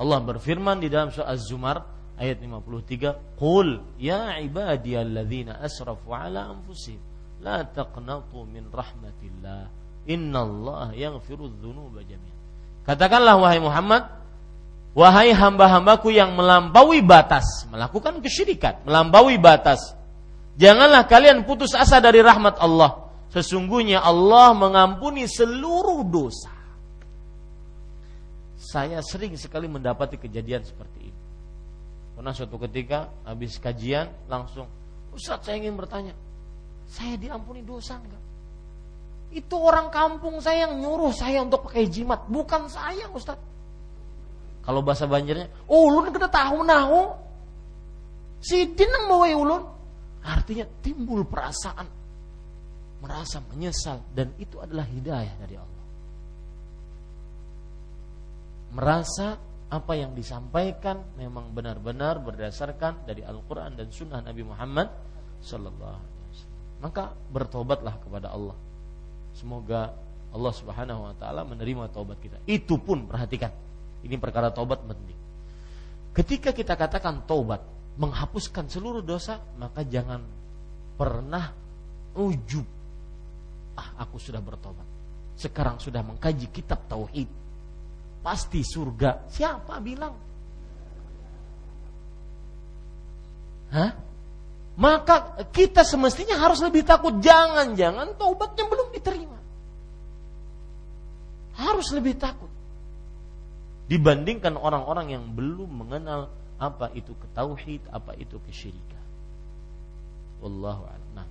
Allah 0.00 0.18
berfirman 0.24 0.80
di 0.80 0.88
dalam 0.88 1.12
surah 1.12 1.28
Az-Zumar 1.28 1.84
ayat 2.16 2.40
53 2.40 3.36
Qul 3.36 4.00
ya 4.00 4.40
ibadiyalladzina 4.40 5.60
asrafu 5.60 6.16
ala 6.16 6.48
anfusihim 6.48 7.00
la 7.44 7.60
taqnatu 7.68 8.48
min 8.48 8.72
rahmatillah 8.72 9.68
innallaha 10.08 10.96
yaghfiru 10.96 11.52
dzunuba 11.60 12.00
jami'an 12.00 12.38
Katakanlah 12.88 13.36
wahai 13.36 13.60
Muhammad 13.60 14.20
Wahai 14.90 15.30
hamba-hambaku 15.30 16.10
yang 16.10 16.34
melampaui 16.34 16.98
batas, 16.98 17.62
melakukan 17.70 18.18
kesyirikan, 18.18 18.82
melampaui 18.82 19.38
batas. 19.38 19.94
Janganlah 20.58 21.06
kalian 21.06 21.46
putus 21.46 21.78
asa 21.78 22.02
dari 22.02 22.18
rahmat 22.18 22.58
Allah. 22.58 23.06
Sesungguhnya 23.30 24.02
Allah 24.02 24.50
mengampuni 24.50 25.30
seluruh 25.30 26.02
dosa. 26.02 26.50
Saya 28.70 29.02
sering 29.02 29.34
sekali 29.34 29.66
mendapati 29.66 30.14
kejadian 30.14 30.62
seperti 30.62 31.10
ini. 31.10 31.20
Pernah 32.14 32.30
suatu 32.30 32.54
ketika 32.62 33.10
habis 33.26 33.58
kajian 33.58 34.06
langsung, 34.30 34.70
Ustaz 35.10 35.42
saya 35.42 35.58
ingin 35.58 35.74
bertanya, 35.74 36.14
saya 36.86 37.18
diampuni 37.18 37.66
dosa 37.66 37.98
enggak? 37.98 38.22
Itu 39.34 39.58
orang 39.58 39.90
kampung 39.90 40.38
saya 40.38 40.70
yang 40.70 40.78
nyuruh 40.78 41.10
saya 41.10 41.42
untuk 41.42 41.66
pakai 41.66 41.90
jimat, 41.90 42.30
bukan 42.30 42.70
saya 42.70 43.10
Ustaz. 43.10 43.38
Kalau 44.62 44.86
bahasa 44.86 45.10
Banjarnya, 45.10 45.50
oh, 45.66 45.90
ulun 45.90 46.14
kena 46.14 46.30
tahu 46.30 46.62
nahu. 46.62 47.00
Sidin 48.38 48.86
nang 48.86 49.10
bawa 49.10 49.26
ulun. 49.34 49.62
Artinya 50.22 50.68
timbul 50.84 51.26
perasaan 51.26 51.88
merasa 53.00 53.40
menyesal 53.48 54.04
dan 54.12 54.36
itu 54.36 54.60
adalah 54.60 54.84
hidayah 54.84 55.34
dari 55.40 55.56
Allah. 55.56 55.69
Merasa 58.70 59.38
apa 59.70 59.92
yang 59.94 60.14
disampaikan 60.14 61.14
memang 61.14 61.54
benar-benar 61.54 62.18
berdasarkan 62.22 63.06
dari 63.06 63.22
Al-Quran 63.22 63.78
dan 63.78 63.88
Sunnah 63.90 64.22
Nabi 64.22 64.42
Muhammad 64.42 64.90
Sallallahu 65.42 65.98
Alaihi 65.98 66.22
Wasallam. 66.30 66.60
Maka 66.82 67.04
bertobatlah 67.30 67.94
kepada 68.02 68.34
Allah. 68.34 68.58
Semoga 69.34 69.94
Allah 70.30 70.52
Subhanahu 70.54 71.06
Wa 71.06 71.14
Taala 71.18 71.42
menerima 71.46 71.90
taubat 71.90 72.18
kita. 72.18 72.38
Itu 72.46 72.82
pun 72.82 73.06
perhatikan 73.06 73.50
ini 74.04 74.16
perkara 74.16 74.48
taubat 74.48 74.80
penting. 74.84 75.18
Ketika 76.16 76.50
kita 76.56 76.74
katakan 76.74 77.22
taubat 77.28 77.60
menghapuskan 78.00 78.66
seluruh 78.66 79.04
dosa, 79.04 79.38
maka 79.60 79.84
jangan 79.84 80.24
pernah 80.96 81.52
ujub. 82.16 82.64
Ah, 83.76 84.04
aku 84.04 84.16
sudah 84.16 84.40
bertobat. 84.40 84.84
Sekarang 85.36 85.80
sudah 85.80 86.04
mengkaji 86.04 86.48
kitab 86.52 86.84
tauhid. 86.88 87.28
Pasti 88.20 88.60
surga. 88.60 89.32
Siapa 89.32 89.80
bilang? 89.80 90.14
Hah? 93.70 93.90
Maka 94.80 95.44
kita 95.52 95.84
semestinya 95.84 96.40
harus 96.40 96.64
lebih 96.64 96.84
takut 96.84 97.20
jangan-jangan 97.20 98.16
taubatnya 98.16 98.64
belum 98.64 98.88
diterima. 98.96 99.38
Harus 101.56 101.92
lebih 101.92 102.16
takut 102.16 102.48
dibandingkan 103.90 104.54
orang-orang 104.54 105.18
yang 105.18 105.24
belum 105.34 105.82
mengenal 105.82 106.30
apa 106.62 106.94
itu 106.94 107.10
ketauhid, 107.18 107.82
apa 107.90 108.14
itu 108.14 108.38
kesyirikan. 108.46 109.04
Wallahu 110.40 110.86
a'lam. 110.86 111.10
Nah. 111.18 111.28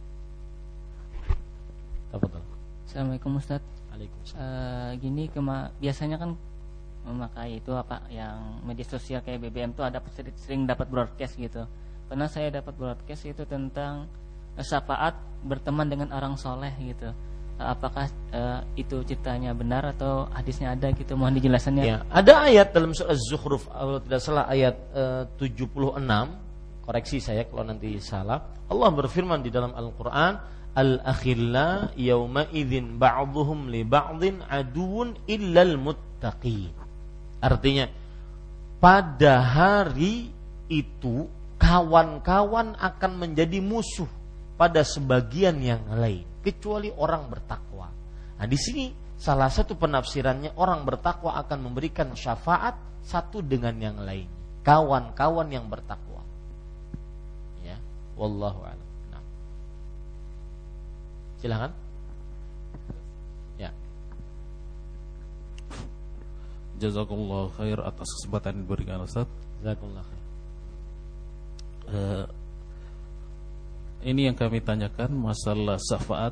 Assalamualaikum 2.84 3.40
Ustaz. 3.40 3.64
Waalaikumsalam. 3.90 4.44
Uh, 4.44 4.92
gini 5.00 5.32
kema 5.32 5.72
biasanya 5.80 6.20
kan 6.20 6.36
memakai 7.08 7.60
itu 7.64 7.72
apa 7.74 8.06
yang 8.12 8.62
media 8.64 8.86
sosial 8.86 9.24
kayak 9.24 9.40
BBM 9.50 9.72
tuh 9.74 9.88
ada 9.88 10.04
sering, 10.40 10.68
dapat 10.68 10.92
broadcast 10.92 11.40
gitu. 11.40 11.64
Pernah 12.10 12.28
saya 12.28 12.50
dapat 12.50 12.74
broadcast 12.76 13.24
itu 13.30 13.44
tentang 13.46 14.10
syafaat 14.60 15.16
berteman 15.46 15.88
dengan 15.88 16.10
orang 16.12 16.36
soleh 16.36 16.74
gitu. 16.82 17.10
Apakah 17.60 18.08
uh, 18.32 18.64
itu 18.80 19.04
ceritanya 19.04 19.52
benar 19.52 19.92
atau 19.92 20.32
hadisnya 20.32 20.72
ada 20.74 20.96
gitu? 20.96 21.20
Mohon 21.20 21.44
dijelasannya 21.44 21.84
ya. 21.84 21.98
Ada 22.08 22.48
ayat 22.48 22.68
dalam 22.72 22.96
surah 22.96 23.12
Az-Zukhruf 23.12 23.68
kalau 23.68 24.00
tidak 24.00 24.20
salah 24.24 24.48
ayat 24.48 24.76
eh, 24.96 25.28
uh, 25.28 25.44
76 25.44 26.88
koreksi 26.88 27.20
saya 27.20 27.44
kalau 27.52 27.68
nanti 27.68 28.00
salah. 28.00 28.40
Allah 28.72 28.90
berfirman 28.96 29.44
di 29.44 29.52
dalam 29.52 29.76
Al-Qur'an 29.76 30.40
al-akhilla 30.78 31.92
yauma 32.00 32.48
idzin 32.54 32.96
ba'dhum 32.96 33.68
li 33.68 33.82
ba'dhin 33.84 34.46
aduun 34.48 35.18
illal 35.28 35.76
muttaqin 35.76 36.89
artinya 37.40 37.88
pada 38.80 39.44
hari 39.44 40.32
itu 40.72 41.28
kawan-kawan 41.60 42.78
akan 42.80 43.12
menjadi 43.20 43.60
musuh 43.60 44.08
pada 44.56 44.84
sebagian 44.84 45.60
yang 45.60 45.84
lain 45.92 46.24
kecuali 46.40 46.92
orang 46.96 47.28
bertakwa. 47.28 47.88
Nah, 48.40 48.48
di 48.48 48.56
sini 48.56 48.86
salah 49.20 49.52
satu 49.52 49.76
penafsirannya 49.76 50.56
orang 50.56 50.88
bertakwa 50.88 51.36
akan 51.44 51.60
memberikan 51.68 52.16
syafaat 52.16 52.80
satu 53.04 53.44
dengan 53.44 53.76
yang 53.80 54.00
lain. 54.00 54.28
Kawan-kawan 54.64 55.48
yang 55.52 55.68
bertakwa. 55.68 56.24
Ya, 57.64 57.76
wallahu 58.16 58.64
a'lam. 58.64 58.90
Nah. 59.12 59.24
Silakan. 61.44 61.72
Ya. 63.60 63.72
Jazakallah 66.80 67.52
khair 67.60 67.80
atas 67.84 68.08
kesempatan 68.20 68.56
yang 68.56 68.62
diberikan 68.64 69.04
Ustaz. 69.04 69.28
Jazakallah 69.60 70.04
khair. 70.08 70.26
Uh, 71.90 72.26
ini 74.08 74.32
yang 74.32 74.38
kami 74.38 74.64
tanyakan 74.64 75.12
masalah 75.12 75.76
syafaat 75.76 76.32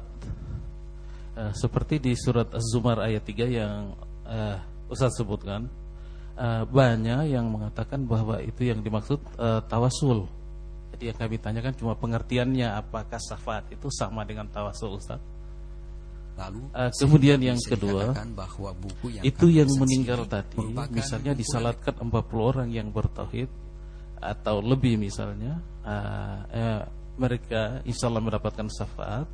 uh, 1.35 1.51
seperti 1.51 1.99
di 1.99 2.15
surat 2.15 2.47
Az-Zumar 2.55 3.03
ayat 3.03 3.27
3 3.27 3.43
yang 3.51 3.91
uh, 4.23 4.57
Ustaz 4.87 5.19
sebutkan 5.19 5.67
uh, 6.39 6.63
banyak 6.63 7.33
yang 7.33 7.51
mengatakan 7.51 8.07
bahwa 8.07 8.39
itu 8.39 8.71
yang 8.71 8.79
dimaksud 8.79 9.19
uh, 9.35 9.59
tawasul. 9.67 10.31
Jadi 10.95 11.11
yang 11.11 11.17
kami 11.19 11.35
tanyakan 11.43 11.75
cuma 11.75 11.93
pengertiannya 11.99 12.71
apakah 12.71 13.19
syafaat 13.19 13.67
itu 13.69 13.91
sama 13.91 14.23
dengan 14.23 14.47
tawasul 14.47 14.95
Ustaz? 14.95 15.19
Lalu 16.37 16.61
uh, 16.69 16.91
kemudian 16.93 17.41
yang 17.41 17.57
kedua 17.57 18.13
bahwa 18.13 18.69
buku 18.77 19.17
yang 19.17 19.23
itu 19.25 19.49
yang 19.49 19.69
meninggal 19.73 20.21
tadi 20.29 20.61
misalnya 20.93 21.33
disalatkan 21.33 21.97
40 21.97 22.13
orang 22.37 22.69
yang 22.69 22.93
bertauhid 22.93 23.49
atau 24.21 24.61
lebih 24.61 25.01
misalnya 25.01 25.57
uh, 25.81 26.39
uh, 26.45 26.81
mereka 27.17 27.81
insya 27.83 28.07
Allah 28.07 28.21
mendapatkan 28.21 28.69
syafaat. 28.69 29.25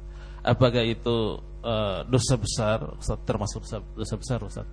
Apakah 0.44 0.84
itu 0.84 1.40
uh, 1.64 2.04
dosa 2.08 2.36
besar 2.40 2.84
Ustaz, 2.96 3.20
termasuk 3.28 3.64
dosa 3.96 4.16
besar 4.16 4.40
Ustaz. 4.44 4.68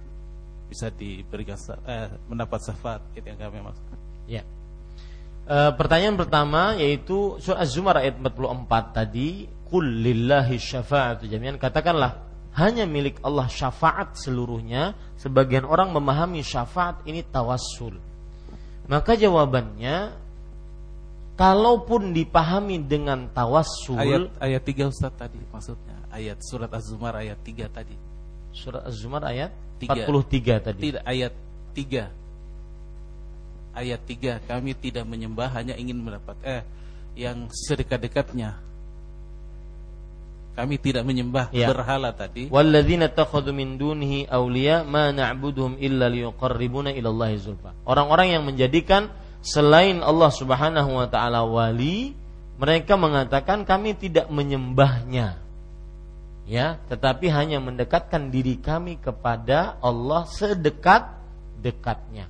Bisa 0.70 0.86
diberikan 0.94 1.58
eh, 1.82 2.14
mendapat 2.30 2.62
syafaat 2.62 3.02
itu 3.18 3.26
yang 3.26 3.42
kami 3.42 3.58
maksud. 3.58 3.82
Ya. 4.30 4.46
E, 5.42 5.56
pertanyaan 5.74 6.14
pertama 6.14 6.78
yaitu 6.78 7.42
surah 7.42 7.66
Az-Zumar 7.66 7.98
ayat 7.98 8.14
44 8.22 8.94
tadi 8.94 9.50
qul 9.70 9.86
lillahi 9.86 10.58
syafa'atu 10.58 11.30
jami'an 11.30 11.56
katakanlah 11.56 12.26
hanya 12.58 12.82
milik 12.84 13.22
Allah 13.22 13.46
syafaat 13.46 14.18
seluruhnya 14.18 14.98
sebagian 15.14 15.62
orang 15.62 15.94
memahami 15.94 16.42
syafaat 16.42 17.06
ini 17.06 17.22
tawassul 17.22 17.94
maka 18.90 19.14
jawabannya 19.14 20.10
kalaupun 21.40 22.12
dipahami 22.12 22.84
dengan 22.84 23.30
tawassul 23.32 23.96
Ayat 23.96 24.28
ayat 24.42 24.60
3 24.60 24.92
Ustaz 24.92 25.14
tadi 25.16 25.40
maksudnya. 25.48 25.96
Ayat 26.12 26.42
surat 26.44 26.68
Az-Zumar 26.68 27.16
ayat 27.16 27.40
3 27.40 27.70
tadi. 27.72 27.96
surat 28.52 28.84
Az-Zumar 28.84 29.24
ayat 29.24 29.54
Tiga. 29.80 30.04
43 30.04 30.60
tadi. 30.60 30.80
Tidak 30.92 31.00
ayat 31.08 31.32
3. 31.72 32.12
Ayat 33.72 34.00
3 34.04 34.44
kami 34.44 34.76
tidak 34.76 35.08
menyembah 35.08 35.48
hanya 35.56 35.72
ingin 35.80 35.96
mendapat 35.96 36.36
eh 36.44 36.60
yang 37.16 37.48
sedekat-dekatnya. 37.48 38.60
Kami 40.50 40.82
tidak 40.82 41.06
menyembah 41.06 41.54
Ya. 41.54 41.70
berhala 41.70 42.10
tadi. 42.12 42.50
Walladzina 42.50 43.08
takhadhu 43.08 43.54
min 43.54 43.78
dunihi 43.78 44.26
awliya 44.28 44.82
ma 44.84 45.14
na'buduhum 45.14 45.78
illa 45.78 46.10
liyuqarribuna 46.10 46.90
ila 46.92 47.08
Allahi 47.08 47.38
zulfa. 47.38 47.72
Orang-orang 47.86 48.34
yang 48.34 48.42
menjadikan 48.44 49.08
selain 49.40 50.04
Allah 50.04 50.28
Subhanahu 50.28 51.00
wa 51.00 51.08
taala 51.08 51.46
wali, 51.46 52.12
mereka 52.60 53.00
mengatakan 53.00 53.64
kami 53.64 53.96
tidak 53.96 54.28
menyembahnya. 54.28 55.40
Ya, 56.50 56.82
tetapi 56.90 57.30
hanya 57.30 57.62
mendekatkan 57.62 58.34
diri 58.34 58.58
kami 58.58 58.98
kepada 58.98 59.78
Allah 59.78 60.26
sedekat-dekatnya. 60.26 62.26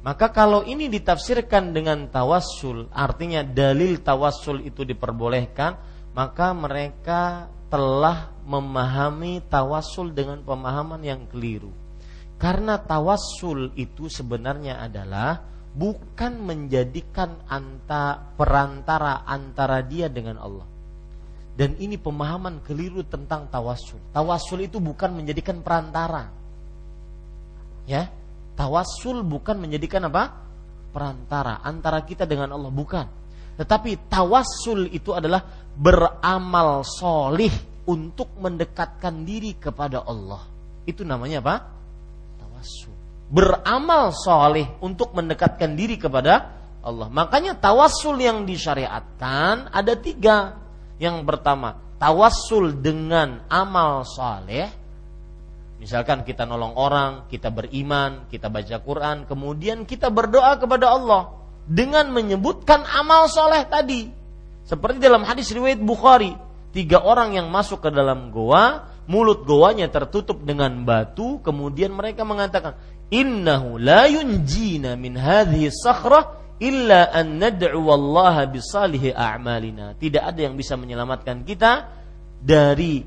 Maka 0.00 0.32
kalau 0.32 0.64
ini 0.64 0.88
ditafsirkan 0.88 1.76
dengan 1.76 2.08
tawassul, 2.08 2.88
artinya 2.96 3.44
dalil 3.44 4.00
tawassul 4.00 4.64
itu 4.64 4.88
diperbolehkan, 4.88 5.76
maka 6.18 6.50
mereka 6.50 7.46
telah 7.70 8.34
memahami 8.42 9.38
tawassul 9.46 10.10
dengan 10.10 10.42
pemahaman 10.42 10.98
yang 10.98 11.30
keliru. 11.30 11.70
Karena 12.42 12.74
tawassul 12.74 13.70
itu 13.78 14.10
sebenarnya 14.10 14.82
adalah 14.82 15.38
bukan 15.78 16.42
menjadikan 16.42 17.38
anta 17.46 18.34
perantara 18.34 19.22
antara 19.30 19.78
dia 19.86 20.10
dengan 20.10 20.42
Allah. 20.42 20.66
Dan 21.54 21.78
ini 21.78 21.94
pemahaman 21.94 22.66
keliru 22.66 23.06
tentang 23.06 23.46
tawassul. 23.46 24.02
Tawassul 24.10 24.66
itu 24.66 24.82
bukan 24.82 25.14
menjadikan 25.14 25.62
perantara. 25.62 26.34
Ya, 27.86 28.10
tawassul 28.58 29.22
bukan 29.22 29.54
menjadikan 29.62 30.10
apa? 30.10 30.34
Perantara 30.90 31.62
antara 31.62 32.02
kita 32.02 32.26
dengan 32.26 32.58
Allah 32.58 32.74
bukan. 32.74 33.06
Tetapi 33.58 34.06
tawassul 34.06 34.86
itu 34.94 35.10
adalah 35.10 35.42
beramal 35.78 36.82
solih 36.82 37.54
untuk 37.86 38.34
mendekatkan 38.42 39.22
diri 39.22 39.54
kepada 39.54 40.02
Allah. 40.02 40.42
Itu 40.82 41.06
namanya 41.06 41.38
apa? 41.38 41.56
Tawassul. 42.42 42.94
Beramal 43.30 44.10
solih 44.10 44.66
untuk 44.82 45.14
mendekatkan 45.14 45.78
diri 45.78 45.94
kepada 45.94 46.58
Allah. 46.82 47.06
Makanya 47.06 47.54
tawassul 47.54 48.18
yang 48.18 48.42
disyariatkan 48.42 49.70
ada 49.70 49.94
tiga. 49.94 50.58
Yang 50.98 51.22
pertama, 51.22 51.78
tawassul 52.02 52.74
dengan 52.82 53.46
amal 53.46 54.02
soleh. 54.02 54.66
Misalkan 55.78 56.26
kita 56.26 56.42
nolong 56.42 56.74
orang, 56.74 57.30
kita 57.30 57.54
beriman, 57.54 58.26
kita 58.26 58.50
baca 58.50 58.82
Quran, 58.82 59.16
kemudian 59.30 59.86
kita 59.86 60.10
berdoa 60.10 60.58
kepada 60.58 60.90
Allah 60.90 61.38
dengan 61.70 62.10
menyebutkan 62.10 62.82
amal 62.82 63.30
soleh 63.30 63.62
tadi. 63.70 64.17
Seperti 64.68 65.00
dalam 65.00 65.24
hadis 65.24 65.48
riwayat 65.48 65.80
Bukhari, 65.80 66.36
tiga 66.76 67.00
orang 67.00 67.40
yang 67.40 67.48
masuk 67.48 67.80
ke 67.80 67.88
dalam 67.88 68.28
goa, 68.28 68.84
mulut 69.08 69.48
goanya 69.48 69.88
tertutup 69.88 70.44
dengan 70.44 70.84
batu, 70.84 71.40
kemudian 71.40 71.96
mereka 71.96 72.28
mengatakan, 72.28 72.76
Innahu 73.08 73.80
la 73.80 74.04
yunjina 74.04 74.92
min 74.92 75.16
hadhihi 75.16 75.72
sakhrah 75.72 76.36
illa 76.60 77.08
an 77.08 77.40
nad'u 77.40 77.80
Allah 77.88 78.44
bisalihi 78.44 79.16
a'malina. 79.16 79.96
Tidak 79.96 80.20
ada 80.20 80.40
yang 80.44 80.52
bisa 80.52 80.76
menyelamatkan 80.76 81.48
kita 81.48 81.88
dari 82.36 83.00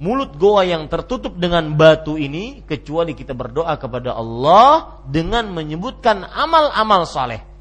mulut 0.00 0.32
goa 0.40 0.64
yang 0.64 0.88
tertutup 0.88 1.36
dengan 1.36 1.76
batu 1.76 2.16
ini 2.16 2.64
kecuali 2.64 3.12
kita 3.12 3.36
berdoa 3.36 3.76
kepada 3.76 4.16
Allah 4.16 5.04
dengan 5.04 5.52
menyebutkan 5.52 6.24
amal-amal 6.24 7.04
saleh. 7.04 7.51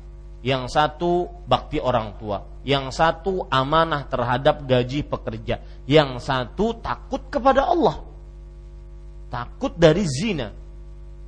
Yang 0.42 0.74
satu 0.74 1.30
bakti 1.46 1.78
orang 1.78 2.18
tua, 2.18 2.42
yang 2.66 2.90
satu 2.90 3.46
amanah 3.46 4.10
terhadap 4.10 4.66
gaji 4.66 5.06
pekerja, 5.06 5.62
yang 5.86 6.18
satu 6.18 6.82
takut 6.82 7.30
kepada 7.30 7.70
Allah. 7.70 8.02
Takut 9.30 9.78
dari 9.78 10.02
zina. 10.10 10.50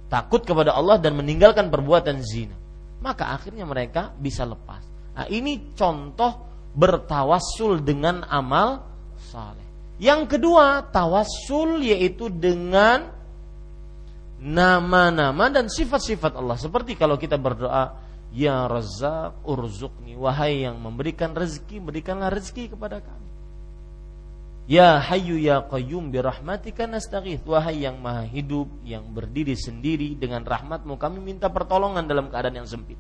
Takut 0.10 0.42
kepada 0.42 0.74
Allah 0.74 0.98
dan 0.98 1.14
meninggalkan 1.18 1.70
perbuatan 1.70 2.22
zina. 2.26 2.58
Maka 3.02 3.34
akhirnya 3.34 3.66
mereka 3.70 4.14
bisa 4.18 4.46
lepas. 4.46 4.82
Nah, 5.14 5.30
ini 5.30 5.74
contoh 5.78 6.50
bertawassul 6.74 7.86
dengan 7.86 8.26
amal 8.26 8.82
saleh. 9.30 9.64
Yang 10.02 10.38
kedua, 10.38 10.90
tawassul 10.90 11.86
yaitu 11.86 12.28
dengan 12.34 13.14
nama-nama 14.44 15.48
dan 15.48 15.72
sifat-sifat 15.72 16.36
Allah. 16.36 16.60
Seperti 16.60 17.00
kalau 17.00 17.16
kita 17.16 17.40
berdoa, 17.40 18.03
Ya 18.34 18.66
Razzaq 18.66 19.46
urzuqni 19.46 20.18
wahai 20.18 20.66
yang 20.66 20.82
memberikan 20.82 21.38
rezeki 21.38 21.78
berikanlah 21.78 22.34
rezeki 22.34 22.74
kepada 22.74 22.98
kami. 22.98 23.30
Ya 24.66 24.98
Hayyu 24.98 25.38
ya 25.38 25.62
Qayyum 25.62 26.10
bi 26.10 26.18
rahmatika 26.18 26.90
nastaghith 26.90 27.46
wahai 27.46 27.86
yang 27.86 28.02
maha 28.02 28.26
hidup 28.26 28.72
yang 28.82 29.06
berdiri 29.12 29.54
sendiri 29.54 30.18
dengan 30.18 30.42
rahmatmu 30.42 30.98
kami 30.98 31.22
minta 31.22 31.52
pertolongan 31.52 32.10
dalam 32.10 32.34
keadaan 32.34 32.64
yang 32.64 32.70
sempit. 32.70 32.98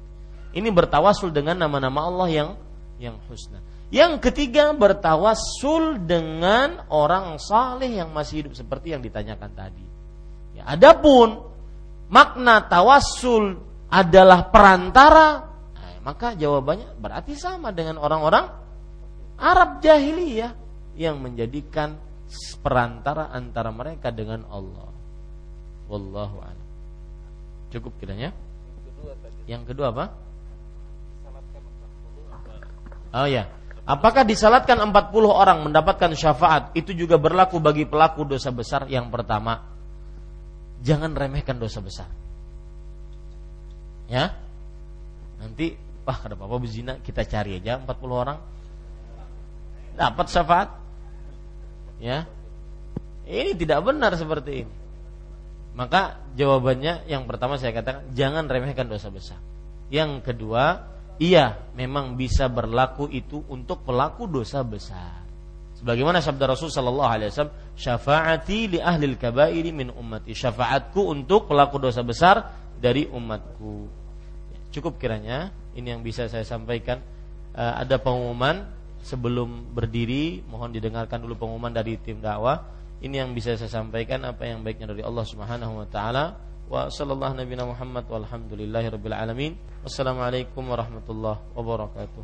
Ini 0.54 0.70
bertawasul 0.70 1.34
dengan 1.34 1.66
nama-nama 1.66 2.06
Allah 2.06 2.30
yang 2.30 2.50
yang 3.02 3.18
husna. 3.26 3.58
Yang 3.94 4.26
ketiga 4.30 4.74
bertawassul 4.74 6.02
dengan 6.06 6.82
orang 6.90 7.38
saleh 7.38 8.02
yang 8.02 8.10
masih 8.10 8.46
hidup 8.46 8.54
seperti 8.58 8.94
yang 8.94 9.06
ditanyakan 9.06 9.54
tadi. 9.54 9.86
Ya, 10.58 10.66
adapun 10.66 11.42
makna 12.10 12.66
tawassul 12.66 13.73
adalah 13.94 14.50
perantara, 14.50 15.46
nah, 15.78 15.94
maka 16.02 16.34
jawabannya 16.34 16.98
berarti 16.98 17.38
sama 17.38 17.70
dengan 17.70 18.02
orang-orang 18.02 18.50
Arab 19.38 19.86
jahiliyah 19.86 20.58
yang 20.98 21.22
menjadikan 21.22 22.02
perantara 22.66 23.30
antara 23.30 23.70
mereka 23.70 24.10
dengan 24.10 24.50
Allah. 24.50 24.90
Wallahu 25.86 26.42
a'lam. 26.42 26.70
Cukup 27.70 27.94
kiranya? 28.02 28.34
Yang 29.46 29.74
kedua 29.74 29.94
apa? 29.94 30.06
Oh 33.14 33.30
ya. 33.30 33.46
Apakah 33.84 34.24
disalatkan 34.24 34.80
40 34.80 35.12
orang 35.28 35.60
mendapatkan 35.70 36.16
syafaat 36.16 36.72
itu 36.74 36.96
juga 36.96 37.20
berlaku 37.20 37.60
bagi 37.60 37.84
pelaku 37.84 38.26
dosa 38.26 38.50
besar 38.50 38.88
yang 38.88 39.12
pertama? 39.12 39.60
Jangan 40.82 41.12
remehkan 41.14 41.60
dosa 41.60 41.84
besar. 41.84 42.23
Ya. 44.12 44.36
Nanti 45.40 45.76
wah 46.04 46.20
ada 46.20 46.36
apa 46.36 46.56
berzina 46.60 47.00
kita 47.00 47.24
cari 47.24 47.60
aja 47.60 47.80
40 47.80 47.88
orang 48.12 48.38
dapat 49.96 50.28
syafaat. 50.30 50.70
Ya. 52.02 52.28
Ini 53.24 53.56
tidak 53.56 53.88
benar 53.88 54.12
seperti 54.20 54.68
ini. 54.68 54.74
Maka 55.74 56.22
jawabannya 56.38 57.10
yang 57.10 57.26
pertama 57.26 57.58
saya 57.58 57.74
katakan 57.74 58.14
jangan 58.14 58.46
remehkan 58.46 58.86
dosa 58.86 59.10
besar. 59.10 59.40
Yang 59.90 60.22
kedua, 60.22 60.86
iya 61.18 61.58
memang 61.74 62.14
bisa 62.14 62.46
berlaku 62.46 63.10
itu 63.10 63.42
untuk 63.50 63.82
pelaku 63.82 64.30
dosa 64.30 64.62
besar. 64.62 65.26
Sebagaimana 65.74 66.22
sabda 66.24 66.54
Rasul 66.54 66.70
sallallahu 66.70 67.10
alaihi 67.10 67.30
wasallam, 67.34 67.56
"Syafaati 67.76 68.78
li 68.78 68.80
ahli 68.80 69.18
kabairi 69.18 69.74
min 69.74 69.90
ummati." 69.90 70.32
Syafaatku 70.32 71.10
untuk 71.10 71.50
pelaku 71.50 71.82
dosa 71.82 72.06
besar 72.06 72.63
dari 72.84 73.08
umatku. 73.08 73.88
Cukup 74.76 75.00
kiranya 75.00 75.56
ini 75.80 75.96
yang 75.96 76.04
bisa 76.04 76.28
saya 76.28 76.44
sampaikan. 76.44 77.00
Uh, 77.56 77.80
ada 77.80 77.96
pengumuman 78.02 78.68
sebelum 79.00 79.72
berdiri, 79.72 80.44
mohon 80.52 80.76
didengarkan 80.76 81.24
dulu 81.24 81.48
pengumuman 81.48 81.72
dari 81.72 81.96
tim 81.96 82.20
dakwah. 82.20 82.68
Ini 83.00 83.24
yang 83.24 83.32
bisa 83.32 83.56
saya 83.56 83.72
sampaikan 83.72 84.28
apa 84.28 84.44
yang 84.44 84.60
baiknya 84.60 84.92
dari 84.92 85.04
Allah 85.04 85.24
Subhanahu 85.24 85.80
wa 85.80 85.88
taala. 85.88 86.36
Wa 86.68 86.92
sallallahu 86.92 87.40
nabiyana 87.40 87.68
Muhammad 87.68 88.08
walhamdulillahi 88.08 88.88
rabbil 88.92 89.16
alamin. 89.16 89.54
Wassalamualaikum 89.84 90.64
warahmatullahi 90.68 91.40
wabarakatuh. 91.56 92.24